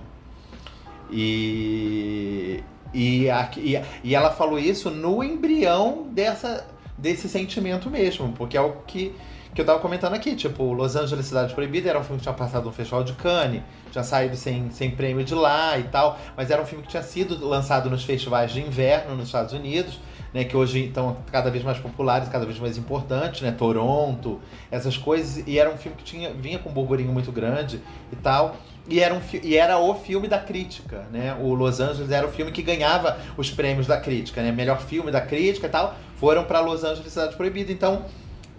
E, 1.10 2.64
e, 2.94 3.28
a, 3.32 3.50
e, 3.58 3.82
e 4.04 4.14
ela 4.14 4.30
falou 4.30 4.60
isso 4.60 4.92
no 4.92 5.24
embrião 5.24 6.08
dessa, 6.12 6.68
desse 6.96 7.28
sentimento 7.28 7.90
mesmo, 7.90 8.32
porque 8.34 8.56
é 8.56 8.62
o 8.62 8.74
que, 8.86 9.16
que 9.56 9.62
eu 9.62 9.66
tava 9.66 9.80
comentando 9.80 10.14
aqui, 10.14 10.36
tipo, 10.36 10.72
Los 10.72 10.96
Angeles 10.96 11.26
Cidade 11.26 11.52
Proibida 11.56 11.90
era 11.90 12.00
um 12.00 12.04
filme 12.04 12.20
que 12.20 12.24
tinha 12.24 12.36
passado 12.36 12.66
no 12.66 12.72
Festival 12.72 13.04
de 13.04 13.14
Cannes, 13.14 13.64
tinha 13.92 14.04
saído 14.04 14.36
sem, 14.36 14.70
sem 14.70 14.92
prêmio 14.92 15.26
de 15.26 15.34
lá 15.34 15.80
e 15.80 15.86
tal, 15.86 16.20
mas 16.38 16.52
era 16.52 16.62
um 16.62 16.66
filme 16.66 16.84
que 16.84 16.90
tinha 16.90 17.02
sido 17.02 17.44
lançado 17.44 17.90
nos 17.90 18.04
festivais 18.04 18.52
de 18.52 18.62
inverno 18.62 19.16
nos 19.16 19.26
Estados 19.26 19.52
Unidos, 19.52 20.00
né, 20.36 20.44
que 20.44 20.58
hoje 20.58 20.88
estão 20.88 21.16
cada 21.32 21.50
vez 21.50 21.64
mais 21.64 21.78
populares, 21.78 22.28
cada 22.28 22.46
vez 22.46 22.60
mais 22.60 22.78
importantes, 22.78 23.42
né, 23.42 23.54
Toronto, 23.54 24.42
essas 24.70 24.98
coisas, 24.98 25.42
e 25.48 25.58
era 25.58 25.72
um 25.72 25.78
filme 25.78 25.96
que 25.96 26.04
tinha, 26.04 26.34
vinha 26.34 26.60
com 26.60 26.70
um 26.70 26.74
burburinho 26.74 27.14
muito 27.14 27.32
grande 27.32 27.80
e 28.12 28.18
tal. 28.18 28.58
E 28.90 29.00
era, 29.00 29.14
um, 29.14 29.22
e 29.42 29.56
era 29.56 29.80
o 29.80 29.96
filme 29.96 30.28
da 30.28 30.38
crítica, 30.38 31.08
né? 31.12 31.36
O 31.42 31.56
Los 31.56 31.80
Angeles 31.80 32.12
era 32.12 32.28
o 32.28 32.32
filme 32.32 32.52
que 32.52 32.62
ganhava 32.62 33.18
os 33.36 33.50
prêmios 33.50 33.88
da 33.88 33.98
crítica, 33.98 34.44
né? 34.44 34.52
Melhor 34.52 34.80
filme 34.82 35.10
da 35.10 35.22
crítica 35.22 35.66
e 35.66 35.70
tal, 35.70 35.96
foram 36.20 36.44
para 36.44 36.60
Los 36.60 36.84
Angeles 36.84 37.12
Cidade 37.12 37.36
Proibida. 37.36 37.72
Então, 37.72 38.06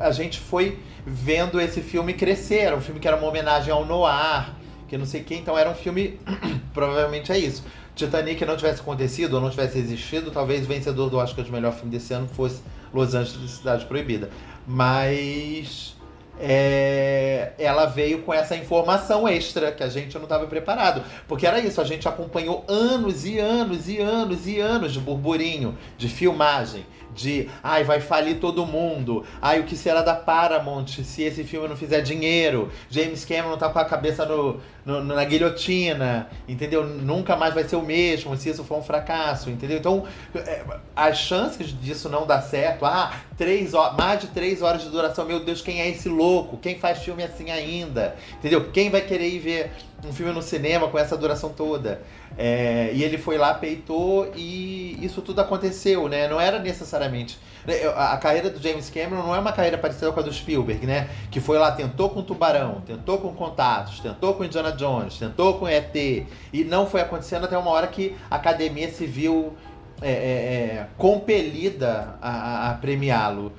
a 0.00 0.10
gente 0.10 0.40
foi 0.40 0.80
vendo 1.06 1.60
esse 1.60 1.80
filme 1.80 2.12
crescer. 2.14 2.60
Era 2.60 2.74
um 2.74 2.80
filme 2.80 2.98
que 2.98 3.06
era 3.06 3.16
uma 3.16 3.28
homenagem 3.28 3.72
ao 3.72 3.84
noir, 3.84 4.48
que 4.88 4.98
não 4.98 5.06
sei 5.06 5.22
quem. 5.22 5.38
Então, 5.38 5.56
era 5.56 5.70
um 5.70 5.74
filme, 5.74 6.18
provavelmente 6.74 7.30
é 7.30 7.38
isso. 7.38 7.62
Titanic 7.96 8.44
não 8.44 8.56
tivesse 8.56 8.82
acontecido 8.82 9.34
ou 9.34 9.40
não 9.40 9.48
tivesse 9.48 9.78
existido, 9.78 10.30
talvez 10.30 10.64
o 10.64 10.68
vencedor 10.68 11.08
do 11.08 11.16
Oscar 11.16 11.42
de 11.42 11.50
melhor 11.50 11.72
filme 11.72 11.90
desse 11.90 12.12
ano 12.12 12.28
fosse 12.28 12.60
Los 12.92 13.14
Angeles 13.14 13.52
Cidade 13.52 13.86
Proibida. 13.86 14.28
Mas 14.66 15.96
é, 16.38 17.52
ela 17.58 17.86
veio 17.86 18.20
com 18.22 18.34
essa 18.34 18.54
informação 18.54 19.26
extra 19.26 19.72
que 19.72 19.82
a 19.82 19.88
gente 19.88 20.14
não 20.14 20.24
estava 20.24 20.46
preparado. 20.46 21.02
Porque 21.26 21.46
era 21.46 21.58
isso, 21.58 21.80
a 21.80 21.84
gente 21.84 22.06
acompanhou 22.06 22.66
anos 22.68 23.24
e 23.24 23.38
anos 23.38 23.88
e 23.88 23.98
anos 23.98 24.46
e 24.46 24.60
anos 24.60 24.92
de 24.92 25.00
burburinho, 25.00 25.76
de 25.96 26.08
filmagem, 26.08 26.84
de 27.16 27.48
ai, 27.62 27.82
vai 27.82 28.00
falir 28.00 28.38
todo 28.38 28.66
mundo. 28.66 29.24
Ai, 29.40 29.60
o 29.60 29.64
que 29.64 29.76
será 29.76 30.02
da 30.02 30.14
Paramount 30.14 30.86
se 30.86 31.22
esse 31.22 31.42
filme 31.42 31.66
não 31.66 31.76
fizer 31.76 32.00
dinheiro? 32.02 32.70
James 32.90 33.24
Cameron 33.24 33.56
tá 33.56 33.68
com 33.68 33.78
a 33.78 33.84
cabeça 33.84 34.24
no, 34.26 34.60
no, 34.84 35.02
na 35.02 35.24
guilhotina, 35.24 36.28
entendeu? 36.46 36.86
Nunca 36.86 37.34
mais 37.34 37.54
vai 37.54 37.64
ser 37.64 37.76
o 37.76 37.82
mesmo 37.82 38.36
se 38.36 38.50
isso 38.50 38.62
for 38.62 38.78
um 38.78 38.82
fracasso, 38.82 39.50
entendeu? 39.50 39.78
Então, 39.78 40.04
é, 40.34 40.64
as 40.94 41.18
chances 41.18 41.68
disso 41.80 42.08
não 42.08 42.26
dar 42.26 42.42
certo, 42.42 42.84
ah, 42.84 43.12
três 43.36 43.74
horas, 43.74 43.96
mais 43.96 44.20
de 44.20 44.28
três 44.28 44.62
horas 44.62 44.82
de 44.82 44.90
duração, 44.90 45.24
meu 45.24 45.40
Deus, 45.40 45.60
quem 45.60 45.80
é 45.80 45.88
esse 45.88 46.08
louco? 46.08 46.58
Quem 46.58 46.78
faz 46.78 46.98
filme 46.98 47.22
assim 47.22 47.50
ainda? 47.50 48.14
Entendeu? 48.38 48.70
Quem 48.70 48.90
vai 48.90 49.00
querer 49.00 49.28
ir 49.28 49.38
ver 49.38 49.72
um 50.04 50.12
filme 50.12 50.32
no 50.32 50.42
cinema 50.42 50.88
com 50.88 50.98
essa 50.98 51.16
duração 51.16 51.50
toda? 51.50 52.02
É, 52.38 52.90
e 52.92 53.02
ele 53.02 53.16
foi 53.16 53.38
lá, 53.38 53.54
peitou 53.54 54.30
e 54.36 54.98
isso 55.02 55.22
tudo 55.22 55.40
aconteceu, 55.40 56.08
né? 56.08 56.28
Não 56.28 56.40
era 56.40 56.58
necessariamente. 56.58 57.38
Né, 57.66 57.74
a 57.96 58.16
carreira 58.18 58.50
do 58.50 58.62
James 58.62 58.90
Cameron 58.90 59.22
não 59.22 59.34
é 59.34 59.38
uma 59.38 59.52
carreira 59.52 59.78
parecida 59.78 60.12
com 60.12 60.20
a 60.20 60.22
do 60.22 60.32
Spielberg, 60.32 60.86
né? 60.86 61.08
Que 61.30 61.40
foi 61.40 61.58
lá, 61.58 61.72
tentou 61.72 62.10
com 62.10 62.22
Tubarão, 62.22 62.82
tentou 62.86 63.18
com 63.18 63.32
Contatos, 63.32 64.00
tentou 64.00 64.34
com 64.34 64.44
Indiana 64.44 64.72
Jones, 64.72 65.18
tentou 65.18 65.54
com 65.54 65.66
ET. 65.66 65.94
E 65.94 66.64
não 66.64 66.86
foi 66.86 67.00
acontecendo 67.00 67.44
até 67.44 67.56
uma 67.56 67.70
hora 67.70 67.86
que 67.86 68.14
a 68.30 68.36
academia 68.36 68.90
se 68.90 69.06
viu 69.06 69.54
é, 70.02 70.10
é, 70.10 70.12
é 70.12 70.86
compelida 70.98 72.18
a, 72.20 72.70
a 72.70 72.74
premiá-lo. 72.74 73.50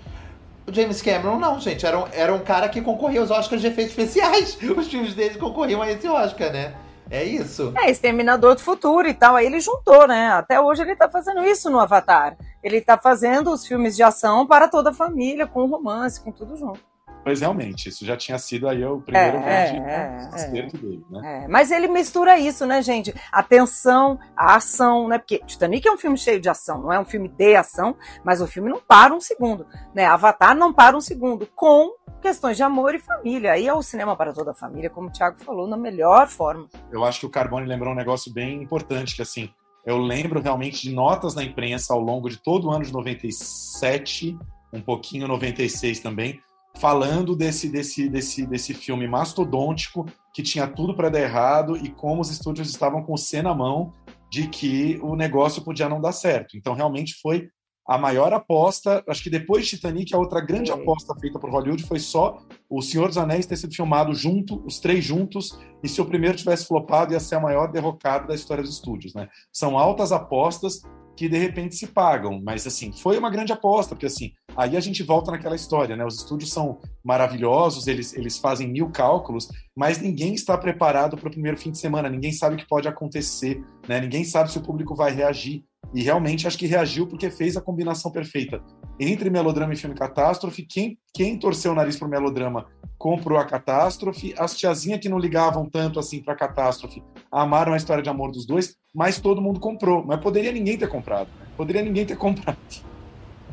O 0.67 0.73
James 0.73 1.01
Cameron, 1.01 1.39
não, 1.39 1.59
gente. 1.59 1.83
Era 1.83 1.97
um, 1.97 2.05
era 2.11 2.33
um 2.33 2.39
cara 2.39 2.69
que 2.69 2.81
concorria 2.81 3.21
aos 3.21 3.31
Oscars 3.31 3.61
de 3.61 3.67
efeitos 3.67 3.97
especiais. 3.97 4.55
Os 4.77 4.87
filmes 4.87 5.15
dele 5.15 5.39
concorriam 5.39 5.81
a 5.81 5.89
esse 5.89 6.07
Oscar, 6.07 6.51
né? 6.51 6.75
É 7.10 7.24
isso. 7.24 7.74
É, 7.78 7.89
Exterminador 7.89 8.56
do 8.56 8.62
Futuro 8.62 9.08
e 9.08 9.13
tal. 9.13 9.36
Aí 9.36 9.46
ele 9.46 9.60
juntou, 9.60 10.08
né? 10.08 10.30
Até 10.30 10.60
hoje 10.60 10.82
ele 10.82 10.96
tá 10.96 11.10
fazendo 11.10 11.43
isso 11.43 11.70
no 11.70 11.80
Avatar. 11.80 12.38
Ele 12.63 12.82
tá 12.82 12.98
fazendo 12.98 13.52
os 13.52 13.65
filmes 13.65 13.96
de 13.96 14.04
ação 14.04 14.46
para 14.46 14.67
toda 14.67 14.89
a 14.89 14.93
família, 14.93 15.48
com 15.48 15.65
romance, 15.65 16.22
com 16.22 16.32
tudo 16.32 16.56
junto. 16.56 16.96
Pois 17.27 17.41
realmente, 17.41 17.89
isso 17.89 18.05
já 18.05 18.15
tinha 18.15 18.37
sido 18.37 18.69
aí 18.69 18.85
o 18.85 19.01
primeiro 19.01 19.39
é, 19.39 19.41
grande 19.41 19.89
é, 19.89 20.29
acerto 20.31 20.77
é, 20.77 20.79
dele, 20.79 21.05
né? 21.09 21.43
É. 21.43 21.47
Mas 21.49 21.71
ele 21.71 21.89
mistura 21.89 22.39
isso, 22.39 22.65
né, 22.65 22.81
gente? 22.81 23.13
A 23.29 23.43
tensão, 23.43 24.17
a 24.33 24.55
ação, 24.55 25.09
né? 25.09 25.17
Porque 25.17 25.39
Titanic 25.39 25.85
é 25.85 25.91
um 25.91 25.97
filme 25.97 26.17
cheio 26.17 26.39
de 26.39 26.47
ação, 26.47 26.83
não 26.83 26.93
é 26.93 26.97
um 26.97 27.03
filme 27.03 27.27
de 27.27 27.53
ação, 27.57 27.97
mas 28.23 28.39
o 28.39 28.47
filme 28.47 28.69
não 28.69 28.79
para 28.79 29.13
um 29.13 29.19
segundo, 29.19 29.67
né? 29.93 30.05
Avatar 30.05 30.55
não 30.55 30.71
para 30.71 30.95
um 30.95 31.01
segundo, 31.01 31.45
com 31.53 31.97
questões 32.21 32.55
de 32.55 32.63
amor 32.63 32.95
e 32.95 32.99
família. 32.99 33.51
Aí 33.51 33.67
é 33.67 33.73
o 33.73 33.83
cinema 33.83 34.15
para 34.15 34.31
toda 34.31 34.51
a 34.51 34.55
família, 34.55 34.89
como 34.89 35.09
o 35.09 35.11
Thiago 35.11 35.37
falou, 35.37 35.67
na 35.67 35.75
melhor 35.75 36.29
forma. 36.29 36.69
Eu 36.89 37.03
acho 37.03 37.19
que 37.19 37.25
o 37.25 37.29
Carbone 37.29 37.67
lembrou 37.67 37.91
um 37.91 37.97
negócio 37.97 38.31
bem 38.31 38.63
importante, 38.63 39.17
que 39.17 39.21
assim, 39.21 39.49
eu 39.85 39.97
lembro 39.97 40.39
realmente 40.39 40.81
de 40.81 40.95
notas 40.95 41.35
na 41.35 41.43
imprensa 41.43 41.93
ao 41.93 41.99
longo 41.99 42.29
de 42.29 42.37
todo 42.37 42.69
o 42.69 42.71
ano 42.71 42.85
de 42.85 42.93
97, 42.93 44.39
um 44.71 44.79
pouquinho 44.79 45.27
96 45.27 45.99
também, 45.99 46.39
falando 46.79 47.35
desse, 47.35 47.69
desse, 47.69 48.09
desse, 48.09 48.45
desse 48.45 48.73
filme 48.73 49.07
mastodôntico 49.07 50.05
que 50.33 50.43
tinha 50.43 50.67
tudo 50.67 50.95
para 50.95 51.09
dar 51.09 51.21
errado 51.21 51.75
e 51.77 51.89
como 51.89 52.21
os 52.21 52.29
estúdios 52.29 52.69
estavam 52.69 53.03
com 53.03 53.13
o 53.13 53.17
C 53.17 53.41
na 53.41 53.53
mão 53.53 53.93
de 54.31 54.47
que 54.47 54.99
o 55.01 55.15
negócio 55.15 55.63
podia 55.63 55.89
não 55.89 56.01
dar 56.01 56.11
certo. 56.11 56.57
Então, 56.57 56.73
realmente 56.73 57.15
foi 57.21 57.49
a 57.87 57.97
maior 57.97 58.33
aposta. 58.33 59.03
Acho 59.07 59.23
que 59.23 59.29
depois 59.29 59.63
de 59.63 59.71
Titanic, 59.71 60.13
a 60.13 60.19
outra 60.19 60.41
grande 60.41 60.71
aposta 60.71 61.15
feita 61.19 61.39
por 61.39 61.49
Hollywood 61.49 61.83
foi 61.83 61.99
só 61.99 62.37
O 62.69 62.82
Senhor 62.82 63.07
dos 63.07 63.17
Anéis 63.17 63.45
ter 63.45 63.55
sido 63.55 63.73
filmado 63.73 64.13
junto, 64.13 64.61
os 64.65 64.80
três 64.80 65.03
juntos, 65.03 65.57
e 65.82 65.88
se 65.88 66.01
o 66.01 66.05
primeiro 66.05 66.38
tivesse 66.38 66.67
flopado, 66.67 67.13
ia 67.13 67.19
ser 67.19 67.36
a 67.36 67.39
maior 67.39 67.71
derrocada 67.71 68.28
da 68.28 68.36
história 68.36 68.61
dos 68.61 68.73
estúdios. 68.73 69.13
Né? 69.13 69.30
São 69.53 69.78
altas 69.78 70.11
apostas 70.11 70.82
que 71.15 71.30
de 71.30 71.38
repente 71.38 71.75
se 71.75 71.88
pagam, 71.88 72.39
mas 72.43 72.67
assim, 72.67 72.91
foi 72.91 73.17
uma 73.17 73.32
grande 73.32 73.51
aposta, 73.51 73.95
porque 73.95 74.05
assim, 74.05 74.34
aí 74.58 74.76
a 74.76 74.80
gente 74.80 75.03
volta 75.03 75.32
naquela 75.32 75.55
história, 75.55 75.95
né? 75.95 76.03
Os 76.03 76.16
estúdios 76.16 76.51
são 76.51 76.80
maravilhosos, 77.03 77.88
eles, 77.88 78.14
eles 78.16 78.39
fazem 78.39 78.68
mil 78.68 78.89
cálculos, 78.89 79.47
mas 79.76 80.01
ninguém 80.01 80.34
está 80.34 80.58
preparado 80.58 81.16
para 81.16 81.28
o 81.28 81.32
primeiro 81.32 81.58
fim 81.58 81.72
de 81.72 81.78
semana, 81.78 82.10
ninguém 82.10 82.32
sabe 82.32 82.55
o 82.55 82.58
que 82.58 82.68
pode 82.68 82.88
acontecer, 82.88 83.64
né? 83.88 84.01
Ninguém 84.01 84.24
sabe 84.24 84.51
se 84.51 84.58
o 84.58 84.64
público 84.64 84.95
vai 84.95 85.14
reagir. 85.14 85.64
E 85.93 86.03
realmente 86.03 86.45
acho 86.45 86.58
que 86.58 86.66
reagiu 86.66 87.08
porque 87.08 87.30
fez 87.30 87.55
a 87.55 87.62
combinação 87.62 88.12
perfeita 88.12 88.62
entre 88.99 89.30
melodrama 89.30 89.74
e 89.74 89.78
filme 89.78 89.95
catástrofe. 89.95 90.64
Quem, 90.64 90.97
quem 91.14 91.38
torceu 91.38 91.72
o 91.72 91.76
nariz 91.76 91.95
para 91.95 92.08
o 92.08 92.12
melodrama 92.12 92.66
comprou 92.97 93.38
a 93.38 93.45
catástrofe. 93.45 94.34
As 94.38 94.58
tiazinhas 94.58 94.99
que 94.99 95.08
não 95.08 95.20
ligavam 95.20 95.70
tanto 95.70 95.99
assim 95.99 96.22
para 96.22 96.34
a 96.34 96.38
catástrofe 96.38 97.01
amaram 97.32 97.74
a 97.74 97.78
história 97.78 98.03
de 98.03 98.10
amor 98.10 98.32
dos 98.32 98.45
dois, 98.45 98.76
mas 98.93 99.20
todo 99.20 99.41
mundo 99.41 99.60
comprou. 99.60 100.03
Mas 100.03 100.20
poderia 100.20 100.51
ninguém 100.51 100.78
ter 100.78 100.89
comprado. 100.89 101.30
Né? 101.39 101.45
Poderia 101.55 101.84
ninguém 101.84 102.05
ter 102.05 102.18
comprado. 102.18 102.58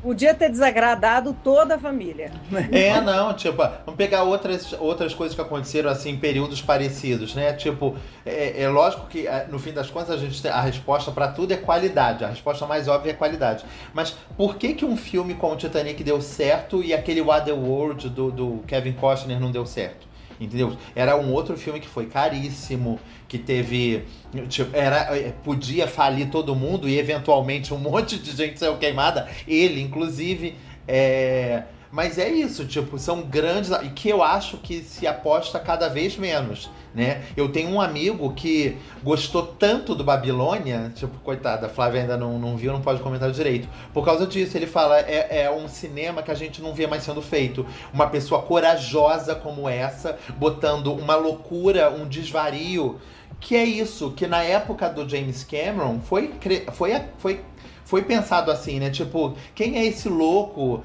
Podia 0.05 0.35
ter 0.35 0.51
desagradado 0.51 1.35
toda 1.43 1.77
a 1.77 1.79
família. 1.79 2.31
É, 2.71 3.01
não, 3.01 3.33
tipo, 3.33 3.57
vamos 3.57 3.97
pegar 3.97 4.23
outras, 4.25 4.75
outras 4.75 5.15
coisas 5.15 5.35
que 5.35 5.41
aconteceram 5.41 5.89
assim 5.89 6.11
em 6.11 6.19
períodos 6.19 6.61
parecidos, 6.61 7.35
né? 7.35 7.55
Tipo, 7.55 7.97
é, 8.27 8.65
é 8.65 8.69
lógico 8.69 9.07
que 9.07 9.27
é, 9.27 9.47
no 9.51 9.59
fim 9.59 9.73
das 9.73 9.89
contas 9.89 10.11
a 10.11 10.17
gente 10.19 10.47
a 10.47 10.61
resposta 10.61 11.11
para 11.11 11.29
tudo 11.29 11.53
é 11.53 11.57
qualidade. 11.57 12.23
A 12.23 12.29
resposta 12.29 12.67
mais 12.67 12.87
óbvia 12.87 13.13
é 13.13 13.15
qualidade. 13.15 13.65
Mas 13.95 14.15
por 14.37 14.57
que 14.57 14.75
que 14.75 14.85
um 14.85 14.95
filme 14.95 15.33
como 15.37 15.55
o 15.55 15.57
Titanic 15.57 16.05
deu 16.05 16.21
certo 16.21 16.85
e 16.85 16.93
aquele 16.93 17.23
Waterworld 17.23 18.11
do, 18.11 18.31
do 18.31 18.65
Kevin 18.67 18.93
Costner 18.93 19.41
não 19.41 19.51
deu 19.51 19.65
certo? 19.65 20.07
Entendeu? 20.41 20.77
Era 20.95 21.17
um 21.17 21.33
outro 21.33 21.57
filme 21.57 21.81
que 21.81 21.89
foi 21.89 22.07
caríssimo, 22.07 22.99
que 23.29 23.39
teve. 23.39 24.05
Tipo, 24.49 24.77
era, 24.77 25.17
é, 25.17 25.33
podia 25.45 25.87
falir 25.87 26.29
todo 26.31 26.55
mundo 26.55 26.89
e 26.89 26.99
eventualmente 26.99 27.73
um 27.73 27.79
monte 27.81 28.19
de 28.19 28.33
gente 28.33 28.59
saiu 28.59 28.77
queimada, 28.77 29.29
ele, 29.47 29.81
inclusive. 29.81 30.55
É, 30.87 31.65
mas 31.95 32.19
é 32.19 32.29
isso, 32.29 32.67
tipo, 32.67 32.99
são 32.99 33.23
grandes. 33.23 33.71
E 33.71 33.89
que 33.91 34.09
eu 34.09 34.21
acho 34.21 34.57
que 34.57 34.83
se 34.83 35.07
aposta 35.07 35.61
cada 35.61 35.89
vez 35.89 36.17
menos, 36.17 36.69
né? 36.93 37.23
Eu 37.37 37.49
tenho 37.53 37.71
um 37.71 37.81
amigo 37.81 38.33
que 38.33 38.77
gostou 39.01 39.47
tanto 39.47 39.95
do 39.95 40.03
Babilônia, 40.03 40.91
tipo, 40.97 41.17
coitada, 41.21 41.67
a 41.67 41.69
Flávia 41.69 42.01
ainda 42.01 42.17
não, 42.17 42.37
não 42.37 42.57
viu, 42.57 42.73
não 42.73 42.81
pode 42.81 43.01
comentar 43.01 43.31
direito. 43.31 43.69
Por 43.93 44.05
causa 44.05 44.27
disso, 44.27 44.57
ele 44.57 44.67
fala: 44.67 44.99
é, 44.99 45.45
é 45.45 45.51
um 45.53 45.69
cinema 45.69 46.21
que 46.21 46.33
a 46.33 46.35
gente 46.35 46.61
não 46.61 46.75
vê 46.75 46.85
mais 46.89 47.05
sendo 47.05 47.23
feito. 47.23 47.65
Uma 47.93 48.09
pessoa 48.09 48.43
corajosa 48.43 49.37
como 49.37 49.69
essa, 49.69 50.19
botando 50.37 50.93
uma 50.93 51.15
loucura, 51.15 51.93
um 51.93 52.09
desvario. 52.09 53.01
Que 53.39 53.55
é 53.55 53.65
isso, 53.65 54.11
que 54.13 54.27
na 54.27 54.43
época 54.43 54.89
do 54.89 55.09
James 55.09 55.45
Cameron 55.45 56.01
foi, 56.01 56.33
foi, 56.73 57.03
foi 57.19 57.41
foi 57.95 58.03
pensado 58.03 58.51
assim, 58.51 58.81
né? 58.81 58.91
Tipo, 58.91 59.37
quem 59.55 59.79
é 59.79 59.85
esse 59.85 60.09
louco? 60.09 60.83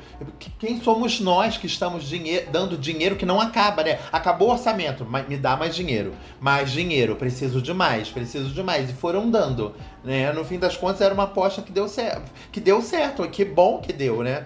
Quem 0.60 0.80
somos 0.80 1.20
nós 1.20 1.57
que 1.57 1.66
estamos 1.66 2.03
dinheiro, 2.03 2.47
dando 2.51 2.78
dinheiro 2.78 3.16
que 3.16 3.26
não 3.26 3.41
acaba, 3.41 3.84
né? 3.84 3.97
Acabou 4.12 4.49
o 4.49 4.51
orçamento, 4.51 5.03
me 5.28 5.36
dá 5.36 5.57
mais 5.57 5.76
dinheiro. 5.76 6.14
Mais 6.39 6.72
dinheiro, 6.72 7.16
preciso 7.16 7.64
de 7.64 7.74
mais, 7.74 8.10
preciso 8.10 8.53
de 8.53 8.62
mais. 8.62 8.91
E 8.91 8.93
foram 8.93 9.28
dando, 9.28 9.74
né? 10.03 10.32
No 10.32 10.45
fim 10.45 10.60
das 10.60 10.78
contas, 10.78 11.01
era 11.01 11.12
uma 11.12 11.24
aposta 11.24 11.64
que 11.64 11.72
deu 11.72 11.88
certo. 11.88 12.32
Que 12.51 12.60
deu 12.60 12.80
certo, 12.80 13.28
que 13.28 13.43
bom 13.43 13.80
que 13.80 13.91
deu, 13.91 14.22
né? 14.22 14.45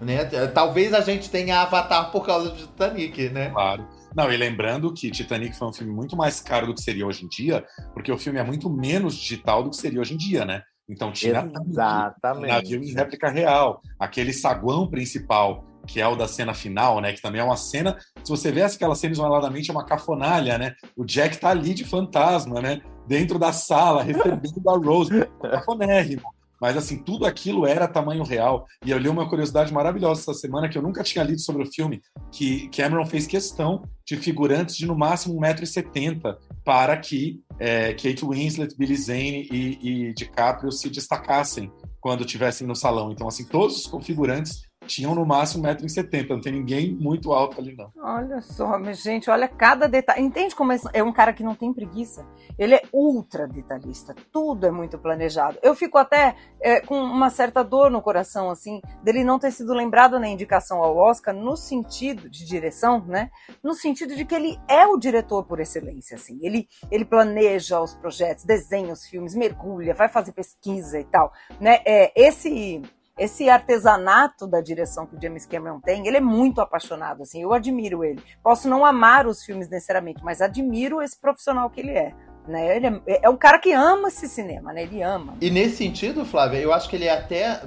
né? 0.00 0.24
Talvez 0.54 0.94
a 0.94 1.02
gente 1.02 1.28
tenha 1.28 1.60
Avatar 1.60 2.10
por 2.10 2.24
causa 2.24 2.48
do 2.48 2.56
Titanic, 2.56 3.28
né? 3.28 3.50
Claro. 3.50 3.86
Não, 4.16 4.32
e 4.32 4.36
lembrando 4.38 4.94
que 4.94 5.10
Titanic 5.10 5.54
foi 5.58 5.68
um 5.68 5.74
filme 5.74 5.92
muito 5.92 6.16
mais 6.16 6.40
caro 6.40 6.68
do 6.68 6.74
que 6.74 6.80
seria 6.80 7.06
hoje 7.06 7.26
em 7.26 7.28
dia, 7.28 7.66
porque 7.92 8.10
o 8.10 8.16
filme 8.16 8.38
é 8.38 8.42
muito 8.42 8.70
menos 8.70 9.14
digital 9.14 9.62
do 9.62 9.68
que 9.68 9.76
seria 9.76 10.00
hoje 10.00 10.14
em 10.14 10.16
dia, 10.16 10.46
né? 10.46 10.62
Então 10.88 11.12
tinha 11.12 11.50
Exatamente. 11.66 12.48
navio 12.48 12.82
em 12.82 12.92
réplica 12.92 13.28
real. 13.28 13.82
Aquele 13.98 14.32
saguão 14.32 14.88
principal, 14.88 15.64
que 15.86 16.00
é 16.00 16.08
o 16.08 16.16
da 16.16 16.26
cena 16.26 16.54
final, 16.54 17.00
né? 17.00 17.12
Que 17.12 17.20
também 17.20 17.40
é 17.40 17.44
uma 17.44 17.56
cena. 17.56 17.98
Se 18.24 18.30
você 18.30 18.50
vê 18.50 18.62
aquela 18.62 18.94
cena 18.94 19.12
isoladamente, 19.12 19.70
é 19.70 19.72
uma 19.72 19.84
cafonalha, 19.84 20.56
né? 20.56 20.74
O 20.96 21.04
Jack 21.04 21.38
tá 21.38 21.50
ali 21.50 21.74
de 21.74 21.84
fantasma, 21.84 22.60
né? 22.60 22.80
Dentro 23.06 23.38
da 23.38 23.52
sala, 23.52 24.02
recebendo 24.02 24.68
a 24.68 24.76
Rose. 24.76 25.10
Cafonérrimo. 25.40 26.37
Mas, 26.60 26.76
assim, 26.76 26.98
tudo 26.98 27.24
aquilo 27.26 27.66
era 27.66 27.86
tamanho 27.86 28.24
real. 28.24 28.66
E 28.84 28.90
eu 28.90 28.98
li 28.98 29.08
uma 29.08 29.28
curiosidade 29.28 29.72
maravilhosa 29.72 30.20
essa 30.20 30.34
semana 30.34 30.68
que 30.68 30.76
eu 30.76 30.82
nunca 30.82 31.02
tinha 31.02 31.24
lido 31.24 31.40
sobre 31.40 31.62
o 31.62 31.72
filme, 31.72 32.02
que 32.32 32.68
Cameron 32.68 33.06
fez 33.06 33.26
questão 33.26 33.82
de 34.06 34.16
figurantes 34.16 34.76
de 34.76 34.86
no 34.86 34.96
máximo 34.96 35.38
1,70m 35.40 36.36
para 36.64 36.96
que 36.96 37.40
é, 37.58 37.92
Kate 37.92 38.24
Winslet, 38.24 38.76
Billy 38.76 38.96
Zane 38.96 39.48
e, 39.50 40.08
e 40.08 40.14
DiCaprio 40.14 40.72
se 40.72 40.88
destacassem 40.90 41.70
quando 42.00 42.24
estivessem 42.24 42.66
no 42.66 42.74
salão. 42.74 43.10
Então, 43.12 43.28
assim, 43.28 43.44
todos 43.44 43.76
os 43.76 43.86
configurantes 43.86 44.67
tinham 44.88 45.14
no 45.14 45.24
máximo 45.24 45.64
1,70m, 45.64 46.30
não 46.30 46.40
tem 46.40 46.52
ninguém 46.52 46.92
muito 46.92 47.32
alto 47.32 47.60
ali, 47.60 47.76
não. 47.76 47.92
Olha 48.02 48.40
só, 48.40 48.78
minha 48.78 48.94
gente, 48.94 49.30
olha 49.30 49.46
cada 49.46 49.86
detalhe. 49.86 50.22
Entende 50.22 50.56
como 50.56 50.72
é 50.72 51.02
um 51.02 51.12
cara 51.12 51.32
que 51.32 51.44
não 51.44 51.54
tem 51.54 51.72
preguiça? 51.72 52.26
Ele 52.58 52.74
é 52.74 52.82
ultra 52.92 53.46
detalhista, 53.46 54.14
tudo 54.32 54.66
é 54.66 54.70
muito 54.70 54.98
planejado. 54.98 55.58
Eu 55.62 55.74
fico 55.74 55.98
até 55.98 56.34
é, 56.60 56.80
com 56.80 56.98
uma 56.98 57.28
certa 57.28 57.62
dor 57.62 57.90
no 57.90 58.00
coração, 58.00 58.50
assim, 58.50 58.80
dele 59.02 59.22
não 59.22 59.38
ter 59.38 59.52
sido 59.52 59.74
lembrado 59.74 60.18
na 60.18 60.26
indicação 60.26 60.82
ao 60.82 60.96
Oscar, 60.96 61.34
no 61.34 61.56
sentido 61.56 62.28
de 62.30 62.46
direção, 62.46 63.04
né? 63.06 63.30
No 63.62 63.74
sentido 63.74 64.16
de 64.16 64.24
que 64.24 64.34
ele 64.34 64.58
é 64.66 64.86
o 64.86 64.96
diretor 64.96 65.44
por 65.44 65.60
excelência, 65.60 66.16
assim. 66.16 66.38
Ele, 66.42 66.66
ele 66.90 67.04
planeja 67.04 67.80
os 67.80 67.94
projetos, 67.94 68.44
desenha 68.44 68.92
os 68.92 69.04
filmes, 69.06 69.34
mergulha, 69.34 69.94
vai 69.94 70.08
fazer 70.08 70.32
pesquisa 70.32 70.98
e 70.98 71.04
tal, 71.04 71.30
né? 71.60 71.80
É, 71.84 72.10
esse 72.16 72.82
esse 73.18 73.48
artesanato 73.50 74.46
da 74.46 74.60
direção 74.60 75.06
que 75.06 75.16
o 75.16 75.20
James 75.20 75.44
Cameron 75.44 75.80
tem, 75.80 76.06
ele 76.06 76.16
é 76.16 76.20
muito 76.20 76.60
apaixonado, 76.60 77.22
assim, 77.22 77.42
eu 77.42 77.52
admiro 77.52 78.04
ele. 78.04 78.22
Posso 78.42 78.68
não 78.68 78.84
amar 78.84 79.26
os 79.26 79.42
filmes 79.42 79.68
necessariamente, 79.68 80.22
mas 80.22 80.40
admiro 80.40 81.02
esse 81.02 81.18
profissional 81.18 81.68
que 81.68 81.80
ele 81.80 81.92
é. 81.92 82.14
Né? 82.46 82.76
Ele 82.76 82.86
é, 83.06 83.20
é 83.24 83.28
um 83.28 83.36
cara 83.36 83.58
que 83.58 83.72
ama 83.72 84.08
esse 84.08 84.26
cinema, 84.26 84.72
né? 84.72 84.82
Ele 84.82 85.02
ama. 85.02 85.34
E 85.38 85.50
nesse 85.50 85.76
sentido, 85.76 86.24
Flávia, 86.24 86.58
eu 86.58 86.72
acho 86.72 86.88
que 86.88 86.96
ele 86.96 87.04
é 87.04 87.12
até 87.12 87.62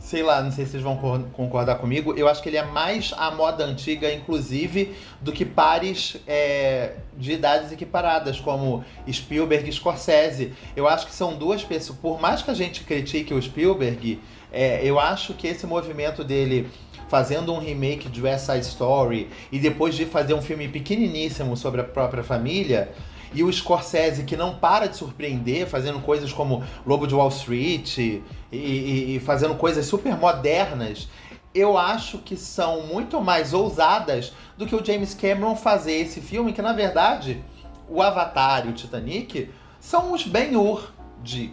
sei 0.00 0.22
lá, 0.22 0.42
não 0.42 0.50
sei 0.50 0.64
se 0.64 0.72
vocês 0.72 0.82
vão 0.82 0.96
concordar 1.32 1.76
comigo, 1.76 2.14
eu 2.16 2.28
acho 2.28 2.42
que 2.42 2.48
ele 2.48 2.56
é 2.56 2.64
mais 2.64 3.12
a 3.16 3.30
moda 3.30 3.64
antiga, 3.64 4.12
inclusive, 4.12 4.94
do 5.20 5.32
que 5.32 5.44
pares 5.44 6.16
é, 6.26 6.94
de 7.16 7.32
idades 7.32 7.72
equiparadas, 7.72 8.38
como 8.38 8.84
Spielberg 9.10 9.68
e 9.68 9.72
Scorsese. 9.72 10.52
Eu 10.76 10.86
acho 10.86 11.06
que 11.06 11.14
são 11.14 11.36
duas 11.36 11.64
pessoas, 11.64 11.98
por 11.98 12.20
mais 12.20 12.42
que 12.42 12.50
a 12.50 12.54
gente 12.54 12.84
critique 12.84 13.34
o 13.34 13.42
Spielberg, 13.42 14.20
é, 14.52 14.80
eu 14.84 14.98
acho 14.98 15.34
que 15.34 15.46
esse 15.46 15.66
movimento 15.66 16.24
dele 16.24 16.68
fazendo 17.08 17.52
um 17.52 17.58
remake 17.58 18.08
de 18.08 18.20
West 18.20 18.46
Side 18.46 18.66
Story 18.66 19.30
e 19.50 19.58
depois 19.58 19.94
de 19.94 20.04
fazer 20.04 20.34
um 20.34 20.42
filme 20.42 20.68
pequeniníssimo 20.68 21.56
sobre 21.56 21.80
a 21.80 21.84
própria 21.84 22.22
família, 22.22 22.92
e 23.32 23.42
o 23.42 23.52
Scorsese 23.52 24.24
que 24.24 24.36
não 24.36 24.54
para 24.54 24.86
de 24.86 24.96
surpreender, 24.96 25.66
fazendo 25.66 26.00
coisas 26.00 26.32
como 26.32 26.64
Lobo 26.86 27.06
de 27.06 27.14
Wall 27.14 27.28
Street 27.28 27.98
e, 27.98 28.22
e, 28.50 29.16
e, 29.16 29.20
fazendo 29.20 29.54
coisas 29.54 29.86
super 29.86 30.16
modernas, 30.16 31.08
eu 31.54 31.76
acho 31.76 32.18
que 32.18 32.36
são 32.36 32.86
muito 32.86 33.20
mais 33.20 33.52
ousadas 33.52 34.32
do 34.56 34.66
que 34.66 34.74
o 34.74 34.84
James 34.84 35.14
Cameron 35.14 35.56
fazer 35.56 35.92
esse 35.92 36.20
filme, 36.20 36.52
que 36.52 36.62
na 36.62 36.72
verdade 36.72 37.42
o 37.88 38.02
Avatar 38.02 38.66
e 38.66 38.70
o 38.70 38.72
Titanic 38.72 39.50
são 39.80 40.12
os 40.12 40.24
Ben-Hur 40.24 40.92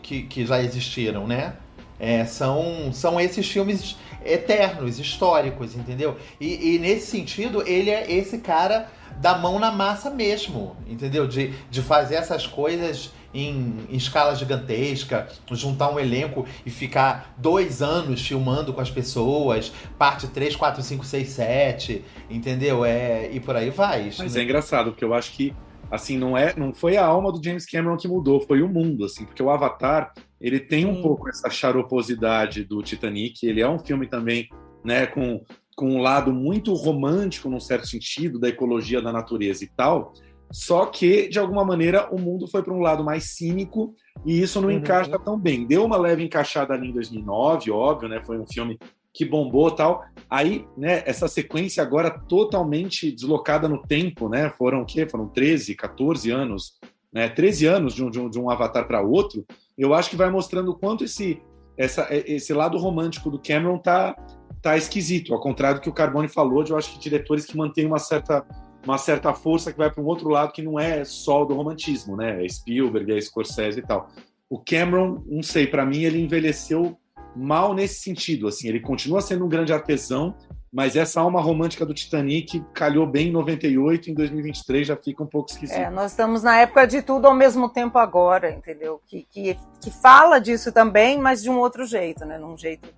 que, 0.02 0.24
que 0.24 0.46
já 0.46 0.62
existiram, 0.62 1.28
né? 1.28 1.56
É, 2.00 2.26
são, 2.26 2.92
são 2.92 3.20
esses 3.20 3.50
filmes 3.50 3.96
eternos, 4.26 5.00
históricos, 5.00 5.76
entendeu? 5.76 6.18
E, 6.42 6.76
e, 6.76 6.80
nesse 6.80 7.08
sentido, 7.08 7.66
ele 7.68 7.90
é 7.90 8.12
esse 8.12 8.40
cara 8.40 8.90
da 9.22 9.38
mão 9.38 9.60
na 9.60 9.72
massa 9.72 10.10
mesmo, 10.10 10.76
entendeu? 10.88 11.28
De, 11.28 11.54
de 11.70 11.82
fazer 11.82 12.16
essas 12.16 12.46
coisas 12.46 13.12
em, 13.34 13.86
em 13.90 13.96
escala 13.96 14.36
gigantesca, 14.36 15.28
juntar 15.52 15.90
um 15.90 16.00
elenco 16.00 16.46
e 16.66 16.70
ficar 16.70 17.34
dois 17.38 17.82
anos 17.82 18.26
filmando 18.26 18.74
com 18.74 18.82
as 18.82 18.90
pessoas, 18.90 19.72
parte 19.98 20.28
3, 20.28 20.56
4, 20.56 20.82
5, 20.82 21.06
6, 21.06 21.30
7, 21.30 22.06
entendeu? 22.30 22.84
É, 22.84 23.30
e 23.32 23.40
por 23.40 23.56
aí 23.56 23.70
vai. 23.70 24.12
Mas 24.18 24.34
né? 24.34 24.42
é 24.42 24.44
engraçado, 24.44 24.92
porque 24.92 25.04
eu 25.04 25.14
acho 25.14 25.32
que 25.32 25.54
assim, 25.96 26.18
não 26.18 26.38
é, 26.38 26.54
não 26.56 26.74
foi 26.74 26.98
a 26.98 27.06
alma 27.06 27.32
do 27.32 27.44
James 27.44 27.66
Cameron 27.66 27.98
que 27.98 28.08
mudou, 28.08 28.42
foi 28.42 28.62
o 28.62 28.70
mundo, 28.70 29.06
assim, 29.06 29.26
porque 29.26 29.42
o 29.42 29.50
Avatar, 29.50 30.14
ele 30.40 30.60
tem 30.60 30.86
um 30.86 31.02
pouco 31.02 31.28
essa 31.30 31.50
charoposidade 31.50 32.64
do 32.64 32.84
Titanic, 32.84 33.46
ele 33.46 33.62
é 33.62 33.70
um 33.70 33.80
filme 33.80 34.08
também, 34.08 34.48
né, 34.84 35.08
com, 35.08 35.44
com 35.76 35.90
um 35.90 36.02
lado 36.02 36.32
muito 36.32 36.74
romântico, 36.74 37.50
num 37.50 37.60
certo 37.60 37.88
sentido, 37.88 38.40
da 38.40 38.50
ecologia 38.50 39.02
da 39.02 39.12
natureza 39.12 39.64
e 39.64 39.68
tal, 39.68 40.14
só 40.52 40.86
que, 40.86 41.28
de 41.28 41.40
alguma 41.40 41.66
maneira, 41.66 42.08
o 42.14 42.20
mundo 42.20 42.48
foi 42.48 42.64
para 42.64 42.74
um 42.74 42.80
lado 42.80 43.04
mais 43.04 43.36
cínico 43.36 43.94
e 44.26 44.42
isso 44.42 44.62
não 44.62 44.70
uhum. 44.70 44.76
encaixa 44.76 45.18
tão 45.20 45.40
bem. 45.40 45.66
Deu 45.66 45.84
uma 45.84 45.98
leve 45.98 46.24
encaixada 46.24 46.74
ali 46.74 46.90
em 46.90 46.94
2009, 46.94 47.72
óbvio, 47.72 48.08
né? 48.08 48.22
Foi 48.24 48.40
um 48.40 48.46
filme 48.46 48.78
que 49.16 49.24
bombou 49.24 49.72
tal. 49.72 50.04
Aí, 50.30 50.68
né, 50.78 51.02
essa 51.06 51.28
sequência 51.28 51.82
agora 51.82 52.12
totalmente 52.12 53.10
deslocada 53.10 53.70
no 53.70 53.82
tempo, 53.82 54.28
né? 54.28 54.54
Foram 54.58 54.82
o 54.82 54.86
quê? 54.86 55.08
Foram 55.08 55.28
13, 55.30 55.74
14 55.74 56.30
anos, 56.30 56.74
né? 57.14 57.30
13 57.30 57.66
anos 57.66 57.94
de 57.96 58.04
um, 58.04 58.10
de 58.10 58.20
um, 58.20 58.30
de 58.30 58.38
um 58.38 58.50
avatar 58.50 58.86
para 58.86 59.02
outro. 59.02 59.46
Eu 59.78 59.94
acho 59.94 60.10
que 60.10 60.18
vai 60.18 60.30
mostrando 60.30 60.72
o 60.72 60.76
quanto 60.76 61.06
esse, 61.06 61.42
essa, 61.78 62.08
esse 62.12 62.54
lado 62.54 62.78
romântico 62.78 63.32
do 63.32 63.40
Cameron 63.40 63.78
tá 63.78 64.16
tá 64.62 64.76
esquisito. 64.76 65.32
Ao 65.32 65.40
contrário 65.40 65.80
do 65.80 65.84
que 65.84 65.90
o 65.90 65.94
Carbone 65.94 66.28
falou, 66.28 66.64
de 66.64 66.72
eu 66.72 66.78
acho 66.78 66.92
que 66.92 67.00
diretores 67.00 67.46
que 67.46 67.56
mantêm 67.56 67.86
uma 67.86 68.00
certa, 68.00 68.44
uma 68.84 68.98
certa 68.98 69.32
força 69.32 69.72
que 69.72 69.78
vai 69.78 69.92
para 69.92 70.04
um 70.04 70.08
outro 70.08 70.28
lado 70.28 70.52
que 70.52 70.64
não 70.64 70.80
é 70.80 71.06
só 71.06 71.46
do 71.46 71.54
romantismo, 71.54 72.18
né? 72.18 72.44
É 72.44 72.50
Spielberg, 72.50 73.14
é 73.14 73.22
Scorsese 73.22 73.80
e 73.80 73.84
tal. 73.84 74.10
O 74.50 74.60
Cameron, 74.60 75.24
não 75.28 75.44
sei, 75.44 75.68
para 75.68 75.86
mim 75.86 76.02
ele 76.02 76.20
envelheceu 76.20 76.98
mal 77.36 77.74
nesse 77.74 78.02
sentido. 78.02 78.48
Assim, 78.48 78.68
ele 78.68 78.80
continua 78.80 79.22
sendo 79.22 79.46
um 79.46 79.50
grande 79.50 79.74
artesão, 79.74 80.36
mas 80.72 80.96
essa 80.96 81.22
alma 81.22 81.42
romântica 81.42 81.86
do 81.86 81.94
Titanic 81.94 82.64
calhou 82.74 83.08
bem 83.08 83.30
em 83.30 83.32
98, 83.32 84.12
em 84.12 84.14
2023 84.14 84.88
já 84.88 84.96
fica 84.96 85.24
um 85.24 85.28
pouco 85.28 85.52
esquisito. 85.52 85.78
É, 85.78 85.90
nós 85.90 86.12
estamos 86.12 86.44
na 86.44 86.58
época 86.58 86.86
de 86.86 87.02
tudo 87.02 87.28
ao 87.28 87.34
mesmo 87.34 87.70
tempo 87.70 87.98
agora, 87.98 88.52
entendeu? 88.52 89.02
Que, 89.06 89.26
que, 89.30 89.58
que 89.82 89.92
fala 89.92 90.40
disso 90.40 90.72
também, 90.72 91.20
mas 91.20 91.42
de 91.42 91.50
um 91.50 91.58
outro 91.58 91.86
jeito, 91.86 92.26
né? 92.26 92.38
Num 92.38 92.58
jeito 92.58 92.90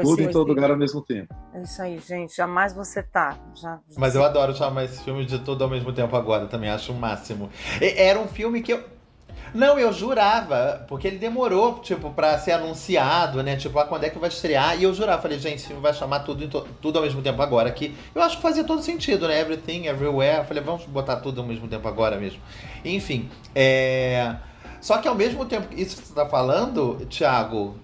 tudo 0.00 0.22
em 0.22 0.30
todo 0.30 0.48
lugar 0.48 0.70
ao 0.70 0.76
mesmo 0.76 1.02
tempo. 1.02 1.34
É 1.52 1.60
isso 1.60 1.82
aí, 1.82 1.98
gente. 1.98 2.34
Jamais 2.34 2.72
você 2.72 3.02
tá. 3.02 3.38
Já... 3.54 3.78
Mas 3.96 4.14
eu 4.14 4.24
adoro 4.24 4.54
chamar 4.54 4.84
esse 4.84 5.02
filme 5.04 5.26
de 5.26 5.38
tudo 5.40 5.64
ao 5.64 5.70
mesmo 5.70 5.92
tempo 5.92 6.16
agora, 6.16 6.46
também 6.46 6.70
acho 6.70 6.92
o 6.92 6.94
máximo. 6.94 7.50
Era 7.80 8.18
um 8.18 8.26
filme 8.26 8.62
que 8.62 8.72
eu. 8.72 8.82
Não, 9.54 9.78
eu 9.78 9.92
jurava, 9.92 10.84
porque 10.88 11.06
ele 11.06 11.18
demorou, 11.18 11.78
tipo, 11.80 12.10
pra 12.10 12.38
ser 12.38 12.52
anunciado, 12.52 13.42
né? 13.42 13.56
Tipo, 13.56 13.78
ah, 13.78 13.84
quando 13.84 14.04
é 14.04 14.10
que 14.10 14.18
vai 14.18 14.30
estrear? 14.30 14.78
E 14.80 14.84
eu 14.84 14.94
jurava, 14.94 15.20
falei, 15.20 15.38
gente, 15.38 15.56
esse 15.56 15.66
filme 15.66 15.82
vai 15.82 15.92
chamar 15.92 16.20
tudo, 16.20 16.48
tudo 16.80 16.98
ao 16.98 17.04
mesmo 17.04 17.20
tempo 17.20 17.42
agora. 17.42 17.70
Que 17.70 17.94
eu 18.14 18.22
acho 18.22 18.36
que 18.36 18.42
fazia 18.42 18.64
todo 18.64 18.82
sentido, 18.82 19.28
né? 19.28 19.38
Everything, 19.38 19.86
everywhere. 19.86 20.46
falei, 20.46 20.62
vamos 20.62 20.84
botar 20.86 21.16
tudo 21.16 21.42
ao 21.42 21.46
mesmo 21.46 21.68
tempo 21.68 21.86
agora 21.86 22.16
mesmo. 22.16 22.40
Enfim, 22.84 23.28
é. 23.54 24.36
Só 24.80 24.98
que 24.98 25.06
ao 25.06 25.14
mesmo 25.14 25.44
tempo, 25.44 25.68
isso 25.76 26.00
que 26.00 26.08
você 26.08 26.14
tá 26.14 26.26
falando, 26.26 27.06
Thiago, 27.06 27.76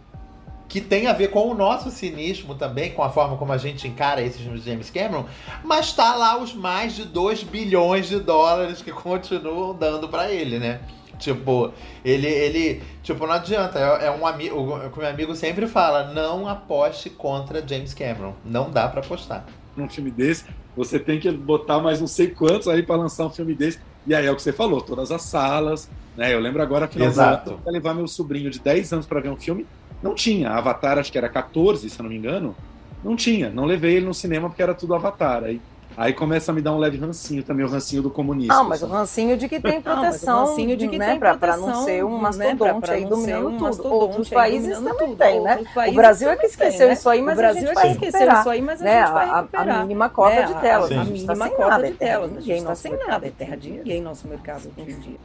que 0.68 0.80
tem 0.80 1.06
a 1.06 1.12
ver 1.12 1.28
com 1.28 1.48
o 1.48 1.54
nosso 1.54 1.90
cinismo 1.90 2.54
também, 2.54 2.92
com 2.92 3.02
a 3.02 3.10
forma 3.10 3.36
como 3.36 3.52
a 3.52 3.58
gente 3.58 3.88
encara 3.88 4.20
esses 4.20 4.40
filmes 4.40 4.64
de 4.64 4.70
James 4.70 4.90
Cameron, 4.90 5.24
mas 5.64 5.92
tá 5.92 6.14
lá 6.14 6.38
os 6.38 6.52
mais 6.54 6.94
de 6.94 7.04
2 7.04 7.42
bilhões 7.44 8.08
de 8.08 8.20
dólares 8.20 8.82
que 8.82 8.92
continuam 8.92 9.74
dando 9.74 10.08
para 10.08 10.30
ele, 10.30 10.58
né? 10.58 10.80
Tipo, 11.18 11.72
ele, 12.04 12.26
ele, 12.26 12.82
tipo, 13.02 13.26
não 13.26 13.34
adianta. 13.34 13.78
É, 13.78 14.06
é 14.06 14.10
um 14.10 14.26
amigo, 14.26 14.56
o 14.56 14.90
que 14.90 14.98
meu 14.98 15.08
amigo 15.08 15.34
sempre 15.34 15.66
fala, 15.66 16.12
não 16.12 16.48
aposte 16.48 17.10
contra 17.10 17.66
James 17.66 17.92
Cameron. 17.92 18.34
Não 18.44 18.70
dá 18.70 18.88
para 18.88 19.00
apostar. 19.00 19.44
Num 19.76 19.88
filme 19.88 20.10
desse, 20.10 20.44
você 20.76 20.98
tem 20.98 21.20
que 21.20 21.30
botar 21.30 21.78
mais 21.80 22.00
não 22.00 22.06
sei 22.06 22.28
quantos 22.28 22.68
aí 22.68 22.82
para 22.82 22.96
lançar 22.96 23.26
um 23.26 23.30
filme 23.30 23.54
desse. 23.54 23.78
E 24.06 24.14
aí 24.14 24.26
é 24.26 24.30
o 24.30 24.36
que 24.36 24.42
você 24.42 24.52
falou, 24.52 24.80
todas 24.80 25.10
as 25.12 25.22
salas, 25.22 25.90
né? 26.16 26.32
Eu 26.32 26.40
lembro 26.40 26.62
agora 26.62 26.88
que 26.88 26.98
eu 26.98 27.04
ia 27.04 27.72
levar 27.72 27.94
meu 27.94 28.08
sobrinho 28.08 28.50
de 28.50 28.58
10 28.58 28.92
anos 28.92 29.06
para 29.06 29.20
ver 29.20 29.28
um 29.28 29.36
filme, 29.36 29.66
não 30.02 30.14
tinha. 30.14 30.50
Avatar, 30.50 30.98
acho 30.98 31.12
que 31.12 31.18
era 31.18 31.28
14, 31.28 31.88
se 31.90 31.98
eu 31.98 32.02
não 32.04 32.10
me 32.10 32.16
engano. 32.16 32.56
Não 33.04 33.14
tinha. 33.14 33.50
Não 33.50 33.64
levei 33.64 33.96
ele 33.96 34.06
no 34.06 34.14
cinema 34.14 34.48
porque 34.48 34.62
era 34.62 34.74
tudo 34.74 34.94
Avatar. 34.94 35.44
Aí, 35.44 35.60
aí 35.98 36.12
começa 36.12 36.52
a 36.52 36.54
me 36.54 36.62
dar 36.62 36.72
um 36.72 36.78
leve 36.78 36.96
rancinho 36.96 37.42
também, 37.42 37.66
o 37.66 37.68
rancinho 37.68 38.00
do 38.02 38.10
comunista. 38.10 38.54
Não, 38.54 38.68
mas 38.68 38.82
o 38.82 38.86
rancinho 38.86 39.36
de 39.36 39.48
que 39.48 39.58
tem 39.58 39.82
proteção, 39.82 40.36
não, 40.36 40.46
rancinho 40.46 40.76
de 40.76 40.86
que 40.88 40.96
né, 40.96 41.10
tem 41.10 41.18
pra, 41.18 41.36
proteção, 41.36 41.64
pra 41.64 41.74
não 41.74 41.84
ser 41.84 42.04
um 42.04 42.16
mastodonte 42.16 42.88
né, 42.88 42.94
aí 42.94 43.04
dominando 43.04 43.48
um 43.48 43.58
tudo. 43.58 43.88
Outros 43.88 44.28
países 44.30 44.78
também 44.78 45.16
tem, 45.16 45.40
né? 45.42 45.58
O 45.88 45.92
Brasil 45.92 46.30
é 46.30 46.36
que 46.36 46.46
esqueceu 46.46 46.86
tem, 46.86 46.92
isso 46.92 47.08
aí, 47.08 47.20
mas 47.20 47.34
o 47.34 47.36
Brasil 47.36 47.62
a 47.62 47.66
gente 47.66 47.78
é 47.78 47.98
que 47.98 48.06
esqueceu 48.06 48.32
isso 48.32 48.50
aí, 48.50 48.62
mas 48.62 48.80
a 48.80 48.84
gente 48.86 49.12
vai 49.12 49.34
recuperar. 49.34 49.78
A, 49.78 49.82
mínima 49.82 50.08
cota 50.08 50.36
né? 50.36 50.42
de 50.42 50.54
telas. 50.54 50.92
A 50.92 51.04
mínima 51.04 51.50
cota 51.50 51.82
de 51.82 51.92
telas. 51.92 52.30
Ninguém 52.30 52.64
tá 52.64 52.74
sem 52.76 52.96
nada. 52.96 53.26
É 53.26 53.30
terra 53.30 53.56
de 53.56 53.70
ninguém 53.70 54.00
nosso 54.00 54.28
mercado 54.28 54.70
hoje 54.76 54.92
em 54.92 55.00
dia. 55.00 55.16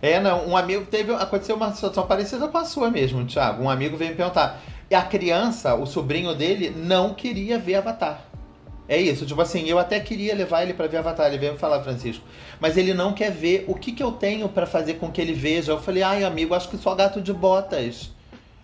É, 0.00 0.20
não, 0.20 0.46
um 0.46 0.56
amigo 0.56 0.84
teve. 0.86 1.12
Aconteceu 1.14 1.56
uma 1.56 1.72
situação 1.72 2.06
parecida 2.06 2.46
com 2.46 2.58
a 2.58 2.64
sua 2.64 2.90
mesmo, 2.90 3.24
Thiago. 3.26 3.64
Um 3.64 3.70
amigo 3.70 3.96
veio 3.96 4.10
me 4.10 4.16
perguntar. 4.16 4.60
E 4.88 4.94
a 4.94 5.02
criança, 5.02 5.74
o 5.74 5.86
sobrinho 5.86 6.34
dele, 6.34 6.70
não 6.70 7.14
queria 7.14 7.58
ver 7.58 7.76
Avatar. 7.76 8.33
É 8.86 9.00
isso, 9.00 9.24
tipo 9.24 9.40
assim, 9.40 9.66
eu 9.66 9.78
até 9.78 9.98
queria 9.98 10.34
levar 10.34 10.62
ele 10.62 10.74
para 10.74 10.86
ver 10.86 10.98
Avatar, 10.98 11.26
ele 11.28 11.38
veio 11.38 11.52
me 11.52 11.58
falar, 11.58 11.82
Francisco, 11.82 12.22
mas 12.60 12.76
ele 12.76 12.92
não 12.92 13.14
quer 13.14 13.30
ver. 13.30 13.64
O 13.66 13.74
que, 13.74 13.92
que 13.92 14.02
eu 14.02 14.12
tenho 14.12 14.46
para 14.48 14.66
fazer 14.66 14.94
com 14.94 15.10
que 15.10 15.20
ele 15.20 15.32
veja? 15.32 15.72
Eu 15.72 15.80
falei, 15.80 16.02
ai, 16.02 16.22
amigo, 16.22 16.54
acho 16.54 16.68
que 16.68 16.76
só 16.76 16.94
gato 16.94 17.20
de 17.22 17.32
botas. 17.32 18.10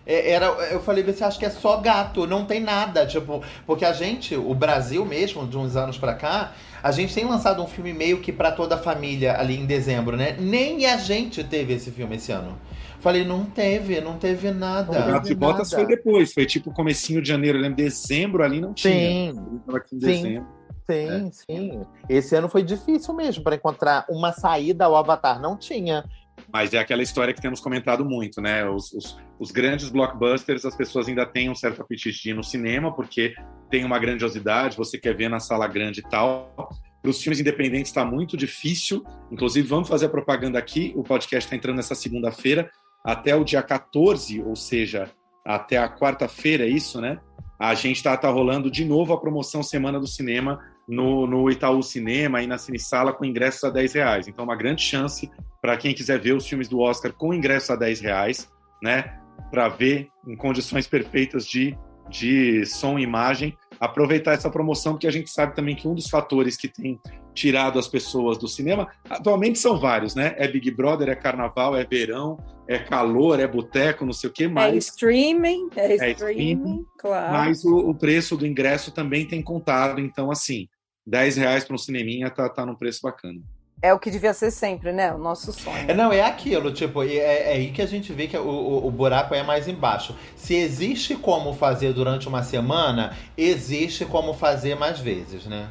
É, 0.05 0.31
era, 0.31 0.45
eu 0.45 0.81
falei, 0.81 1.03
você 1.03 1.23
acha 1.23 1.39
que 1.39 1.45
é 1.45 1.49
só 1.49 1.77
gato, 1.77 2.27
não 2.27 2.45
tem 2.45 2.59
nada, 2.59 3.05
tipo, 3.05 3.43
porque 3.65 3.85
a 3.85 3.93
gente, 3.93 4.35
o 4.35 4.53
Brasil 4.53 5.05
mesmo, 5.05 5.47
de 5.47 5.57
uns 5.57 5.75
anos 5.75 5.97
pra 5.97 6.13
cá, 6.13 6.53
a 6.81 6.91
gente 6.91 7.13
tem 7.13 7.25
lançado 7.25 7.61
um 7.61 7.67
filme 7.67 7.93
meio 7.93 8.19
que 8.19 8.31
para 8.31 8.51
toda 8.51 8.75
a 8.75 8.77
família 8.77 9.39
ali 9.39 9.57
em 9.57 9.65
dezembro, 9.65 10.17
né? 10.17 10.35
Nem 10.39 10.85
a 10.85 10.97
gente 10.97 11.43
teve 11.43 11.73
esse 11.73 11.91
filme 11.91 12.15
esse 12.15 12.31
ano. 12.31 12.57
Falei, 12.99 13.25
não 13.25 13.45
teve, 13.45 13.99
não 13.99 14.17
teve 14.17 14.51
nada. 14.51 14.91
O 14.91 15.11
Gato 15.11 15.27
de 15.27 15.35
Botas 15.35 15.71
foi 15.71 15.87
depois, 15.87 16.33
foi 16.33 16.45
tipo 16.45 16.71
comecinho 16.71 17.21
de 17.21 17.27
janeiro, 17.27 17.57
eu 17.57 17.61
lembro, 17.61 17.77
dezembro 17.77 18.43
ali 18.43 18.61
não 18.61 18.73
tinha. 18.73 19.33
Sim, 19.33 19.61
aqui 19.73 19.95
em 19.95 19.99
dezembro. 19.99 20.47
Sim, 20.89 21.27
é. 21.27 21.31
sim. 21.31 21.81
Esse 22.09 22.35
ano 22.35 22.49
foi 22.49 22.63
difícil 22.63 23.13
mesmo 23.13 23.43
para 23.43 23.55
encontrar 23.55 24.05
uma 24.09 24.31
saída 24.31 24.85
ao 24.85 24.95
Avatar. 24.95 25.41
Não 25.41 25.57
tinha. 25.57 26.03
Mas 26.51 26.73
é 26.73 26.79
aquela 26.79 27.01
história 27.01 27.33
que 27.33 27.41
temos 27.41 27.59
comentado 27.59 28.03
muito, 28.03 28.41
né? 28.41 28.67
Os, 28.69 28.91
os, 28.91 29.17
os, 29.39 29.51
grandes 29.51 29.89
blockbusters, 29.89 30.65
as 30.65 30.75
pessoas 30.75 31.07
ainda 31.07 31.25
têm 31.25 31.49
um 31.49 31.55
certo 31.55 31.81
apetite 31.81 32.21
de 32.21 32.29
ir 32.31 32.33
no 32.33 32.43
cinema, 32.43 32.93
porque 32.93 33.33
tem 33.69 33.85
uma 33.85 33.97
grandiosidade, 33.97 34.75
você 34.75 34.97
quer 34.97 35.15
ver 35.15 35.29
na 35.29 35.39
sala 35.39 35.65
grande 35.67 36.01
e 36.01 36.03
tal. 36.03 36.53
Para 37.01 37.09
os 37.09 37.21
filmes 37.21 37.39
independentes 37.39 37.89
está 37.89 38.03
muito 38.03 38.35
difícil. 38.35 39.03
Inclusive, 39.31 39.67
vamos 39.67 39.87
fazer 39.87 40.07
a 40.07 40.09
propaganda 40.09 40.59
aqui. 40.59 40.93
O 40.95 41.03
podcast 41.03 41.47
está 41.47 41.55
entrando 41.55 41.77
nessa 41.77 41.95
segunda-feira. 41.95 42.69
Até 43.03 43.35
o 43.35 43.43
dia 43.43 43.63
14, 43.63 44.41
ou 44.43 44.55
seja, 44.55 45.09
até 45.45 45.77
a 45.77 45.89
quarta-feira, 45.89 46.65
é 46.65 46.69
isso, 46.69 47.01
né? 47.01 47.19
A 47.57 47.73
gente 47.73 47.97
está 47.97 48.15
tá 48.17 48.29
rolando 48.29 48.69
de 48.69 48.83
novo 48.83 49.13
a 49.13 49.19
promoção 49.19 49.63
Semana 49.63 49.99
do 49.99 50.07
Cinema 50.07 50.59
no, 50.87 51.25
no 51.27 51.49
Itaú 51.49 51.81
Cinema 51.81 52.41
e 52.41 52.47
na 52.47 52.57
Cine 52.57 52.79
Sala 52.79 53.13
com 53.13 53.25
ingressos 53.25 53.63
a 53.63 53.69
10 53.69 53.93
reais. 53.93 54.27
Então, 54.27 54.43
uma 54.43 54.55
grande 54.55 54.81
chance 54.81 55.29
para 55.61 55.77
quem 55.77 55.93
quiser 55.93 56.19
ver 56.19 56.33
os 56.33 56.47
filmes 56.47 56.67
do 56.67 56.79
Oscar 56.79 57.13
com 57.13 57.33
ingressos 57.33 57.69
a 57.69 57.75
10 57.75 58.01
reais, 58.01 58.51
né? 58.81 59.19
Para 59.49 59.69
ver 59.69 60.09
em 60.27 60.35
condições 60.35 60.87
perfeitas 60.87 61.45
de, 61.45 61.77
de 62.09 62.65
som 62.65 62.97
e 62.97 63.03
imagem. 63.03 63.57
Aproveitar 63.81 64.33
essa 64.33 64.49
promoção, 64.49 64.93
porque 64.93 65.07
a 65.07 65.11
gente 65.11 65.31
sabe 65.31 65.55
também 65.55 65.75
que 65.75 65.87
um 65.87 65.95
dos 65.95 66.07
fatores 66.07 66.55
que 66.55 66.67
tem 66.67 66.99
tirado 67.33 67.79
as 67.79 67.87
pessoas 67.87 68.37
do 68.37 68.47
cinema, 68.47 68.87
atualmente 69.09 69.57
são 69.57 69.79
vários, 69.79 70.13
né? 70.13 70.35
É 70.37 70.47
Big 70.47 70.69
Brother, 70.69 71.09
é 71.09 71.15
carnaval, 71.15 71.75
é 71.75 71.83
verão, 71.83 72.37
é 72.67 72.77
calor, 72.77 73.39
é 73.39 73.47
boteco, 73.47 74.05
não 74.05 74.13
sei 74.13 74.29
o 74.29 74.33
quê, 74.33 74.47
mas... 74.47 74.73
É 74.73 74.77
streaming, 74.77 75.69
é, 75.75 75.93
é 75.93 76.11
streaming, 76.11 76.11
streaming, 76.11 76.85
claro. 76.99 77.33
Mas 77.33 77.65
o, 77.65 77.89
o, 77.89 77.95
preço 77.95 78.37
do 78.37 78.45
ingresso 78.45 78.91
também 78.91 79.25
tem 79.25 79.41
contado, 79.41 79.99
então, 79.99 80.29
assim, 80.29 80.67
10 81.07 81.37
reais 81.37 81.63
para 81.63 81.73
um 81.73 81.79
cineminha 81.79 82.29
tá, 82.29 82.47
tá 82.47 82.65
num 82.65 82.75
preço 82.75 83.01
bacana. 83.01 83.41
É 83.81 83.91
o 83.93 83.99
que 83.99 84.11
devia 84.11 84.33
ser 84.33 84.51
sempre, 84.51 84.91
né? 84.91 85.11
O 85.11 85.17
nosso 85.17 85.51
sonho. 85.51 85.89
É, 85.89 85.93
não, 85.93 86.13
é 86.13 86.21
aquilo, 86.21 86.71
tipo, 86.71 87.01
é, 87.03 87.15
é 87.15 87.53
aí 87.53 87.71
que 87.71 87.81
a 87.81 87.87
gente 87.87 88.13
vê 88.13 88.27
que 88.27 88.37
o, 88.37 88.47
o, 88.47 88.87
o, 88.87 88.91
buraco 88.91 89.33
é 89.33 89.41
mais 89.41 89.67
embaixo. 89.67 90.15
Se 90.35 90.53
existe 90.53 91.15
como 91.15 91.53
fazer 91.53 91.91
durante 91.91 92.27
uma 92.27 92.43
semana, 92.43 93.17
existe 93.35 94.05
como 94.05 94.33
fazer 94.33 94.75
mais 94.75 94.99
vezes, 94.99 95.47
né? 95.47 95.69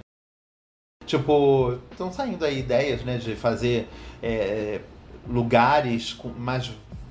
Tipo, 1.07 1.79
estão 1.91 2.13
saindo 2.13 2.45
aí 2.45 2.59
ideias, 2.59 3.03
né, 3.05 3.17
de 3.17 3.35
fazer 3.35 3.89
é, 4.23 4.81
lugares 5.29 6.13
com 6.13 6.29
mais 6.29 6.71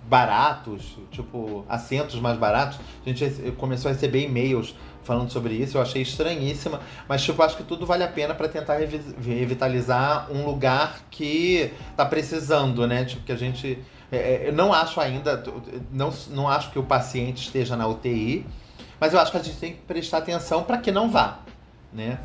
baratos, 0.10 0.98
tipo, 1.12 1.64
assentos 1.70 2.20
mais 2.20 2.38
baratos. 2.38 2.80
A 3.06 3.10
gente 3.10 3.52
começou 3.52 3.90
a 3.90 3.94
receber 3.94 4.26
e-mails 4.26 4.76
falando 5.04 5.32
sobre 5.32 5.54
isso, 5.56 5.78
eu 5.78 5.82
achei 5.82 6.02
estranhíssima, 6.02 6.82
mas 7.08 7.24
tipo, 7.24 7.42
acho 7.42 7.58
que 7.58 7.64
tudo 7.64 7.86
vale 7.86 8.04
a 8.04 8.08
pena 8.08 8.36
para 8.36 8.48
tentar 8.48 8.78
revitalizar 8.78 10.32
um 10.32 10.46
lugar 10.46 11.00
que 11.10 11.72
tá 11.96 12.06
precisando, 12.06 12.86
né? 12.86 13.06
Tipo, 13.06 13.24
que 13.24 13.32
a 13.32 13.36
gente 13.36 13.80
é, 14.12 14.18
é, 14.18 14.48
eu 14.50 14.54
não 14.54 14.74
acho 14.74 15.00
ainda, 15.00 15.44
não, 15.92 16.12
não 16.30 16.48
acho 16.48 16.72
que 16.72 16.80
o 16.80 16.84
paciente 16.84 17.44
esteja 17.44 17.76
na 17.76 17.88
UTI, 17.88 18.46
mas 19.00 19.14
eu 19.14 19.20
acho 19.20 19.32
que 19.32 19.38
a 19.38 19.44
gente 19.44 19.58
tem 19.58 19.74
que 19.74 19.82
prestar 19.82 20.20
atenção 20.20 20.64
para 20.64 20.78
que 20.78 20.92
não 20.92 21.10
vá, 21.10 21.40
né? 21.94 22.20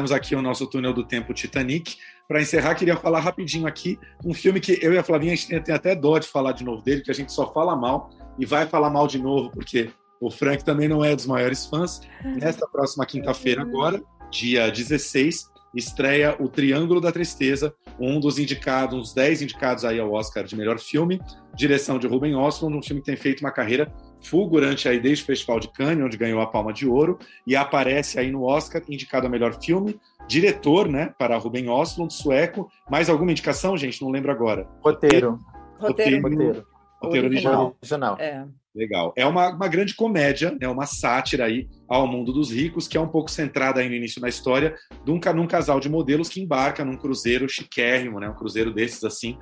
Fizemos 0.00 0.12
aqui 0.12 0.34
o 0.34 0.42
nosso 0.42 0.66
túnel 0.66 0.92
do 0.92 1.04
tempo 1.04 1.34
Titanic. 1.34 1.96
Para 2.26 2.40
encerrar, 2.40 2.74
queria 2.74 2.96
falar 2.96 3.20
rapidinho 3.20 3.66
aqui 3.66 3.98
um 4.24 4.32
filme 4.32 4.60
que 4.60 4.78
eu 4.80 4.94
e 4.94 4.98
a 4.98 5.02
Flavinha 5.02 5.32
a 5.32 5.36
gente 5.36 5.62
tem 5.62 5.74
até 5.74 5.94
dó 5.94 6.18
de 6.18 6.26
falar 6.26 6.52
de 6.52 6.64
novo 6.64 6.82
dele, 6.82 7.02
que 7.02 7.10
a 7.10 7.14
gente 7.14 7.32
só 7.32 7.52
fala 7.52 7.76
mal 7.76 8.10
e 8.38 8.46
vai 8.46 8.66
falar 8.66 8.88
mal 8.88 9.06
de 9.06 9.18
novo, 9.18 9.50
porque 9.50 9.90
o 10.20 10.30
Frank 10.30 10.64
também 10.64 10.88
não 10.88 11.04
é 11.04 11.14
dos 11.14 11.26
maiores 11.26 11.66
fãs. 11.66 12.00
Nesta 12.40 12.66
próxima 12.66 13.04
quinta-feira, 13.04 13.62
agora, 13.62 14.02
dia 14.30 14.70
16, 14.70 15.50
estreia 15.74 16.36
O 16.40 16.48
Triângulo 16.48 17.00
da 17.00 17.12
Tristeza, 17.12 17.74
um 17.98 18.18
dos 18.18 18.38
indicados, 18.38 18.98
uns 18.98 19.12
10 19.12 19.42
indicados 19.42 19.84
aí 19.84 20.00
ao 20.00 20.12
Oscar 20.12 20.44
de 20.44 20.56
melhor 20.56 20.78
filme, 20.78 21.20
direção 21.54 21.98
de 21.98 22.06
Ruben 22.06 22.34
Ostlund, 22.36 22.76
um 22.76 22.82
filme 22.82 23.02
que 23.02 23.06
tem 23.06 23.16
feito 23.16 23.40
uma 23.40 23.50
carreira 23.50 23.92
fulgurante 24.22 24.88
aí 24.88 25.00
desde 25.00 25.24
o 25.24 25.26
Festival 25.26 25.60
de 25.60 25.68
Cannes, 25.72 26.04
onde 26.04 26.16
ganhou 26.16 26.40
a 26.40 26.46
Palma 26.46 26.72
de 26.72 26.86
Ouro, 26.86 27.18
e 27.46 27.56
aparece 27.56 28.18
aí 28.18 28.30
no 28.30 28.44
Oscar, 28.44 28.82
indicado 28.88 29.26
a 29.26 29.30
melhor 29.30 29.60
filme, 29.60 29.98
diretor, 30.28 30.88
né, 30.88 31.14
para 31.18 31.36
Ruben 31.36 31.68
Ostlund, 31.68 32.12
sueco. 32.12 32.70
Mais 32.90 33.08
alguma 33.08 33.30
indicação, 33.30 33.76
gente? 33.76 34.00
Não 34.02 34.10
lembro 34.10 34.30
agora. 34.30 34.68
Roteiro. 34.84 35.38
Roteiro. 35.78 36.22
Roteiro. 36.22 36.66
Roteiro 37.02 37.26
original. 37.26 37.76
Original. 37.80 38.16
É. 38.20 38.44
Legal. 38.72 39.12
É 39.16 39.26
uma, 39.26 39.48
uma 39.48 39.66
grande 39.66 39.96
comédia, 39.96 40.56
né, 40.60 40.68
uma 40.68 40.86
sátira 40.86 41.46
aí 41.46 41.66
ao 41.88 42.06
mundo 42.06 42.32
dos 42.32 42.52
ricos, 42.52 42.86
que 42.86 42.96
é 42.96 43.00
um 43.00 43.08
pouco 43.08 43.28
centrada 43.30 43.80
aí 43.80 43.88
no 43.88 43.94
início 43.96 44.20
da 44.20 44.28
história 44.28 44.76
de 45.04 45.10
um, 45.10 45.18
ca- 45.18 45.32
num 45.32 45.46
casal 45.46 45.80
de 45.80 45.88
modelos 45.88 46.28
que 46.28 46.40
embarca 46.40 46.84
num 46.84 46.96
cruzeiro 46.96 47.48
chiquérrimo, 47.48 48.20
né, 48.20 48.28
um 48.28 48.34
cruzeiro 48.34 48.72
desses 48.72 49.02
assim, 49.02 49.36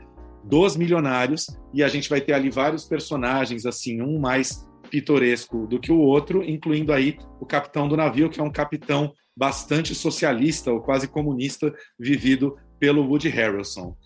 dos 0.45 0.77
milionários, 0.77 1.47
e 1.75 1.83
a 1.83 1.89
gente 1.89 2.09
vai 2.09 2.23
ter 2.23 2.33
ali 2.33 2.49
vários 2.49 2.87
personagens, 2.87 3.67
assim, 3.67 4.01
um 4.01 4.19
mais 4.19 4.67
pitoresco 4.91 5.67
do 5.67 5.79
que 5.79 5.93
o 5.93 5.99
outro, 5.99 6.43
incluindo 6.43 6.93
aí 6.93 7.19
o 7.41 7.47
capitão 7.47 7.89
do 7.89 7.97
navio, 7.97 8.31
que 8.31 8.41
é 8.41 8.43
um 8.43 8.53
capitão 8.53 9.13
bastante 9.37 9.95
socialista 9.95 10.73
ou 10.73 10.81
quase 10.81 11.07
comunista, 11.07 11.73
vivido 11.99 12.57
pelo 12.79 13.05
Woody 13.05 13.29
Harrelson. 13.29 13.97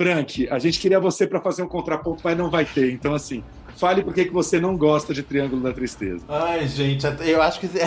Frank, 0.00 0.48
a 0.48 0.58
gente 0.58 0.80
queria 0.80 0.98
você 0.98 1.26
para 1.26 1.42
fazer 1.42 1.62
um 1.62 1.68
contraponto, 1.68 2.22
mas 2.24 2.36
não 2.36 2.50
vai 2.50 2.64
ter. 2.64 2.90
Então, 2.90 3.14
assim, 3.14 3.44
fale 3.76 4.02
por 4.02 4.12
que 4.14 4.24
que 4.26 4.32
você 4.32 4.60
não 4.60 4.76
gosta 4.76 5.14
de 5.14 5.22
Triângulo 5.22 5.62
da 5.62 5.72
Tristeza. 5.72 6.24
Ai, 6.28 6.66
gente, 6.66 7.06
eu 7.20 7.42
acho 7.42 7.60
que. 7.60 7.68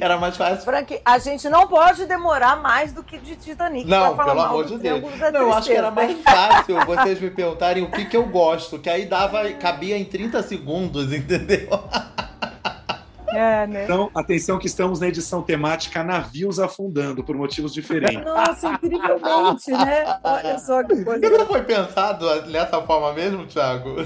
Era 0.00 0.16
mais 0.18 0.36
fácil. 0.36 0.64
Frank, 0.64 1.00
a 1.04 1.18
gente 1.18 1.48
não 1.48 1.66
pode 1.66 2.06
demorar 2.06 2.56
mais 2.56 2.92
do 2.92 3.02
que 3.02 3.18
de 3.18 3.36
Titanic 3.36 3.88
Não, 3.88 4.14
pra 4.14 4.16
falar 4.16 4.32
pelo 4.32 4.36
mal 4.36 4.46
amor 4.46 4.64
de 4.64 4.78
Deus. 4.78 4.80
Triângulo 5.00 5.18
da 5.18 5.30
Não, 5.32 5.40
eu 5.40 5.52
acho 5.54 5.66
que 5.68 5.74
era 5.74 5.92
Tristeza. 5.92 6.22
mais 6.24 6.38
fácil 6.38 6.86
vocês 6.86 7.20
me 7.20 7.30
perguntarem 7.30 7.82
o 7.82 7.90
que, 7.90 8.04
que 8.06 8.16
eu 8.16 8.24
gosto, 8.26 8.78
que 8.78 8.88
aí 8.88 9.06
dava, 9.06 9.48
cabia 9.52 9.96
em 9.98 10.04
30 10.04 10.42
segundos, 10.42 11.12
entendeu? 11.12 11.68
É, 13.36 13.66
né? 13.66 13.84
Então, 13.84 14.10
atenção 14.14 14.58
que 14.58 14.66
estamos 14.66 14.98
na 15.00 15.08
edição 15.08 15.42
temática 15.42 16.02
Navios 16.02 16.58
Afundando, 16.58 17.22
por 17.22 17.36
motivos 17.36 17.74
diferentes. 17.74 18.24
Nossa, 18.24 18.68
incrivelmente, 18.68 19.70
né? 19.70 20.18
Olha 20.24 20.58
só 20.58 20.82
que 20.82 21.04
coisa. 21.04 21.28
Não 21.28 21.46
foi 21.46 21.62
pensado 21.62 22.26
dessa 22.50 22.80
forma 22.82 23.12
mesmo, 23.12 23.46
Thiago? 23.46 23.96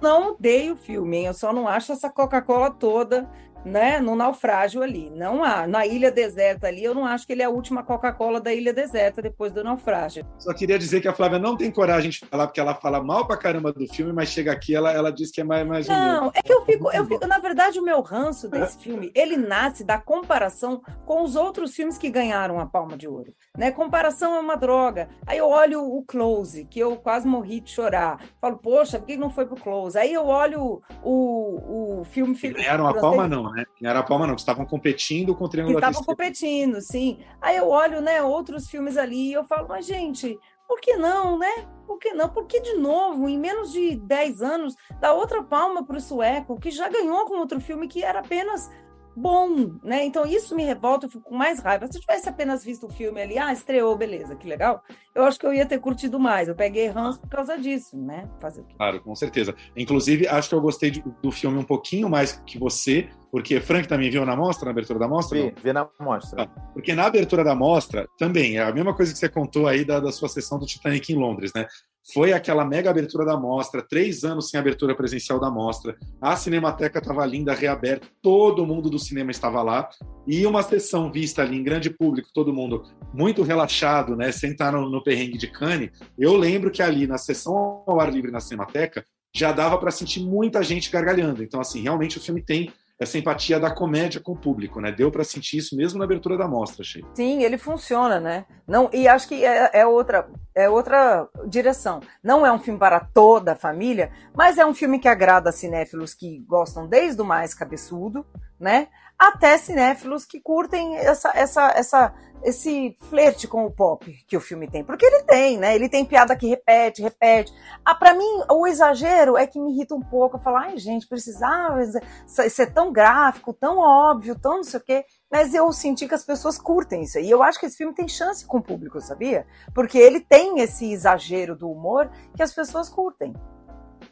Não 0.00 0.32
odeio 0.32 0.74
o 0.74 0.76
filme, 0.76 1.16
hein? 1.18 1.26
Eu 1.26 1.34
só 1.34 1.52
não 1.52 1.66
acho 1.66 1.92
essa 1.92 2.08
Coca-Cola 2.08 2.70
toda, 2.70 3.28
né, 3.64 4.00
no 4.00 4.14
naufrágio 4.14 4.82
ali. 4.82 5.10
Não 5.10 5.42
há. 5.42 5.66
Na 5.66 5.86
ilha 5.86 6.10
deserta 6.10 6.68
ali, 6.68 6.84
eu 6.84 6.94
não 6.94 7.06
acho 7.06 7.26
que 7.26 7.32
ele 7.32 7.42
é 7.42 7.46
a 7.46 7.50
última 7.50 7.82
Coca-Cola 7.82 8.40
da 8.40 8.52
ilha 8.52 8.72
deserta 8.72 9.22
depois 9.22 9.52
do 9.52 9.64
naufrágio. 9.64 10.26
Só 10.38 10.52
queria 10.52 10.78
dizer 10.78 11.00
que 11.00 11.08
a 11.08 11.12
Flávia 11.12 11.38
não 11.38 11.56
tem 11.56 11.70
coragem 11.70 12.10
de 12.10 12.18
falar, 12.20 12.46
porque 12.46 12.60
ela 12.60 12.74
fala 12.74 13.02
mal 13.02 13.26
pra 13.26 13.36
caramba 13.36 13.72
do 13.72 13.86
filme, 13.86 14.12
mas 14.12 14.28
chega 14.28 14.52
aqui 14.52 14.74
ela, 14.74 14.92
ela 14.92 15.10
diz 15.10 15.30
que 15.30 15.40
é 15.40 15.44
mais, 15.44 15.66
mais. 15.66 15.88
Não, 15.88 16.30
é 16.34 16.42
que 16.42 16.52
eu 16.52 16.64
fico, 16.64 16.90
eu 16.92 17.06
fico. 17.06 17.26
Na 17.26 17.38
verdade, 17.38 17.78
o 17.78 17.82
meu 17.82 18.00
ranço 18.00 18.48
desse 18.48 18.78
filme, 18.78 19.10
ele 19.14 19.36
nasce 19.36 19.84
da 19.84 19.98
comparação 19.98 20.82
com 21.06 21.22
os 21.22 21.36
outros 21.36 21.74
filmes 21.74 21.96
que 21.96 22.10
ganharam 22.10 22.58
a 22.60 22.66
Palma 22.66 22.96
de 22.96 23.08
Ouro. 23.08 23.34
Né? 23.56 23.70
Comparação 23.70 24.34
é 24.34 24.40
uma 24.40 24.56
droga. 24.56 25.08
Aí 25.26 25.38
eu 25.38 25.48
olho 25.48 25.82
o 25.82 26.02
Close, 26.02 26.64
que 26.66 26.80
eu 26.80 26.96
quase 26.96 27.26
morri 27.26 27.60
de 27.60 27.70
chorar. 27.70 28.20
Falo, 28.40 28.58
poxa, 28.58 28.98
por 28.98 29.06
que 29.06 29.16
não 29.16 29.30
foi 29.30 29.46
pro 29.46 29.56
Close? 29.56 29.98
Aí 29.98 30.12
eu 30.12 30.26
olho 30.26 30.82
o, 31.02 32.00
o 32.00 32.04
filme. 32.04 32.34
Ganharam 32.34 32.86
a 32.86 32.94
palma, 32.94 33.28
não, 33.28 33.53
né? 33.54 33.64
Ganharam 33.80 34.00
a 34.00 34.02
palma, 34.02 34.26
não, 34.26 34.34
que 34.34 34.40
estavam 34.40 34.66
competindo 34.66 35.34
com 35.34 35.44
o 35.44 35.48
Triângulo 35.48 35.80
da 35.80 35.88
estavam 35.88 36.04
competindo, 36.04 36.80
sim. 36.80 37.20
Aí 37.40 37.56
eu 37.56 37.68
olho, 37.68 38.00
né, 38.00 38.22
outros 38.22 38.68
filmes 38.68 38.96
ali 38.96 39.30
e 39.30 39.32
eu 39.32 39.44
falo, 39.44 39.68
mas 39.68 39.86
gente, 39.86 40.38
por 40.66 40.80
que 40.80 40.96
não, 40.96 41.38
né? 41.38 41.66
Por 41.86 41.98
que 41.98 42.12
não? 42.12 42.28
Porque 42.28 42.60
de 42.60 42.74
novo, 42.74 43.28
em 43.28 43.38
menos 43.38 43.70
de 43.70 43.96
10 43.96 44.42
anos, 44.42 44.74
dá 45.00 45.12
outra 45.12 45.42
palma 45.42 45.84
para 45.84 45.98
o 45.98 46.00
sueco, 46.00 46.58
que 46.58 46.70
já 46.70 46.88
ganhou 46.88 47.26
com 47.26 47.38
outro 47.38 47.60
filme 47.60 47.86
que 47.86 48.02
era 48.02 48.20
apenas 48.20 48.70
bom, 49.16 49.78
né? 49.82 50.04
Então 50.04 50.26
isso 50.26 50.54
me 50.54 50.64
revolta, 50.64 51.06
eu 51.06 51.10
fico 51.10 51.24
com 51.24 51.36
mais 51.36 51.60
raiva. 51.60 51.86
Se 51.86 51.96
eu 51.96 52.00
tivesse 52.00 52.28
apenas 52.28 52.64
visto 52.64 52.86
o 52.86 52.90
filme 52.90 53.20
ali, 53.20 53.38
ah, 53.38 53.52
estreou, 53.52 53.96
beleza, 53.96 54.34
que 54.36 54.46
legal. 54.48 54.82
Eu 55.14 55.24
acho 55.24 55.38
que 55.38 55.46
eu 55.46 55.52
ia 55.54 55.64
ter 55.66 55.78
curtido 55.80 56.18
mais. 56.18 56.48
Eu 56.48 56.54
peguei 56.54 56.88
ranço 56.88 57.20
por 57.20 57.28
causa 57.30 57.56
disso, 57.58 57.96
né? 57.96 58.28
Fazer 58.40 58.60
o 58.62 58.64
quê? 58.64 58.74
Claro, 58.76 59.00
com 59.02 59.14
certeza. 59.14 59.54
Inclusive, 59.76 60.26
acho 60.26 60.48
que 60.48 60.54
eu 60.54 60.60
gostei 60.60 60.90
de- 60.90 61.04
do 61.22 61.30
filme 61.30 61.58
um 61.58 61.64
pouquinho 61.64 62.08
mais 62.08 62.32
que 62.46 62.58
você, 62.58 63.08
porque 63.30 63.60
Frank 63.60 63.86
também 63.88 64.10
viu 64.10 64.24
na 64.26 64.36
mostra, 64.36 64.64
na 64.66 64.70
abertura 64.72 64.98
da 64.98 65.08
mostra? 65.08 65.40
Vi, 65.40 65.54
vi 65.62 65.72
na 65.72 65.88
mostra. 66.00 66.46
Porque 66.72 66.94
na 66.94 67.06
abertura 67.06 67.44
da 67.44 67.54
mostra, 67.54 68.08
também, 68.18 68.56
é 68.58 68.62
a 68.62 68.72
mesma 68.72 68.94
coisa 68.94 69.12
que 69.12 69.18
você 69.18 69.28
contou 69.28 69.66
aí 69.66 69.84
da, 69.84 70.00
da 70.00 70.10
sua 70.12 70.28
sessão 70.28 70.58
do 70.58 70.66
Titanic 70.66 71.12
em 71.12 71.16
Londres, 71.16 71.52
né? 71.54 71.66
Foi 72.12 72.34
aquela 72.34 72.66
mega 72.66 72.90
abertura 72.90 73.24
da 73.24 73.36
mostra, 73.36 73.80
três 73.80 74.24
anos 74.24 74.50
sem 74.50 74.60
abertura 74.60 74.94
presencial 74.94 75.40
da 75.40 75.50
mostra. 75.50 75.96
A 76.20 76.36
Cinemateca 76.36 76.98
estava 76.98 77.24
linda, 77.24 77.54
reaberta, 77.54 78.06
todo 78.20 78.66
mundo 78.66 78.90
do 78.90 78.98
cinema 78.98 79.30
estava 79.30 79.62
lá. 79.62 79.88
E 80.26 80.46
uma 80.46 80.62
sessão 80.62 81.10
vista 81.10 81.40
ali 81.40 81.56
em 81.56 81.62
grande 81.62 81.88
público, 81.88 82.28
todo 82.34 82.52
mundo 82.52 82.84
muito 83.12 83.42
relaxado, 83.42 84.14
né? 84.14 84.28
Estar 84.28 84.72
no, 84.72 85.02
perrengue 85.02 85.38
de 85.38 85.46
Cannes. 85.46 85.90
Eu 86.18 86.36
lembro 86.36 86.70
que 86.70 86.82
ali 86.82 87.06
na 87.06 87.16
sessão 87.16 87.82
ao 87.86 87.98
ar 87.98 88.12
livre 88.12 88.30
na 88.30 88.40
Cinemateca 88.40 89.02
já 89.34 89.50
dava 89.50 89.78
para 89.78 89.90
sentir 89.90 90.20
muita 90.20 90.62
gente 90.62 90.90
gargalhando. 90.90 91.42
Então, 91.42 91.60
assim, 91.60 91.80
realmente 91.82 92.18
o 92.18 92.20
filme 92.20 92.42
tem 92.42 92.70
essa 92.98 93.18
empatia 93.18 93.58
da 93.58 93.74
comédia 93.74 94.20
com 94.20 94.32
o 94.32 94.38
público, 94.38 94.80
né? 94.80 94.92
Deu 94.92 95.10
para 95.10 95.24
sentir 95.24 95.58
isso 95.58 95.76
mesmo 95.76 95.98
na 95.98 96.04
abertura 96.04 96.36
da 96.36 96.46
mostra, 96.46 96.82
achei. 96.82 97.04
Sim, 97.14 97.42
ele 97.42 97.58
funciona, 97.58 98.20
né? 98.20 98.46
Não, 98.66 98.88
e 98.92 99.08
acho 99.08 99.26
que 99.28 99.44
é, 99.44 99.70
é 99.72 99.86
outra, 99.86 100.28
é 100.54 100.68
outra 100.68 101.28
direção. 101.46 102.00
Não 102.22 102.46
é 102.46 102.52
um 102.52 102.58
filme 102.58 102.78
para 102.78 103.00
toda 103.00 103.52
a 103.52 103.56
família, 103.56 104.12
mas 104.32 104.58
é 104.58 104.64
um 104.64 104.74
filme 104.74 104.98
que 104.98 105.08
agrada 105.08 105.50
cinéfilos 105.50 106.14
que 106.14 106.38
gostam 106.46 106.86
desde 106.86 107.20
o 107.20 107.24
mais 107.24 107.52
cabeçudo, 107.52 108.24
né? 108.60 108.88
Até 109.18 109.58
cinéfilos 109.58 110.24
que 110.24 110.40
curtem 110.40 110.96
essa, 110.96 111.32
essa, 111.34 111.72
essa, 111.76 112.14
esse 112.44 112.96
flerte 113.08 113.48
com 113.48 113.64
o 113.64 113.70
pop 113.70 114.12
que 114.28 114.36
o 114.36 114.40
filme 114.40 114.68
tem. 114.68 114.84
Porque 114.84 115.04
ele 115.04 115.22
tem, 115.22 115.58
né? 115.58 115.74
Ele 115.74 115.88
tem 115.88 116.04
piada 116.04 116.36
que 116.36 116.46
repete, 116.46 117.02
repete. 117.02 117.52
Ah, 117.84 117.94
para 117.94 118.14
mim, 118.14 118.42
o 118.50 118.66
exagero 118.66 119.36
é 119.36 119.46
que 119.46 119.58
me 119.58 119.72
irrita 119.72 119.94
um 119.94 120.02
pouco. 120.02 120.36
Eu 120.36 120.40
falo, 120.40 120.58
ai, 120.58 120.76
gente, 120.76 121.08
precisava 121.08 121.80
ser 122.26 122.72
tão 122.72 122.92
gráfico, 122.92 123.52
tão 123.52 123.78
óbvio, 123.78 124.38
tão 124.38 124.56
não 124.58 124.64
sei 124.64 124.78
o 124.78 124.82
quê. 124.82 125.04
Mas 125.30 125.54
eu 125.54 125.72
senti 125.72 126.06
que 126.06 126.14
as 126.14 126.24
pessoas 126.24 126.58
curtem 126.58 127.02
isso. 127.02 127.18
E 127.18 127.28
eu 127.28 127.42
acho 127.42 127.58
que 127.58 127.66
esse 127.66 127.76
filme 127.76 127.94
tem 127.94 128.06
chance 128.06 128.46
com 128.46 128.58
o 128.58 128.62
público, 128.62 129.00
sabia? 129.00 129.46
Porque 129.74 129.98
ele 129.98 130.20
tem 130.20 130.60
esse 130.60 130.92
exagero 130.92 131.56
do 131.56 131.70
humor 131.70 132.10
que 132.36 132.42
as 132.42 132.54
pessoas 132.54 132.88
curtem. 132.88 133.34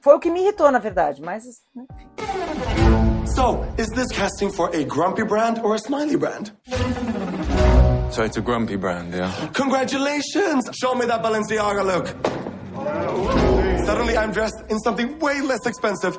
Foi 0.01 0.17
o 0.17 0.19
que 0.19 0.31
me 0.31 0.41
irritou, 0.41 0.71
na 0.73 0.79
verdade, 0.79 1.23
mas 1.23 1.45
enfim. 1.77 2.09
So, 3.37 3.65
is 3.79 3.89
this 3.91 4.09
casting 4.09 4.51
for 4.51 4.69
a 4.75 4.83
grumpy 4.83 5.23
brand 5.23 5.61
or 5.63 5.75
a 5.75 5.79
smiley 5.79 6.17
brand? 6.17 6.51
So 8.13 8.23
it's 8.25 8.37
a 8.37 8.43
grumpy 8.43 8.77
brand, 8.77 9.15
yeah? 9.15 9.33
Congratulations! 9.55 10.69
Show 10.75 10.95
me 10.95 11.07
that 11.07 11.23
Balenciaga 11.23 11.83
look. 11.83 12.09
Suddenly 13.87 14.19
I'm 14.19 14.33
dressed 14.33 14.63
in 14.69 14.79
something 14.81 15.19
way 15.19 15.41
less 15.41 15.65
expensive. 15.65 16.19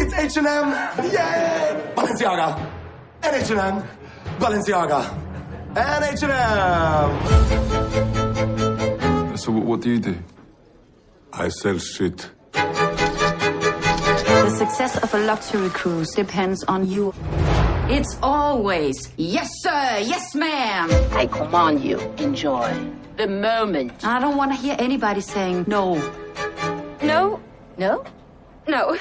It's 0.00 0.12
H&M! 0.14 0.44
Yay! 0.44 1.92
Balenciaga! 1.94 2.58
And 3.22 3.36
H&M! 3.36 3.84
Balenciaga! 4.40 5.06
And 5.76 6.04
H&M! 6.04 6.26
So 9.36 9.52
what, 9.52 9.64
what 9.64 9.80
do 9.80 9.90
you 9.90 10.00
do? 10.00 10.18
I 11.32 11.50
sell 11.50 11.78
shit. 11.78 12.28
The 12.52 14.50
success 14.58 14.96
of 14.98 15.14
a 15.14 15.18
luxury 15.18 15.68
cruise 15.70 16.10
depends 16.10 16.64
on 16.64 16.88
you. 16.90 17.14
It's 17.88 18.16
always, 18.22 19.12
yes, 19.16 19.50
sir, 19.60 19.98
yes, 20.00 20.34
ma'am. 20.34 20.88
I 21.12 21.26
command 21.26 21.82
you, 21.82 21.98
enjoy 22.18 22.72
the 23.16 23.26
moment. 23.26 24.04
I 24.04 24.20
don't 24.20 24.36
want 24.36 24.52
to 24.52 24.56
hear 24.56 24.76
anybody 24.78 25.20
saying 25.20 25.64
no. 25.66 25.96
No? 27.02 27.40
No? 27.76 28.04
No. 28.68 28.96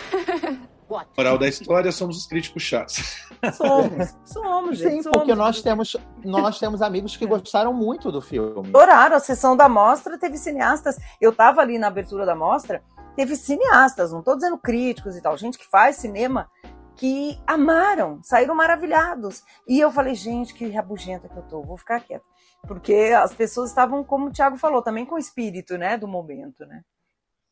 Moral 1.17 1.37
da 1.37 1.47
história, 1.47 1.91
somos 1.91 2.17
os 2.17 2.27
críticos 2.27 2.63
chatos. 2.63 2.97
Somos, 3.55 4.13
somos, 4.25 4.77
gente. 4.77 4.91
Sim, 4.91 5.01
somos. 5.03 5.17
porque 5.17 5.33
nós 5.33 5.61
temos, 5.63 5.97
nós 6.23 6.59
temos 6.59 6.81
amigos 6.81 7.17
que 7.17 7.25
gostaram 7.25 7.73
muito 7.73 8.11
do 8.11 8.21
filme. 8.21 8.69
adoraram 8.69 9.15
a 9.15 9.19
sessão 9.19 9.57
da 9.57 9.67
mostra, 9.67 10.15
teve 10.19 10.37
cineastas. 10.37 10.97
Eu 11.19 11.31
estava 11.31 11.61
ali 11.61 11.79
na 11.79 11.87
abertura 11.87 12.23
da 12.23 12.35
mostra, 12.35 12.83
teve 13.15 13.35
cineastas, 13.35 14.11
não 14.11 14.19
estou 14.19 14.35
dizendo 14.35 14.57
críticos 14.59 15.15
e 15.15 15.21
tal, 15.21 15.35
gente 15.37 15.57
que 15.57 15.67
faz 15.67 15.95
cinema 15.95 16.49
que 16.95 17.39
amaram, 17.47 18.21
saíram 18.23 18.55
maravilhados. 18.55 19.43
E 19.67 19.79
eu 19.79 19.91
falei, 19.91 20.15
gente, 20.15 20.53
que 20.53 20.67
rabugenta 20.69 21.27
que 21.27 21.37
eu 21.37 21.43
tô, 21.43 21.61
vou 21.61 21.77
ficar 21.77 21.99
quieta. 22.01 22.25
Porque 22.67 22.93
as 23.15 23.33
pessoas 23.33 23.69
estavam, 23.69 24.03
como 24.03 24.27
o 24.27 24.31
Thiago 24.31 24.57
falou, 24.57 24.81
também 24.81 25.05
com 25.05 25.15
o 25.15 25.19
espírito, 25.19 25.77
né, 25.77 25.97
do 25.97 26.07
momento, 26.07 26.65
né? 26.65 26.81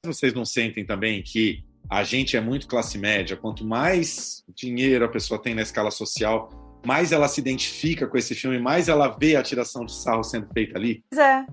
Vocês 0.05 0.33
não 0.33 0.45
sentem 0.45 0.85
também 0.85 1.21
que 1.23 1.65
a 1.89 2.03
gente 2.03 2.37
é 2.37 2.41
muito 2.41 2.67
classe 2.67 2.97
média, 2.97 3.35
quanto 3.35 3.65
mais 3.65 4.43
dinheiro 4.55 5.03
a 5.03 5.09
pessoa 5.09 5.41
tem 5.41 5.55
na 5.55 5.61
escala 5.61 5.91
social, 5.91 6.49
mais 6.85 7.11
ela 7.11 7.27
se 7.27 7.41
identifica 7.41 8.07
com 8.07 8.17
esse 8.17 8.35
filme, 8.35 8.59
mais 8.59 8.87
ela 8.87 9.07
vê 9.07 9.35
a 9.35 9.43
tiração 9.43 9.83
de 9.83 9.93
sarro 9.93 10.23
sendo 10.23 10.47
feita 10.53 10.77
ali? 10.77 11.03
Pois 11.09 11.19
é, 11.19 11.45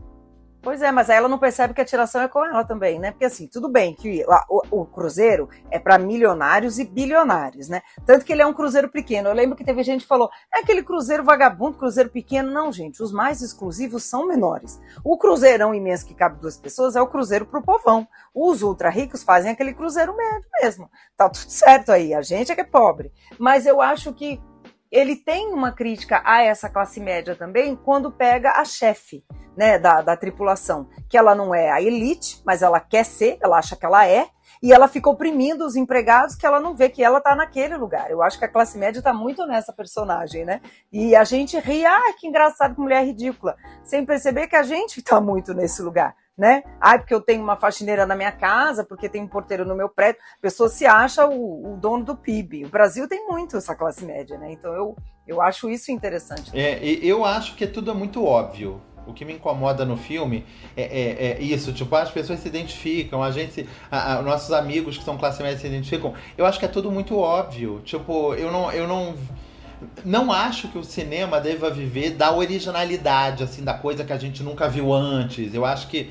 Pois 0.67 0.83
é, 0.83 0.91
mas 0.91 1.09
aí 1.09 1.19
ela 1.19 1.29
não 1.29 1.39
percebe 1.39 1.73
que 1.73 1.81
a 1.81 1.85
tiração 1.85 2.21
é 2.23 2.27
com 2.27 2.45
ela 2.45 2.65
também, 2.65 2.99
né? 2.99 3.13
Porque 3.13 3.25
assim, 3.25 3.47
tudo 3.47 3.69
bem 3.69 3.95
que 3.95 4.25
o, 4.51 4.81
o 4.81 4.85
Cruzeiro 4.85 5.49
é 5.71 5.79
para 5.79 5.97
milionários 5.97 6.81
e 6.81 6.85
bilionários, 6.85 7.69
né? 7.69 7.83
Tanto 8.05 8.25
que 8.25 8.33
ele 8.33 8.43
é 8.43 8.47
um 8.47 8.53
Cruzeiro 8.53 8.89
pequeno. 8.89 9.29
Eu 9.29 9.33
lembro 9.33 9.55
que 9.55 9.63
teve 9.63 9.85
gente 9.85 10.01
que 10.01 10.09
falou, 10.09 10.29
é 10.53 10.59
aquele 10.59 10.83
Cruzeiro 10.83 11.23
vagabundo, 11.23 11.79
Cruzeiro 11.79 12.11
pequeno. 12.11 12.51
Não, 12.51 12.73
gente, 12.73 13.01
os 13.01 13.13
mais 13.13 13.43
exclusivos 13.43 14.03
são 14.03 14.27
menores. 14.27 14.81
O 15.05 15.17
Cruzeirão 15.17 15.73
imenso 15.73 16.05
que 16.05 16.17
cabe 16.17 16.41
duas 16.41 16.57
pessoas 16.57 16.97
é 16.97 17.01
o 17.01 17.07
Cruzeiro 17.07 17.47
pro 17.47 17.63
povão. 17.63 18.05
Os 18.35 18.61
ultra 18.61 18.91
ricos 18.91 19.23
fazem 19.23 19.53
aquele 19.53 19.73
Cruzeiro 19.73 20.17
médio 20.17 20.49
mesmo. 20.61 20.91
Tá 21.17 21.29
tudo 21.29 21.49
certo 21.49 21.93
aí, 21.93 22.13
a 22.13 22.23
gente 22.23 22.51
é 22.51 22.57
que 22.57 22.63
é 22.63 22.65
pobre. 22.65 23.13
Mas 23.39 23.67
eu 23.67 23.81
acho 23.81 24.13
que 24.13 24.41
ele 24.91 25.17
tem 25.17 25.53
uma 25.53 25.73
crítica 25.73 26.23
a 26.25 26.43
essa 26.43 26.69
classe 26.69 27.01
média 27.01 27.35
também 27.35 27.77
quando 27.77 28.11
pega 28.11 28.53
a 28.53 28.65
chefe 28.65 29.25
né, 29.57 29.79
da, 29.79 30.03
da 30.03 30.17
tripulação, 30.17 30.89
que 31.09 31.17
ela 31.17 31.35
não 31.35 31.55
é 31.55 31.71
a 31.71 31.81
elite, 31.81 32.43
mas 32.45 32.63
ela 32.63 32.79
quer 32.79 33.05
ser, 33.05 33.39
ela 33.41 33.59
acha 33.59 33.75
que 33.75 33.87
ela 33.87 34.07
é, 34.07 34.29
e 34.63 34.73
ela 34.73 34.89
fica 34.89 35.11
oprimindo 35.11 35.65
os 35.67 35.77
empregados 35.77 36.35
que 36.35 36.47
ela 36.47 36.61
não 36.61 36.75
vê 36.75 36.89
que 36.89 37.03
ela 37.03 37.21
tá 37.21 37.35
naquele 37.35 37.77
lugar. 37.77 38.11
Eu 38.11 38.23
acho 38.23 38.39
que 38.39 38.45
a 38.45 38.49
classe 38.49 38.79
média 38.79 39.03
tá 39.03 39.13
muito 39.13 39.47
nessa 39.47 39.73
personagem, 39.73 40.45
né? 40.45 40.61
E 40.93 41.15
a 41.15 41.25
gente 41.25 41.59
ri, 41.59 41.85
ah, 41.85 42.15
que 42.19 42.27
engraçado, 42.27 42.75
que 42.75 42.81
mulher 42.81 43.05
ridícula, 43.05 43.57
sem 43.85 44.05
perceber 44.05 44.47
que 44.47 44.57
a 44.57 44.63
gente 44.63 45.03
tá 45.03 45.21
muito 45.21 45.53
nesse 45.53 45.83
lugar. 45.83 46.15
Né? 46.37 46.63
Ah, 46.79 46.99
porque 46.99 47.15
eu 47.15 47.21
tenho 47.21 47.43
uma 47.43 47.57
faxineira 47.57 48.05
na 48.05 48.15
minha 48.15 48.31
casa, 48.31 48.85
porque 48.85 49.09
tem 49.09 49.23
um 49.23 49.27
porteiro 49.27 49.65
no 49.65 49.75
meu 49.75 49.89
prédio. 49.89 50.21
A 50.39 50.43
pessoa 50.43 50.69
se 50.69 50.85
acha 50.85 51.27
o, 51.27 51.73
o 51.73 51.77
dono 51.79 52.05
do 52.05 52.15
PIB. 52.15 52.67
O 52.67 52.69
Brasil 52.69 53.09
tem 53.09 53.27
muito 53.27 53.57
essa 53.57 53.75
classe 53.75 54.05
média, 54.05 54.37
né? 54.37 54.53
Então 54.53 54.71
eu, 54.75 54.95
eu 55.27 55.41
acho 55.41 55.71
isso 55.71 55.91
interessante. 55.91 56.51
É, 56.55 56.79
eu 56.85 57.25
acho 57.25 57.57
que 57.57 57.67
tudo 57.67 57.91
é 57.91 57.95
muito 57.95 58.23
óbvio. 58.23 58.83
O 59.07 59.15
que 59.15 59.25
me 59.25 59.35
incomoda 59.35 59.85
no 59.85 59.97
filme 59.97 60.45
é, 60.77 60.83
é, 60.83 61.33
é 61.33 61.41
isso, 61.41 61.73
tipo, 61.73 61.95
as 61.95 62.11
pessoas 62.11 62.41
se 62.41 62.49
identificam, 62.49 63.23
a 63.23 63.31
gente, 63.31 63.67
a, 63.89 64.17
a, 64.17 64.23
nossos 64.23 64.53
amigos 64.53 64.99
que 64.99 65.05
são 65.05 65.17
classe 65.17 65.43
média 65.43 65.59
se 65.59 65.67
identificam. 65.67 66.13
Eu 66.37 66.45
acho 66.45 66.59
que 66.59 66.65
é 66.65 66.69
tudo 66.69 66.91
muito 66.91 67.17
óbvio. 67.17 67.81
Tipo, 67.85 68.35
eu 68.35 68.51
não, 68.51 68.73
eu 68.73 68.89
não, 68.89 69.15
não 70.05 70.33
acho 70.33 70.69
que 70.69 70.79
o 70.79 70.83
cinema 70.83 71.41
deva 71.41 71.71
viver 71.71 72.11
da 72.11 72.35
originalidade, 72.35 73.45
assim, 73.45 73.63
da 73.63 73.75
coisa 73.75 74.05
que 74.05 74.13
a 74.13 74.19
gente 74.19 74.43
nunca 74.43 74.69
viu 74.69 74.93
antes. 74.93 75.55
Eu 75.55 75.65
acho 75.65 75.87
que 75.87 76.11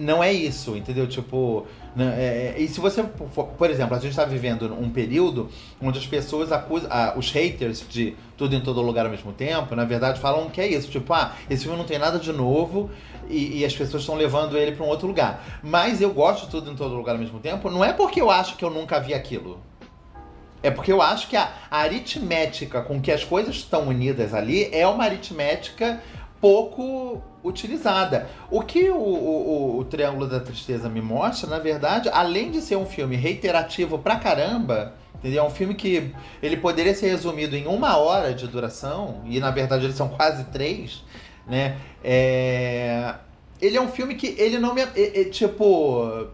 não 0.00 0.22
é 0.22 0.32
isso, 0.32 0.76
entendeu? 0.76 1.06
Tipo, 1.06 1.66
né, 1.94 2.14
é, 2.18 2.54
e 2.58 2.66
se 2.66 2.80
você, 2.80 3.02
por 3.02 3.70
exemplo, 3.70 3.94
a 3.94 3.98
gente 4.00 4.10
está 4.10 4.24
vivendo 4.24 4.72
um 4.74 4.90
período 4.90 5.48
onde 5.80 6.00
as 6.00 6.06
pessoas 6.06 6.50
acusam, 6.50 6.88
ah, 6.90 7.14
os 7.16 7.30
haters 7.30 7.84
de 7.88 8.16
tudo 8.36 8.56
em 8.56 8.60
todo 8.60 8.82
lugar 8.82 9.04
ao 9.04 9.10
mesmo 9.10 9.32
tempo, 9.32 9.76
na 9.76 9.84
verdade 9.84 10.18
falam 10.18 10.50
que 10.50 10.60
é 10.60 10.66
isso, 10.66 10.90
tipo, 10.90 11.14
ah, 11.14 11.36
esse 11.48 11.62
filme 11.62 11.78
não 11.78 11.84
tem 11.84 11.96
nada 11.96 12.18
de 12.18 12.32
novo 12.32 12.90
e, 13.28 13.60
e 13.60 13.64
as 13.64 13.72
pessoas 13.72 14.02
estão 14.02 14.16
levando 14.16 14.58
ele 14.58 14.72
para 14.72 14.84
um 14.84 14.88
outro 14.88 15.06
lugar. 15.06 15.60
Mas 15.62 16.00
eu 16.00 16.12
gosto 16.12 16.46
de 16.46 16.50
tudo 16.50 16.70
em 16.70 16.74
todo 16.74 16.94
lugar 16.96 17.12
ao 17.12 17.20
mesmo 17.20 17.38
tempo, 17.38 17.70
não 17.70 17.84
é 17.84 17.92
porque 17.92 18.20
eu 18.20 18.30
acho 18.30 18.56
que 18.56 18.64
eu 18.64 18.70
nunca 18.70 18.98
vi 18.98 19.14
aquilo. 19.14 19.60
É 20.60 20.70
porque 20.70 20.92
eu 20.92 21.00
acho 21.00 21.28
que 21.28 21.36
a, 21.36 21.52
a 21.70 21.78
aritmética 21.78 22.80
com 22.82 23.00
que 23.00 23.12
as 23.12 23.22
coisas 23.22 23.56
estão 23.56 23.88
unidas 23.88 24.34
ali 24.34 24.68
é 24.72 24.86
uma 24.86 25.04
aritmética 25.04 26.00
pouco 26.40 27.22
utilizada. 27.44 28.28
O 28.50 28.62
que 28.62 28.90
o, 28.90 28.96
o, 28.96 29.78
o, 29.78 29.84
Triângulo 29.84 30.28
da 30.28 30.40
Tristeza 30.40 30.88
me 30.88 31.00
mostra, 31.00 31.48
na 31.48 31.58
verdade, 31.58 32.08
além 32.12 32.50
de 32.50 32.60
ser 32.60 32.76
um 32.76 32.86
filme 32.86 33.16
reiterativo 33.16 33.98
pra 33.98 34.16
caramba, 34.16 34.94
entendeu? 35.16 35.42
É 35.42 35.46
um 35.46 35.50
filme 35.50 35.74
que 35.74 36.14
ele 36.42 36.56
poderia 36.56 36.94
ser 36.94 37.08
resumido 37.08 37.56
em 37.56 37.66
uma 37.66 37.96
hora 37.96 38.32
de 38.32 38.46
duração, 38.46 39.22
e 39.26 39.40
na 39.40 39.50
verdade 39.50 39.84
eles 39.84 39.96
são 39.96 40.08
quase 40.08 40.44
três, 40.44 41.02
né? 41.46 41.76
É... 42.02 43.14
Ele 43.60 43.76
é 43.76 43.80
um 43.80 43.88
filme 43.88 44.16
que 44.16 44.34
ele 44.38 44.58
não 44.58 44.74
me. 44.74 44.82
É, 44.82 45.20
é, 45.20 45.24
tipo. 45.24 46.28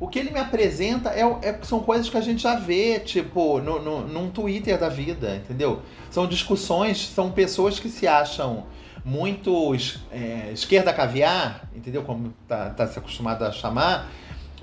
O 0.00 0.08
que 0.08 0.18
ele 0.18 0.32
me 0.32 0.40
apresenta 0.40 1.10
é, 1.10 1.20
é, 1.42 1.58
são 1.62 1.78
coisas 1.78 2.10
que 2.10 2.16
a 2.16 2.20
gente 2.20 2.42
já 2.42 2.56
vê, 2.56 2.98
tipo, 2.98 3.60
no, 3.60 3.80
no, 3.80 4.00
num 4.00 4.30
Twitter 4.30 4.76
da 4.76 4.88
vida, 4.88 5.36
entendeu? 5.36 5.80
São 6.10 6.26
discussões, 6.26 7.06
são 7.06 7.30
pessoas 7.30 7.78
que 7.78 7.88
se 7.88 8.08
acham 8.08 8.64
muito 9.04 9.74
é, 10.10 10.50
esquerda 10.52 10.92
caviar, 10.92 11.68
entendeu? 11.74 12.02
Como 12.02 12.32
tá, 12.46 12.70
tá 12.70 12.86
se 12.86 12.98
acostumado 12.98 13.44
a 13.44 13.50
chamar, 13.50 14.08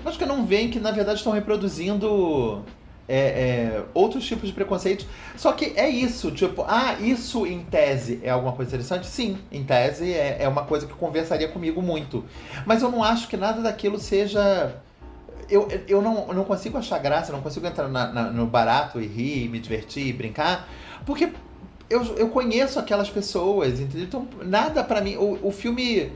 mas 0.02 0.16
que 0.16 0.24
não 0.24 0.46
veem 0.46 0.70
que 0.70 0.80
na 0.80 0.90
verdade 0.90 1.18
estão 1.18 1.32
reproduzindo 1.32 2.64
é, 3.10 3.18
é, 3.18 3.84
outros 3.92 4.24
tipos 4.24 4.48
de 4.48 4.54
preconceito. 4.54 5.04
Só 5.36 5.52
que 5.52 5.72
é 5.76 5.88
isso, 5.88 6.30
tipo, 6.30 6.64
ah, 6.68 6.94
isso 7.00 7.44
em 7.44 7.64
tese 7.64 8.20
é 8.22 8.30
alguma 8.30 8.52
coisa 8.52 8.70
interessante? 8.70 9.06
Sim, 9.08 9.36
em 9.50 9.64
tese 9.64 10.12
é, 10.12 10.38
é 10.40 10.48
uma 10.48 10.64
coisa 10.64 10.86
que 10.86 10.94
conversaria 10.94 11.48
comigo 11.48 11.82
muito. 11.82 12.24
Mas 12.64 12.82
eu 12.82 12.90
não 12.90 13.02
acho 13.02 13.26
que 13.26 13.36
nada 13.36 13.60
daquilo 13.60 13.98
seja. 13.98 14.76
Eu, 15.48 15.66
eu 15.88 16.00
não, 16.00 16.28
eu 16.28 16.34
não 16.34 16.44
consigo 16.44 16.78
achar 16.78 16.98
graça, 16.98 17.32
não 17.32 17.40
consigo 17.40 17.66
entrar 17.66 17.88
na, 17.88 18.06
na, 18.12 18.30
no 18.30 18.46
barato 18.46 19.00
e 19.00 19.06
rir, 19.08 19.48
me 19.48 19.58
divertir, 19.58 20.06
e 20.06 20.12
brincar, 20.12 20.68
porque 21.04 21.32
eu, 21.90 22.04
eu 22.16 22.28
conheço 22.30 22.78
aquelas 22.78 23.10
pessoas, 23.10 23.80
entendeu? 23.80 24.04
Então, 24.04 24.28
nada 24.42 24.84
para 24.84 25.00
mim. 25.00 25.16
O, 25.16 25.48
o 25.48 25.52
filme 25.52 26.12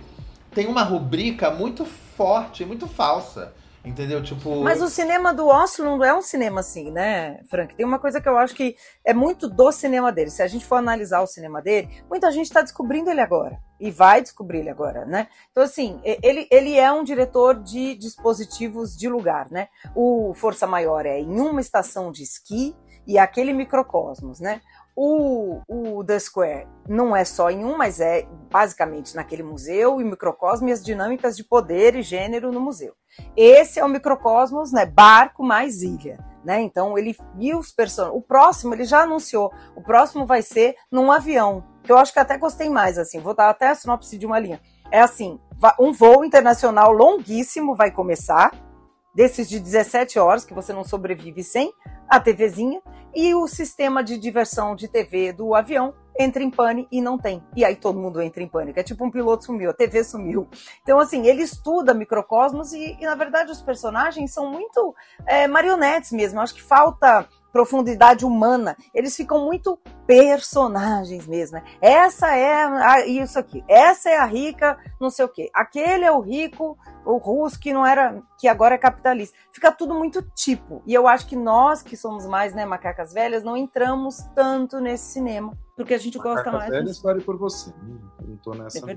tem 0.55 0.69
uma 0.69 0.85
rubrica 0.85 1.51
muito 1.51 1.85
forte, 1.85 2.65
muito 2.65 2.87
falsa. 2.87 3.53
Entendeu? 3.85 4.23
Tipo. 4.23 4.63
Mas 4.63 4.81
o 4.81 4.89
cinema 4.89 5.35
do 5.35 5.47
Oslo 5.47 5.85
não 5.85 6.03
é 6.03 6.17
um 6.17 6.23
cinema 6.23 6.61
assim, 6.61 6.91
né, 6.91 7.43
Frank? 7.51 7.75
Tem 7.75 7.85
uma 7.85 7.99
coisa 7.99 8.19
que 8.19 8.27
eu 8.27 8.39
acho 8.39 8.55
que 8.55 8.75
é 9.05 9.13
muito 9.13 9.47
do 9.47 9.71
cinema 9.71 10.11
dele. 10.11 10.31
Se 10.31 10.43
a 10.43 10.47
gente 10.47 10.65
for 10.65 10.77
analisar 10.77 11.21
o 11.21 11.27
cinema 11.27 11.61
dele, 11.61 11.91
muita 12.09 12.33
gente 12.33 12.47
está 12.47 12.63
descobrindo 12.63 13.11
ele 13.11 13.21
agora. 13.21 13.61
E 13.79 13.91
vai 13.91 14.23
descobrir 14.23 14.61
ele 14.61 14.71
agora, 14.71 15.05
né? 15.05 15.29
Então, 15.51 15.63
assim, 15.63 16.01
ele, 16.03 16.49
ele 16.51 16.79
é 16.79 16.91
um 16.91 17.05
diretor 17.05 17.63
de 17.63 17.95
dispositivos 17.97 18.97
de 18.97 19.07
lugar, 19.07 19.51
né? 19.51 19.69
O 19.95 20.33
Força 20.33 20.67
Maior 20.67 21.05
é 21.05 21.21
em 21.21 21.39
uma 21.39 21.61
estação 21.61 22.11
de 22.11 22.23
esqui 22.23 22.75
e 23.07 23.19
aquele 23.19 23.53
microcosmos, 23.53 24.41
né? 24.41 24.63
O, 24.97 25.61
o 25.69 26.05
The 26.05 26.19
Square 26.19 26.69
não 26.89 27.17
é 27.17 27.25
só 27.25 27.51
em 27.51 27.65
um, 27.65 27.77
mas 27.77 27.99
é 28.01 28.27
basicamente 28.51 29.17
naquele 29.17 29.43
museu 29.43 30.01
e 30.01 30.05
microcosmo 30.05 30.69
e 30.69 30.73
as 30.73 30.85
dinâmicas 30.85 31.37
de 31.37 31.43
poder 31.43 31.97
e 31.97 32.03
gênero 32.03 32.53
no 32.53 32.61
museu. 32.61 32.95
Esse 33.37 33.81
é 33.81 33.85
o 33.85 33.89
microcosmos, 33.89 34.73
né? 34.73 34.87
Barco 34.87 35.43
mais 35.43 35.83
ilha. 35.83 36.19
Né? 36.45 36.61
Então 36.61 36.97
ele 36.99 37.17
viu 37.37 37.59
os 37.59 37.73
personagens. 37.73 38.19
O 38.19 38.23
próximo 38.23 38.75
ele 38.75 38.85
já 38.85 39.03
anunciou. 39.03 39.53
O 39.75 39.83
próximo 39.83 40.27
vai 40.27 40.43
ser 40.43 40.77
num 40.93 41.11
avião. 41.11 41.65
Que 41.83 41.91
eu 41.91 41.99
acho 41.99 42.13
que 42.13 42.19
até 42.19 42.37
gostei 42.37 42.69
mais 42.69 42.99
assim. 42.99 43.19
Vou 43.19 43.35
dar 43.35 43.49
até 43.49 43.69
a 43.69 43.75
sinopse 43.75 44.19
de 44.19 44.27
uma 44.27 44.39
linha. 44.39 44.61
É 44.91 45.01
assim, 45.01 45.41
um 45.81 45.93
voo 45.93 46.25
internacional 46.25 46.93
longuíssimo 46.93 47.75
vai 47.75 47.91
começar 47.91 48.53
desses 49.15 49.49
de 49.49 49.59
17 49.59 50.19
horas 50.19 50.45
que 50.45 50.53
você 50.53 50.73
não 50.73 50.85
sobrevive 50.85 51.43
sem 51.43 51.73
a 52.09 52.21
TVzinha 52.21 52.83
e 53.15 53.35
o 53.35 53.47
sistema 53.47 54.03
de 54.03 54.19
diversão 54.19 54.75
de 54.75 54.89
TV 54.89 55.33
do 55.33 55.55
avião 55.55 55.95
entra 56.19 56.43
em 56.43 56.51
pane 56.51 56.87
e 56.91 57.01
não 57.01 57.19
tem. 57.19 57.43
E 57.57 57.65
aí 57.65 57.77
todo 57.77 57.99
mundo 57.99 58.23
entra 58.23 58.43
em 58.43 58.49
pânico. 58.49 58.79
É 58.79 58.83
tipo 58.83 59.05
um 59.05 59.11
piloto 59.11 59.45
sumiu, 59.45 59.71
a 59.71 59.75
TV 59.75 60.05
sumiu. 60.05 60.49
Então, 60.83 60.99
assim, 60.99 61.27
ele 61.27 61.43
estuda 61.43 61.93
microcosmos 61.93 62.73
e, 62.73 62.97
e 63.01 63.05
na 63.05 63.15
verdade, 63.15 63.51
os 63.51 63.61
personagens 63.61 64.33
são 64.33 64.51
muito 64.51 64.95
é, 65.27 65.47
marionetes 65.47 66.13
mesmo. 66.13 66.39
Eu 66.39 66.43
acho 66.43 66.55
que 66.55 66.63
falta 66.63 67.29
profundidade 67.55 68.27
humana. 68.27 68.77
Eles 68.93 69.17
ficam 69.17 69.45
muito 69.45 69.79
personagens 70.09 71.25
mesmo. 71.25 71.57
Né? 71.57 71.65
Essa 71.81 72.35
é 72.35 72.65
a, 72.65 73.07
isso 73.07 73.39
aqui. 73.39 73.65
Essa 73.69 74.11
é 74.11 74.19
a 74.19 74.25
rica, 74.25 74.77
não 75.01 75.09
sei 75.09 75.25
o 75.25 75.29
quê. 75.29 75.51
Aquele 75.55 76.05
é 76.05 76.11
o 76.11 76.19
rico, 76.21 76.77
o 77.07 77.17
russo 77.17 77.61
que 77.61 77.73
não 77.73 77.87
era, 77.87 78.21
que 78.41 78.49
agora 78.49 78.75
é 78.75 78.79
capitalista. 78.79 79.39
Fica 79.53 79.71
tudo 79.71 79.95
muito 79.95 80.21
tipo. 80.35 80.83
E 80.85 80.93
eu 80.93 81.07
acho 81.07 81.29
que 81.29 81.37
nós 81.37 81.81
que 81.81 81.97
somos 81.97 82.27
mais, 82.27 82.53
né, 82.53 82.67
macacas 82.67 83.13
velhas, 83.13 83.45
não 83.45 83.57
entramos 83.57 84.19
tanto 84.35 84.81
nesse 84.81 85.13
cinema, 85.13 85.57
porque 85.77 85.95
a 85.95 85.99
gente 85.99 86.19
Macaca 86.19 86.35
gosta 86.35 86.53
mais. 86.53 86.71
Velha, 86.71 86.91
espere 86.91 87.21
por 87.21 87.39
você. 87.39 87.71
Eu 88.21 88.27
não 88.27 88.37
tô 88.39 88.53
nessa. 88.53 88.91
É 88.91 88.97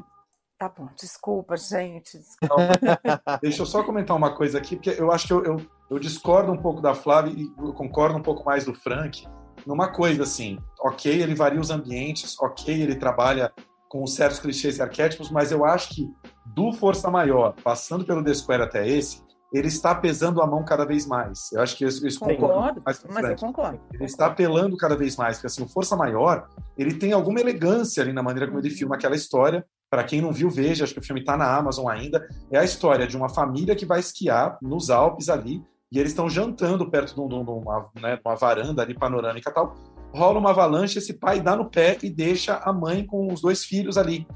Tá 0.58 0.68
bom, 0.76 0.90
desculpa, 1.00 1.56
gente. 1.56 2.18
Desculpa. 2.18 2.56
Deixa 3.44 3.62
eu 3.62 3.66
só 3.68 3.84
comentar 3.84 4.18
uma 4.18 4.34
coisa 4.34 4.58
aqui, 4.58 4.76
porque 4.76 4.90
eu 5.00 5.12
acho 5.12 5.28
que 5.28 5.34
eu, 5.34 5.46
eu, 5.46 5.62
eu 5.90 6.00
discordo 6.00 6.52
um 6.52 6.58
pouco 6.58 6.82
da 6.82 6.94
Flávia 6.94 7.32
e 7.32 7.48
concordo 7.74 8.18
um 8.18 8.22
pouco 8.22 8.46
mais 8.46 8.66
do 8.66 8.74
Frank 8.74 9.26
numa 9.66 9.92
coisa 9.92 10.24
assim. 10.24 10.58
Ok, 10.80 11.12
ele 11.12 11.36
varia 11.36 11.60
os 11.60 11.70
ambientes, 11.70 12.36
ok, 12.40 12.82
ele 12.82 12.96
trabalha 12.96 13.52
com 13.90 14.06
certos 14.06 14.40
clichês 14.40 14.78
e 14.78 14.82
arquétipos, 14.82 15.32
mas 15.32 15.52
eu 15.52 15.66
acho 15.66 15.90
que 15.90 16.10
do 16.46 16.74
Força 16.74 17.10
Maior, 17.10 17.54
passando 17.64 18.06
pelo 18.06 18.24
The 18.24 18.34
Square 18.34 18.64
até 18.64 18.88
esse, 18.88 19.26
ele 19.54 19.68
está 19.68 19.96
pesando 19.96 20.42
a 20.42 20.48
mão 20.48 20.64
cada 20.66 20.86
vez 20.86 21.06
mais. 21.06 21.52
Eu 21.54 21.62
acho 21.62 21.78
que 21.78 21.86
isso, 21.86 22.06
isso 22.06 22.20
concordo, 22.20 22.82
mas 22.86 23.04
eu 23.04 23.36
concordo. 23.38 23.80
Ele 23.94 24.04
está 24.04 24.28
apelando 24.28 24.76
cada 24.76 24.96
vez 24.96 25.16
mais, 25.16 25.38
porque 25.38 25.48
assim, 25.48 25.64
o 25.64 25.70
Força 25.70 25.96
Maior, 25.96 26.48
ele 26.78 26.96
tem 26.96 27.14
alguma 27.14 27.40
elegância 27.40 28.04
ali 28.04 28.12
na 28.12 28.22
maneira 28.22 28.48
como 28.48 28.60
ele 28.60 28.70
filma 28.70 28.96
aquela 28.96 29.16
história. 29.16 29.66
Para 29.90 30.04
quem 30.04 30.22
não 30.22 30.34
viu, 30.34 30.50
veja, 30.50 30.84
acho 30.84 30.94
que 30.94 31.00
o 31.00 31.04
filme 31.04 31.22
está 31.22 31.38
na 31.38 31.56
Amazon 31.56 31.88
ainda. 31.88 32.28
É 32.52 32.60
a 32.60 32.64
história 32.64 33.08
de 33.08 33.16
uma 33.16 33.30
família 33.30 33.74
que 33.74 33.86
vai 33.86 34.02
esquiar 34.02 34.58
nos 34.62 34.90
Alpes 34.90 35.30
ali, 35.30 35.64
e 35.92 36.00
eles 36.00 36.12
estão 36.12 36.30
jantando 36.30 36.90
perto 36.90 37.14
de, 37.14 37.22
um, 37.22 37.42
uma, 37.42 37.90
né, 38.00 38.20
uma 38.24 38.36
varanda 38.36 38.82
ali 38.82 38.94
panorâmica 38.94 39.52
tal. 39.52 39.76
Rola 40.14 40.40
uma 40.40 40.50
avalanche, 40.50 40.98
esse 40.98 41.14
pai 41.14 41.42
dá 41.42 41.56
no 41.56 41.70
pé 41.70 41.98
e 42.04 42.10
deixa 42.10 42.58
a 42.58 42.74
mãe 42.74 43.06
com 43.06 43.32
os 43.32 43.42
dois 43.42 43.64
filhos 43.64 43.98
ali. 43.98 44.28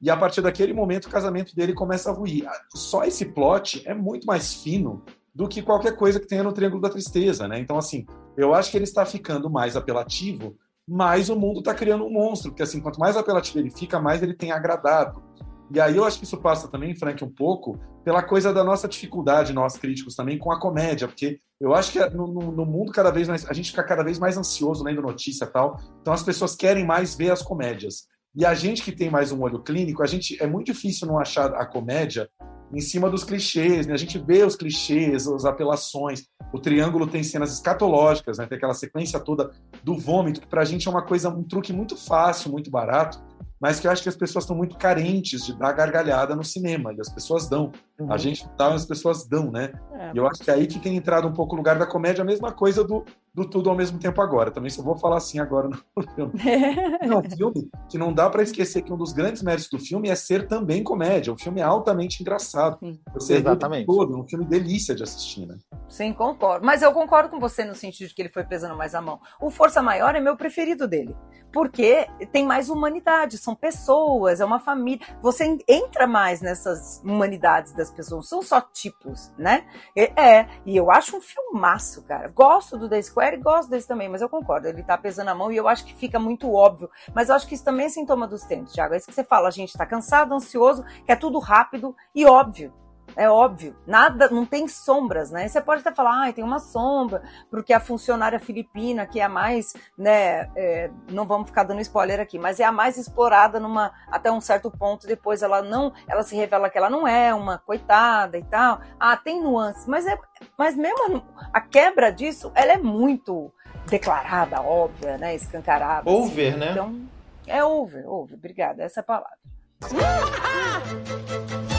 E 0.00 0.10
a 0.10 0.16
partir 0.16 0.40
daquele 0.40 0.72
momento 0.72 1.06
o 1.06 1.10
casamento 1.10 1.54
dele 1.54 1.74
começa 1.74 2.10
a 2.10 2.12
ruir. 2.14 2.46
Só 2.74 3.04
esse 3.04 3.26
plot 3.26 3.82
é 3.86 3.94
muito 3.94 4.26
mais 4.26 4.54
fino 4.54 5.02
do 5.34 5.48
que 5.48 5.62
qualquer 5.62 5.96
coisa 5.96 6.18
que 6.18 6.26
tenha 6.26 6.42
no 6.42 6.52
Triângulo 6.52 6.82
da 6.82 6.90
Tristeza, 6.90 7.46
né? 7.46 7.58
Então, 7.60 7.78
assim, 7.78 8.06
eu 8.36 8.54
acho 8.54 8.70
que 8.70 8.76
ele 8.76 8.84
está 8.84 9.04
ficando 9.04 9.50
mais 9.50 9.76
apelativo, 9.76 10.56
mais 10.86 11.28
o 11.28 11.36
mundo 11.36 11.58
está 11.58 11.74
criando 11.74 12.04
um 12.04 12.10
monstro, 12.10 12.50
porque 12.50 12.62
assim, 12.62 12.80
quanto 12.80 12.98
mais 12.98 13.16
apelativo 13.16 13.58
ele 13.58 13.70
fica, 13.70 14.00
mais 14.00 14.22
ele 14.22 14.34
tem 14.34 14.52
agradado. 14.52 15.22
E 15.70 15.80
aí 15.80 15.96
eu 15.96 16.04
acho 16.04 16.18
que 16.18 16.24
isso 16.24 16.38
passa 16.38 16.68
também, 16.68 16.94
Frank, 16.94 17.22
um 17.22 17.30
pouco 17.30 17.78
pela 18.04 18.22
coisa 18.22 18.52
da 18.52 18.64
nossa 18.64 18.88
dificuldade, 18.88 19.52
nós 19.52 19.76
críticos 19.76 20.14
também, 20.14 20.38
com 20.38 20.50
a 20.50 20.58
comédia, 20.58 21.06
porque 21.06 21.40
eu 21.60 21.74
acho 21.74 21.92
que 21.92 21.98
no, 22.10 22.26
no, 22.26 22.64
mundo 22.64 22.90
cada 22.90 23.10
vez 23.10 23.28
mais, 23.28 23.44
a 23.46 23.52
gente 23.52 23.70
fica 23.70 23.82
cada 23.82 24.02
vez 24.02 24.18
mais 24.18 24.38
ansioso 24.38 24.82
lendo 24.82 25.02
notícia 25.02 25.44
e 25.44 25.48
tal, 25.48 25.78
então 26.00 26.14
as 26.14 26.22
pessoas 26.22 26.56
querem 26.56 26.86
mais 26.86 27.14
ver 27.14 27.30
as 27.30 27.42
comédias. 27.42 28.06
E 28.34 28.46
a 28.46 28.54
gente 28.54 28.82
que 28.82 28.92
tem 28.92 29.10
mais 29.10 29.32
um 29.32 29.42
olho 29.42 29.62
clínico, 29.62 30.02
a 30.02 30.06
gente 30.06 30.42
é 30.42 30.46
muito 30.46 30.66
difícil 30.66 31.06
não 31.06 31.18
achar 31.18 31.52
a 31.54 31.66
comédia 31.66 32.30
em 32.72 32.80
cima 32.80 33.10
dos 33.10 33.24
clichês, 33.24 33.86
né? 33.86 33.94
A 33.94 33.98
gente 33.98 34.18
vê 34.18 34.44
os 34.44 34.54
clichês, 34.54 35.26
as 35.26 35.44
apelações. 35.44 36.24
O 36.52 36.58
triângulo 36.58 37.06
tem 37.06 37.22
cenas 37.22 37.52
escatológicas, 37.52 38.38
né? 38.38 38.46
Tem 38.46 38.56
aquela 38.56 38.74
sequência 38.74 39.18
toda 39.18 39.50
do 39.82 39.98
vômito, 39.98 40.40
que 40.40 40.46
pra 40.46 40.64
gente 40.64 40.86
é 40.86 40.90
uma 40.90 41.02
coisa, 41.02 41.30
um 41.30 41.42
truque 41.42 41.72
muito 41.72 41.96
fácil, 41.96 42.50
muito 42.50 42.70
barato, 42.70 43.20
mas 43.60 43.80
que 43.80 43.86
eu 43.86 43.90
acho 43.90 44.02
que 44.02 44.08
as 44.08 44.16
pessoas 44.16 44.44
estão 44.44 44.56
muito 44.56 44.76
carentes 44.76 45.44
de 45.44 45.56
dar 45.58 45.72
gargalhada 45.72 46.34
no 46.36 46.44
cinema, 46.44 46.92
e 46.92 47.00
as 47.00 47.08
pessoas 47.08 47.48
dão. 47.48 47.72
Uhum. 47.98 48.12
A 48.12 48.16
gente 48.16 48.48
dá, 48.56 48.72
as 48.72 48.86
pessoas 48.86 49.26
dão, 49.26 49.50
né? 49.50 49.72
É. 49.92 50.12
E 50.14 50.16
eu 50.16 50.26
acho 50.26 50.42
que 50.42 50.50
é 50.50 50.54
aí 50.54 50.66
que 50.66 50.78
tem 50.78 50.96
entrado 50.96 51.26
um 51.26 51.32
pouco 51.32 51.54
o 51.54 51.56
lugar 51.56 51.78
da 51.78 51.86
comédia, 51.86 52.22
a 52.22 52.26
mesma 52.26 52.52
coisa 52.52 52.84
do, 52.84 53.04
do 53.38 53.48
tudo 53.48 53.70
ao 53.70 53.76
mesmo 53.76 53.98
tempo 53.98 54.20
agora. 54.20 54.50
Também 54.50 54.70
só 54.70 54.82
vou 54.82 54.96
falar 54.96 55.16
assim 55.16 55.38
agora 55.38 55.68
no 55.68 55.78
filme. 56.14 56.32
é 57.00 57.16
um 57.16 57.22
filme 57.22 57.70
que 57.88 57.96
não 57.96 58.12
dá 58.12 58.28
para 58.28 58.42
esquecer 58.42 58.82
que 58.82 58.92
um 58.92 58.96
dos 58.96 59.12
grandes 59.12 59.42
méritos 59.42 59.70
do 59.70 59.78
filme 59.78 60.08
é 60.08 60.14
ser 60.14 60.46
também 60.46 60.82
comédia. 60.82 61.32
O 61.32 61.38
filme 61.38 61.60
é 61.60 61.64
altamente 61.64 62.20
engraçado. 62.20 62.78
Você 63.14 63.36
Exatamente. 63.36 63.86
Todo, 63.86 64.14
é 64.14 64.16
um 64.18 64.28
filme 64.28 64.44
delícia 64.44 64.94
de 64.94 65.02
assistir, 65.02 65.46
né? 65.46 65.56
Sim, 65.88 66.12
concordo. 66.12 66.66
Mas 66.66 66.82
eu 66.82 66.92
concordo 66.92 67.30
com 67.30 67.38
você 67.38 67.64
no 67.64 67.74
sentido 67.74 68.08
de 68.08 68.14
que 68.14 68.22
ele 68.22 68.28
foi 68.28 68.44
pesando 68.44 68.76
mais 68.76 68.94
a 68.94 69.00
mão. 69.00 69.20
O 69.40 69.50
Força 69.50 69.80
Maior 69.80 70.14
é 70.14 70.20
meu 70.20 70.36
preferido 70.36 70.86
dele. 70.86 71.14
Porque 71.52 72.06
tem 72.30 72.44
mais 72.44 72.68
humanidade, 72.68 73.38
são 73.38 73.54
pessoas, 73.54 74.40
é 74.40 74.44
uma 74.44 74.60
família. 74.60 75.04
Você 75.22 75.58
entra 75.66 76.06
mais 76.06 76.42
nessas 76.42 77.00
humanidades 77.02 77.72
das 77.72 77.90
pessoas, 77.90 78.28
são 78.28 78.42
só 78.42 78.60
tipos, 78.60 79.32
né? 79.38 79.66
É, 79.96 80.46
e 80.66 80.76
eu 80.76 80.90
acho 80.90 81.16
um 81.16 81.20
filmaço, 81.20 82.02
cara. 82.02 82.28
Gosto 82.28 82.76
do 82.76 82.88
The 82.88 83.00
Square 83.00 83.27
e 83.36 83.40
gosto 83.40 83.70
desse 83.70 83.86
também, 83.86 84.08
mas 84.08 84.22
eu 84.22 84.28
concordo, 84.28 84.68
ele 84.68 84.82
tá 84.82 84.96
pesando 84.96 85.28
a 85.28 85.34
mão 85.34 85.50
e 85.52 85.56
eu 85.56 85.68
acho 85.68 85.84
que 85.84 85.94
fica 85.94 86.18
muito 86.18 86.52
óbvio. 86.52 86.90
Mas 87.14 87.28
eu 87.28 87.34
acho 87.34 87.46
que 87.46 87.54
isso 87.54 87.64
também 87.64 87.86
é 87.86 87.88
sintoma 87.88 88.26
dos 88.26 88.42
tempos, 88.42 88.72
Thiago. 88.72 88.94
É 88.94 88.96
isso 88.96 89.06
que 89.06 89.14
você 89.14 89.24
fala, 89.24 89.48
a 89.48 89.52
gente 89.52 89.76
tá 89.76 89.86
cansado, 89.86 90.34
ansioso, 90.34 90.84
quer 91.06 91.16
tudo 91.16 91.38
rápido 91.38 91.94
e 92.14 92.24
óbvio. 92.26 92.72
É 93.16 93.28
óbvio, 93.28 93.76
nada, 93.86 94.28
não 94.28 94.44
tem 94.44 94.68
sombras, 94.68 95.30
né? 95.30 95.48
Você 95.48 95.60
pode 95.60 95.80
até 95.80 95.92
falar, 95.92 96.28
ah, 96.28 96.32
tem 96.32 96.44
uma 96.44 96.58
sombra, 96.58 97.22
porque 97.50 97.72
a 97.72 97.80
funcionária 97.80 98.38
filipina, 98.38 99.06
que 99.06 99.20
é 99.20 99.24
a 99.24 99.28
mais, 99.28 99.72
né, 99.96 100.48
é, 100.56 100.90
não 101.10 101.26
vamos 101.26 101.48
ficar 101.48 101.64
dando 101.64 101.80
spoiler 101.80 102.20
aqui, 102.20 102.38
mas 102.38 102.60
é 102.60 102.64
a 102.64 102.72
mais 102.72 102.96
explorada 102.96 103.58
numa, 103.58 103.92
até 104.08 104.30
um 104.30 104.40
certo 104.40 104.70
ponto, 104.70 105.06
depois 105.06 105.42
ela 105.42 105.62
não, 105.62 105.92
ela 106.06 106.22
se 106.22 106.36
revela 106.36 106.70
que 106.70 106.78
ela 106.78 106.90
não 106.90 107.06
é 107.08 107.34
uma 107.34 107.58
coitada 107.58 108.38
e 108.38 108.44
tal. 108.44 108.80
Ah, 108.98 109.16
tem 109.16 109.42
nuances, 109.42 109.86
mas 109.86 110.06
é, 110.06 110.16
mas 110.56 110.76
mesmo 110.76 111.22
a 111.52 111.60
quebra 111.60 112.12
disso, 112.12 112.52
ela 112.54 112.72
é 112.72 112.78
muito 112.78 113.52
declarada, 113.88 114.60
óbvia, 114.60 115.18
né, 115.18 115.34
escancarada. 115.34 116.08
Assim. 116.08 116.20
Over, 116.20 116.50
assim. 116.50 116.58
né? 116.60 116.70
Então, 116.72 117.08
é 117.46 117.64
over, 117.64 118.08
over, 118.08 118.36
obrigada, 118.36 118.82
essa 118.84 119.00
é 119.00 119.02
a 119.02 119.04
palavra. 119.04 119.38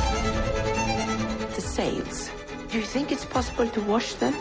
the 1.79 1.85
sails. 1.85 2.31
Do 2.71 2.77
you 2.77 2.85
think 2.85 3.11
it's 3.11 3.25
possible 3.25 3.67
to 3.67 3.81
wash 3.81 4.13
them? 4.15 4.33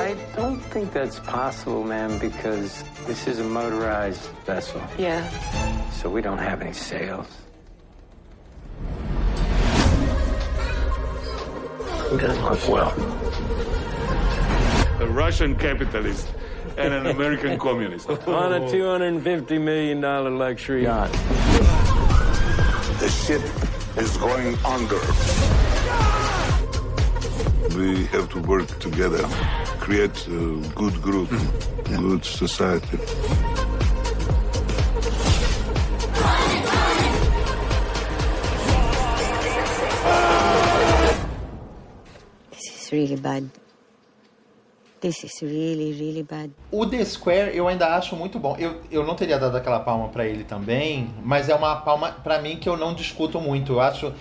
I 0.00 0.16
don't 0.36 0.60
think 0.60 0.92
that's 0.92 1.18
possible, 1.20 1.84
ma'am, 1.84 2.18
because 2.18 2.84
this 3.06 3.26
is 3.26 3.38
a 3.38 3.44
motorized 3.44 4.22
vessel. 4.46 4.82
Yeah. 4.98 5.28
So 5.90 6.10
we 6.10 6.20
don't 6.22 6.38
have 6.38 6.62
any 6.62 6.72
sails. 6.72 7.26
It 12.12 12.18
doesn't 12.18 12.44
look 12.44 12.68
well. 12.68 12.90
A 15.00 15.06
Russian 15.06 15.56
capitalist 15.56 16.28
and 16.76 16.92
an 16.92 17.06
American 17.06 17.58
communist. 17.66 18.08
On 18.10 18.52
a 18.52 18.60
$250 18.60 19.60
million 19.60 20.00
luxury 20.38 20.82
yacht. 20.84 21.12
The 23.00 23.08
ship 23.08 23.59
is 24.00 24.16
going 24.16 24.56
under. 24.64 25.00
We 27.76 28.06
have 28.06 28.30
to 28.30 28.40
work 28.40 28.78
together, 28.78 29.22
create 29.78 30.26
a 30.26 30.56
good 30.74 31.02
group, 31.02 31.30
good 31.84 32.24
society. 32.24 32.96
This 42.52 42.66
is 42.74 42.92
really 42.92 43.16
bad. 43.16 43.50
This 45.00 45.24
is 45.24 45.40
really, 45.40 45.92
really 45.98 46.22
bad. 46.22 46.52
O 46.70 46.84
The 46.84 47.02
Square 47.06 47.56
eu 47.56 47.66
ainda 47.66 47.96
acho 47.96 48.14
muito 48.14 48.38
bom. 48.38 48.54
Eu, 48.58 48.82
eu 48.90 49.02
não 49.02 49.14
teria 49.14 49.38
dado 49.38 49.56
aquela 49.56 49.80
palma 49.80 50.08
para 50.08 50.26
ele 50.26 50.44
também, 50.44 51.08
mas 51.24 51.48
é 51.48 51.54
uma 51.54 51.76
palma 51.76 52.12
para 52.12 52.40
mim 52.42 52.56
que 52.56 52.68
eu 52.68 52.76
não 52.76 52.92
discuto 52.92 53.40
muito. 53.40 53.72
Eu 53.72 53.80
acho, 53.80 54.12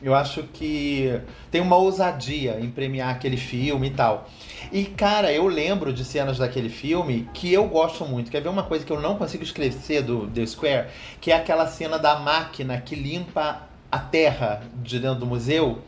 eu 0.00 0.14
acho 0.14 0.44
que 0.44 1.20
tem 1.50 1.60
uma 1.60 1.76
ousadia 1.76 2.58
em 2.58 2.70
premiar 2.70 3.10
aquele 3.10 3.36
filme 3.36 3.88
e 3.88 3.90
tal. 3.90 4.26
E 4.72 4.86
cara, 4.86 5.30
eu 5.30 5.46
lembro 5.46 5.92
de 5.92 6.02
cenas 6.02 6.38
daquele 6.38 6.70
filme 6.70 7.28
que 7.34 7.52
eu 7.52 7.68
gosto 7.68 8.06
muito. 8.06 8.30
Quer 8.30 8.40
ver 8.40 8.48
uma 8.48 8.62
coisa 8.62 8.86
que 8.86 8.92
eu 8.92 9.00
não 9.00 9.16
consigo 9.16 9.44
esquecer 9.44 10.02
do 10.02 10.26
The 10.28 10.46
Square, 10.46 10.88
que 11.20 11.30
é 11.30 11.36
aquela 11.36 11.66
cena 11.66 11.98
da 11.98 12.18
máquina 12.18 12.80
que 12.80 12.94
limpa 12.94 13.68
a 13.90 13.98
terra 13.98 14.62
de 14.76 14.98
dentro 14.98 15.20
do 15.20 15.26
museu 15.26 15.82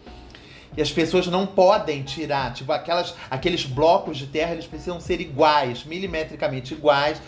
e 0.77 0.83
as 0.83 0.91
pessoas 0.91 1.27
não 1.27 1.47
podem 1.47 2.03
tirar, 2.03 2.53
tipo, 2.53 2.73
aquelas, 2.73 3.15
aqueles 3.31 3.65
blocos 3.65 4.17
de 4.17 4.27
terra, 4.27 4.53
eles 4.53 4.67
precisam 4.67 5.01
ser 5.01 5.21
iguais, 5.21 5.85
milimetricamente 5.85 6.75
iguais. 6.75 7.21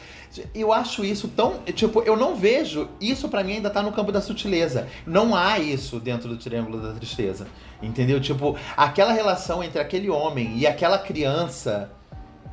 Eu 0.55 0.73
acho 0.73 1.05
isso 1.05 1.29
tão, 1.29 1.61
tipo, 1.73 2.03
eu 2.03 2.17
não 2.17 2.35
vejo, 2.35 2.89
isso 3.01 3.29
para 3.29 3.43
mim 3.43 3.55
ainda 3.55 3.71
tá 3.71 3.83
no 3.83 3.93
campo 3.93 4.11
da 4.11 4.21
sutileza. 4.21 4.89
Não 5.07 5.35
há 5.35 5.59
isso 5.59 5.99
dentro 6.01 6.29
do 6.29 6.37
Triângulo 6.37 6.81
da 6.81 6.93
Tristeza. 6.93 7.47
Entendeu? 7.83 8.21
Tipo, 8.21 8.57
aquela 8.77 9.13
relação 9.13 9.63
entre 9.63 9.81
aquele 9.81 10.11
homem 10.11 10.59
e 10.59 10.67
aquela 10.67 10.99
criança, 10.99 11.91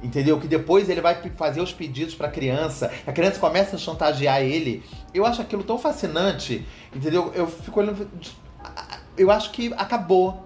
entendeu? 0.01 0.39
Que 0.39 0.47
depois 0.47 0.89
ele 0.89 1.01
vai 1.01 1.15
fazer 1.35 1.61
os 1.61 1.73
pedidos 1.73 2.13
para 2.13 2.27
a 2.27 2.31
criança, 2.31 2.91
a 3.07 3.11
criança 3.11 3.39
começa 3.39 3.75
a 3.75 3.79
chantagear 3.79 4.41
ele. 4.41 4.83
Eu 5.13 5.25
acho 5.25 5.41
aquilo 5.41 5.63
tão 5.63 5.77
fascinante, 5.77 6.65
entendeu? 6.93 7.31
Eu 7.33 7.47
fico 7.47 7.79
olhando, 7.79 8.07
eu 9.17 9.31
acho 9.31 9.51
que 9.51 9.73
acabou 9.77 10.45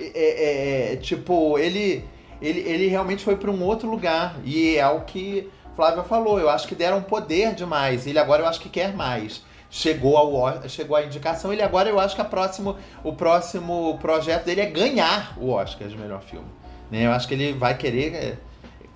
é, 0.00 0.90
é, 0.90 0.92
é, 0.92 0.96
tipo, 0.96 1.58
ele, 1.58 2.04
ele, 2.40 2.60
ele 2.60 2.86
realmente 2.88 3.24
foi 3.24 3.36
para 3.36 3.50
um 3.50 3.62
outro 3.62 3.88
lugar. 3.88 4.36
E 4.44 4.76
é 4.76 4.86
o 4.88 5.02
que 5.02 5.50
Flávia 5.76 6.02
falou. 6.02 6.38
Eu 6.40 6.48
acho 6.48 6.66
que 6.66 6.74
deram 6.74 7.02
poder 7.02 7.54
demais. 7.54 8.06
Ele 8.06 8.18
agora 8.18 8.42
eu 8.42 8.46
acho 8.46 8.60
que 8.60 8.68
quer 8.68 8.94
mais. 8.94 9.44
Chegou, 9.70 10.16
ao, 10.16 10.68
chegou 10.68 10.96
a 10.96 11.04
indicação, 11.04 11.52
ele 11.52 11.62
agora 11.62 11.90
eu 11.90 12.00
acho 12.00 12.14
que 12.14 12.22
a 12.22 12.24
próximo, 12.24 12.76
o 13.04 13.12
próximo 13.12 13.98
projeto 13.98 14.46
dele 14.46 14.62
é 14.62 14.66
ganhar 14.66 15.36
o 15.38 15.50
Oscar 15.50 15.86
de 15.86 15.96
melhor 15.96 16.22
filme. 16.22 16.46
Né? 16.90 17.04
Eu 17.04 17.12
acho 17.12 17.28
que 17.28 17.34
ele 17.34 17.52
vai 17.52 17.76
querer 17.76 18.14
é, 18.14 18.38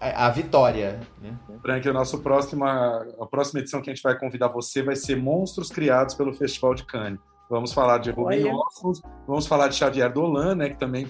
a, 0.01 0.27
a 0.27 0.31
vitória. 0.31 0.99
Né? 1.21 1.35
Frank, 1.61 1.87
a 1.87 1.93
nossa 1.93 2.17
próxima, 2.17 3.07
a 3.21 3.27
próxima 3.27 3.61
edição 3.61 3.83
que 3.83 3.91
a 3.91 3.95
gente 3.95 4.03
vai 4.03 4.19
convidar 4.19 4.49
você 4.49 4.83
vai 4.83 4.97
ser 4.97 5.17
Monstros 5.17 5.69
Criados 5.71 6.15
pelo 6.15 6.33
Festival 6.33 6.75
de 6.75 6.85
Cannes. 6.85 7.21
Vamos 7.53 7.75
falar 7.75 7.99
de 7.99 8.11
Rubem 8.11 8.51
Ossos, 8.51 9.03
vamos 9.29 9.47
falar 9.47 9.69
de 9.69 9.75
Xavier 9.75 10.11
Dolan, 10.11 10.55
né, 10.55 10.71
que 10.71 10.79
também 10.79 11.07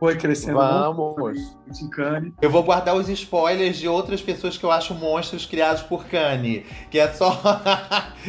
foi 0.00 0.16
crescendo 0.16 0.58
Vamos. 0.58 1.16
muito 1.16 1.90
Cane. 1.90 2.34
Eu 2.42 2.50
vou 2.50 2.64
guardar 2.64 2.96
os 2.96 3.08
spoilers 3.08 3.78
de 3.78 3.86
outras 3.86 4.20
pessoas 4.20 4.58
que 4.58 4.64
eu 4.64 4.72
acho 4.72 4.94
monstros 4.94 5.46
criados 5.46 5.82
por 5.82 6.04
Cane, 6.06 6.66
que 6.90 6.98
é 6.98 7.06
só 7.12 7.40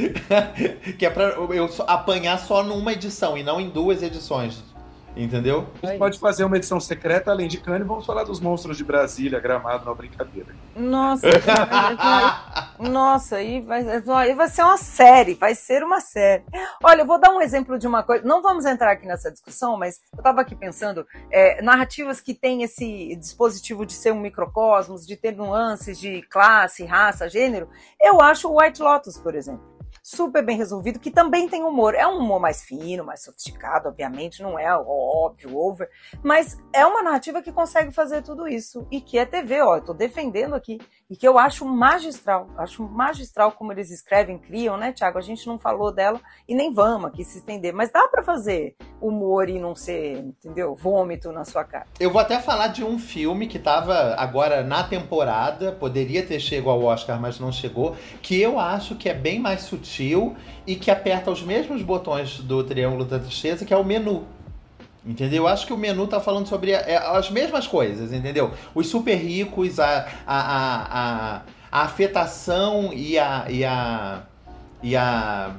que 1.00 1.04
é 1.04 1.10
para 1.10 1.30
eu 1.30 1.68
apanhar 1.88 2.38
só 2.38 2.62
numa 2.62 2.94
edição 2.94 3.36
e 3.36 3.42
não 3.42 3.60
em 3.60 3.72
duas 3.72 4.04
edições 4.04 4.64
Entendeu? 5.18 5.68
A 5.82 5.88
gente 5.88 5.98
pode 5.98 6.20
fazer 6.20 6.44
uma 6.44 6.58
edição 6.58 6.80
secreta, 6.80 7.32
além 7.32 7.48
de 7.48 7.58
Cannes, 7.58 7.88
vamos 7.88 8.06
falar 8.06 8.24
dos 8.24 8.40
monstros 8.40 8.78
de 8.78 8.84
Brasília, 8.84 9.40
gramado 9.40 9.84
na 9.84 9.94
brincadeira. 9.94 10.54
Nossa, 10.76 11.28
nossa, 12.80 13.38
aí 13.38 13.60
vai, 13.62 13.84
aí 13.88 14.36
vai 14.36 14.48
ser 14.48 14.62
uma 14.62 14.78
série, 14.78 15.34
vai 15.34 15.56
ser 15.56 15.84
uma 15.84 16.00
série. 16.00 16.44
Olha, 16.84 17.02
eu 17.02 17.08
vou 17.08 17.20
dar 17.20 17.32
um 17.32 17.42
exemplo 17.42 17.80
de 17.80 17.88
uma 17.88 18.04
coisa. 18.04 18.24
Não 18.24 18.44
vamos 18.44 18.66
entrar 18.66 18.92
aqui 18.92 19.08
nessa 19.08 19.32
discussão, 19.32 19.76
mas 19.76 20.00
eu 20.14 20.20
estava 20.20 20.42
aqui 20.42 20.56
pensando, 20.56 21.06
é, 21.32 21.64
narrativas 21.64 22.22
que 22.22 22.36
têm 22.36 22.62
esse 22.62 23.16
dispositivo 23.16 23.88
de 23.88 23.94
ser 23.94 24.14
um 24.14 24.20
microcosmos, 24.20 25.06
de 25.06 25.16
ter 25.16 25.36
nuances 25.36 26.00
de 26.00 26.22
classe, 26.30 26.86
raça, 26.86 27.28
gênero. 27.28 27.68
Eu 28.00 28.22
acho 28.22 28.48
o 28.48 28.62
White 28.62 28.84
Lotus, 28.84 29.18
por 29.18 29.34
exemplo 29.34 29.77
super 30.08 30.42
bem 30.42 30.56
resolvido, 30.56 31.00
que 31.00 31.12
também 31.12 31.50
tem 31.50 31.66
humor. 31.66 31.94
É 31.94 32.08
um 32.08 32.20
humor 32.20 32.40
mais 32.40 32.64
fino, 32.64 33.04
mais 33.04 33.24
sofisticado, 33.24 33.90
obviamente, 33.90 34.42
não 34.42 34.58
é 34.58 34.74
óbvio, 34.74 35.58
over, 35.58 35.90
mas 36.24 36.58
é 36.72 36.86
uma 36.86 37.04
narrativa 37.04 37.42
que 37.42 37.52
consegue 37.52 37.92
fazer 37.92 38.22
tudo 38.22 38.48
isso 38.48 38.88
e 38.90 39.02
que 39.02 39.18
é 39.18 39.26
TV, 39.26 39.62
ó, 39.62 39.76
eu 39.76 39.84
tô 39.84 39.94
defendendo 39.94 40.56
aqui 40.56 40.80
e 41.10 41.16
que 41.16 41.28
eu 41.28 41.38
acho 41.38 41.66
magistral, 41.66 42.50
acho 42.58 42.84
magistral 42.84 43.54
como 43.54 43.72
eles 43.72 43.90
escrevem, 43.92 44.38
criam, 44.38 44.78
né, 44.78 44.92
Tiago? 44.92 45.18
A 45.18 45.22
gente 45.22 45.48
não 45.48 45.58
falou 45.58 45.92
dela 45.92 46.20
e 46.48 46.54
nem 46.54 46.74
vamos 46.74 47.10
aqui 47.10 47.24
se 47.24 47.38
estender, 47.38 47.74
mas 47.74 47.92
dá 47.92 48.08
para 48.10 48.24
fazer 48.24 48.76
humor 49.00 49.48
e 49.48 49.58
não 49.60 49.74
ser, 49.74 50.18
entendeu? 50.18 50.76
Vômito 50.76 51.32
na 51.32 51.46
sua 51.46 51.64
cara. 51.64 51.86
Eu 52.00 52.12
vou 52.12 52.20
até 52.20 52.40
falar 52.40 52.68
de 52.68 52.84
um 52.84 53.00
filme 53.00 53.48
que 53.48 53.58
tava 53.58 54.16
agora 54.16 54.64
na 54.64 54.84
temporada, 54.84 55.72
poderia 55.72 56.26
ter 56.26 56.40
chegado 56.40 56.58
ao 56.58 56.84
Oscar, 56.84 57.22
mas 57.22 57.40
não 57.40 57.52
chegou, 57.52 57.96
que 58.22 58.42
eu 58.42 58.60
acho 58.60 58.96
que 58.96 59.08
é 59.08 59.14
bem 59.14 59.40
mais 59.40 59.62
sutil 59.62 60.36
e 60.66 60.76
que 60.76 60.90
aperta 60.90 61.30
os 61.30 61.44
mesmos 61.44 61.84
botões 61.84 62.40
do 62.40 62.64
Triângulo 62.64 63.06
da 63.06 63.20
Tristeza, 63.20 63.64
que 63.64 63.74
é 63.74 63.78
o 63.78 63.84
menu. 63.84 64.26
Entendeu? 65.08 65.44
Eu 65.44 65.48
acho 65.48 65.66
que 65.66 65.72
o 65.72 65.78
menu 65.78 66.06
tá 66.06 66.20
falando 66.20 66.48
sobre 66.48 66.72
é, 66.72 66.98
as 66.98 67.32
mesmas 67.32 67.66
coisas, 67.66 68.12
entendeu? 68.12 68.52
Os 68.76 68.90
super 68.90 69.16
ricos, 69.16 69.80
a, 69.80 70.06
a, 70.28 70.38
a, 70.38 71.42
a, 71.72 71.82
afetação 71.84 72.92
e 72.94 73.18
a, 73.18 73.46
e 73.48 73.64
a. 73.64 74.24
e 74.84 74.98
a. 74.98 75.56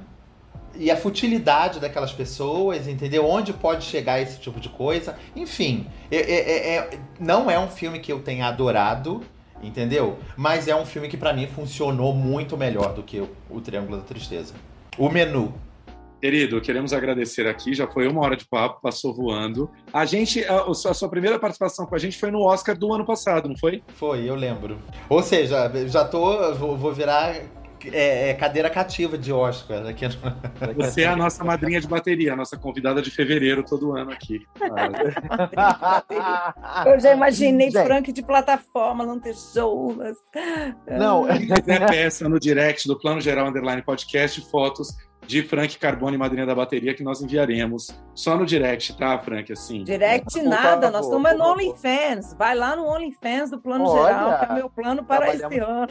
e 0.74 0.90
a 0.90 0.96
futilidade 0.98 1.80
daquelas 1.80 2.12
pessoas, 2.12 2.86
entendeu? 2.86 3.26
Onde 3.26 3.54
pode 3.54 3.86
chegar 3.86 4.20
esse 4.20 4.38
tipo 4.38 4.60
de 4.60 4.68
coisa. 4.68 5.16
Enfim, 5.34 5.86
é, 6.10 6.76
é, 6.76 6.90
não 7.18 7.50
é 7.50 7.58
um 7.58 7.68
filme 7.68 8.00
que 8.00 8.12
eu 8.12 8.20
tenha 8.20 8.48
adorado, 8.48 9.22
entendeu? 9.62 10.18
Mas 10.36 10.68
é 10.68 10.76
um 10.76 10.84
filme 10.84 11.08
que 11.08 11.16
para 11.16 11.32
mim 11.32 11.46
funcionou 11.46 12.12
muito 12.12 12.54
melhor 12.54 12.92
do 12.92 13.02
que 13.02 13.26
o 13.48 13.60
Triângulo 13.62 13.96
da 13.96 14.02
Tristeza. 14.02 14.52
O 14.98 15.08
menu. 15.08 15.54
Querido, 16.20 16.60
queremos 16.60 16.92
agradecer 16.92 17.46
aqui. 17.46 17.72
Já 17.74 17.86
foi 17.86 18.08
uma 18.08 18.20
hora 18.22 18.36
de 18.36 18.44
papo, 18.44 18.80
passou 18.82 19.14
voando. 19.14 19.70
A 19.92 20.04
gente, 20.04 20.44
a, 20.44 20.62
a, 20.62 20.74
sua 20.74 21.08
primeira 21.08 21.38
participação 21.38 21.86
com 21.86 21.94
a 21.94 21.98
gente 21.98 22.18
foi 22.18 22.30
no 22.30 22.42
Oscar 22.42 22.76
do 22.76 22.92
ano 22.92 23.06
passado, 23.06 23.48
não 23.48 23.56
foi? 23.56 23.82
Foi, 23.94 24.28
eu 24.28 24.34
lembro. 24.34 24.78
Ou 25.08 25.22
seja, 25.22 25.70
já 25.86 26.04
tô, 26.04 26.54
vou, 26.54 26.76
vou 26.76 26.92
virar 26.92 27.36
é, 27.92 28.30
é, 28.30 28.34
cadeira 28.34 28.68
cativa 28.68 29.16
de 29.16 29.32
Oscar. 29.32 29.86
Aqui 29.86 30.06
Você 30.76 31.02
é 31.02 31.06
a 31.06 31.14
nossa 31.14 31.44
madrinha 31.44 31.80
de 31.80 31.86
bateria, 31.86 32.32
a 32.32 32.36
nossa 32.36 32.56
convidada 32.56 33.00
de 33.00 33.10
fevereiro 33.10 33.62
todo 33.62 33.96
ano 33.96 34.10
aqui. 34.10 34.44
Eu 36.84 36.98
já 36.98 37.12
imaginei 37.12 37.70
Gente. 37.70 37.84
Frank 37.84 38.12
de 38.12 38.22
plataforma, 38.22 39.06
não 39.06 39.20
ter 39.20 39.36
show. 39.36 39.94
Mas... 39.96 40.16
Não, 40.98 41.28
é 41.28 41.86
peça 41.86 42.28
no 42.28 42.40
direct 42.40 42.88
do 42.88 42.98
Plano 42.98 43.20
Geral 43.20 43.46
Underline 43.46 43.82
Podcast, 43.82 44.40
fotos 44.50 44.88
de 45.28 45.42
Frank 45.42 45.78
Carbone, 45.78 46.16
madrinha 46.16 46.46
da 46.46 46.54
bateria, 46.54 46.94
que 46.94 47.02
nós 47.02 47.20
enviaremos 47.20 47.88
só 48.14 48.34
no 48.34 48.46
direct, 48.46 48.96
tá, 48.96 49.18
Frank? 49.18 49.52
Assim. 49.52 49.84
Direct 49.84 50.40
nada, 50.40 50.90
nós 50.90 51.04
estamos 51.04 51.36
no 51.36 51.44
OnlyFans. 51.52 52.32
Vai 52.32 52.54
lá 52.54 52.74
no 52.74 52.86
OnlyFans 52.86 53.50
do 53.50 53.60
Plano 53.60 53.84
Olha, 53.84 54.14
Geral, 54.14 54.38
que 54.38 54.44
é 54.46 54.54
meu 54.54 54.70
plano 54.70 55.04
para 55.04 55.34
esse 55.34 55.58
ano. 55.58 55.88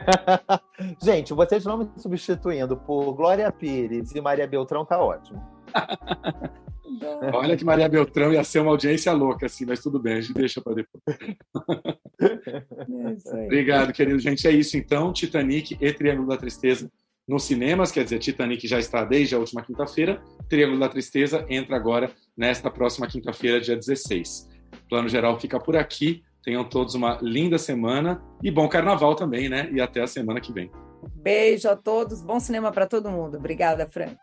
Gente, 1.04 1.34
vocês 1.34 1.66
não 1.66 1.76
me 1.76 1.90
substituindo 1.98 2.78
por 2.78 3.12
Glória 3.12 3.52
Pires 3.52 4.14
e 4.14 4.20
Maria 4.22 4.46
Beltrão, 4.46 4.86
tá 4.86 4.98
ótimo. 4.98 5.38
Olha 7.34 7.56
que 7.56 7.64
Maria 7.64 7.88
Beltrão 7.88 8.32
ia 8.32 8.42
ser 8.42 8.60
uma 8.60 8.70
audiência 8.70 9.12
louca, 9.12 9.46
assim, 9.46 9.66
mas 9.66 9.80
tudo 9.80 10.00
bem, 10.00 10.14
a 10.14 10.20
gente 10.20 10.34
deixa 10.34 10.60
para 10.62 10.74
depois. 10.74 11.02
É 13.26 13.44
Obrigado, 13.44 13.92
querido. 13.92 14.18
Gente, 14.18 14.46
é 14.48 14.50
isso 14.50 14.76
então. 14.76 15.12
Titanic 15.12 15.76
e 15.80 15.92
Triângulo 15.92 16.28
da 16.28 16.36
Tristeza 16.36 16.90
nos 17.30 17.44
cinemas, 17.44 17.92
quer 17.92 18.02
dizer, 18.02 18.18
Titanic 18.18 18.66
já 18.66 18.80
está 18.80 19.04
desde 19.04 19.36
a 19.36 19.38
última 19.38 19.62
quinta-feira, 19.62 20.20
Triângulo 20.48 20.80
da 20.80 20.88
Tristeza 20.88 21.46
entra 21.48 21.76
agora 21.76 22.10
nesta 22.36 22.68
próxima 22.68 23.06
quinta-feira, 23.06 23.60
dia 23.60 23.76
16. 23.76 24.48
O 24.74 24.88
plano 24.88 25.08
geral 25.08 25.38
fica 25.38 25.56
por 25.60 25.76
aqui. 25.76 26.24
Tenham 26.42 26.64
todos 26.64 26.94
uma 26.94 27.18
linda 27.22 27.56
semana 27.56 28.20
e 28.42 28.50
bom 28.50 28.68
carnaval 28.68 29.14
também, 29.14 29.48
né? 29.48 29.68
E 29.72 29.80
até 29.80 30.02
a 30.02 30.06
semana 30.08 30.40
que 30.40 30.52
vem. 30.52 30.72
Beijo 31.14 31.68
a 31.68 31.76
todos, 31.76 32.20
bom 32.20 32.40
cinema 32.40 32.72
para 32.72 32.86
todo 32.86 33.10
mundo. 33.10 33.36
Obrigada, 33.36 33.86
Frank. 33.88 34.18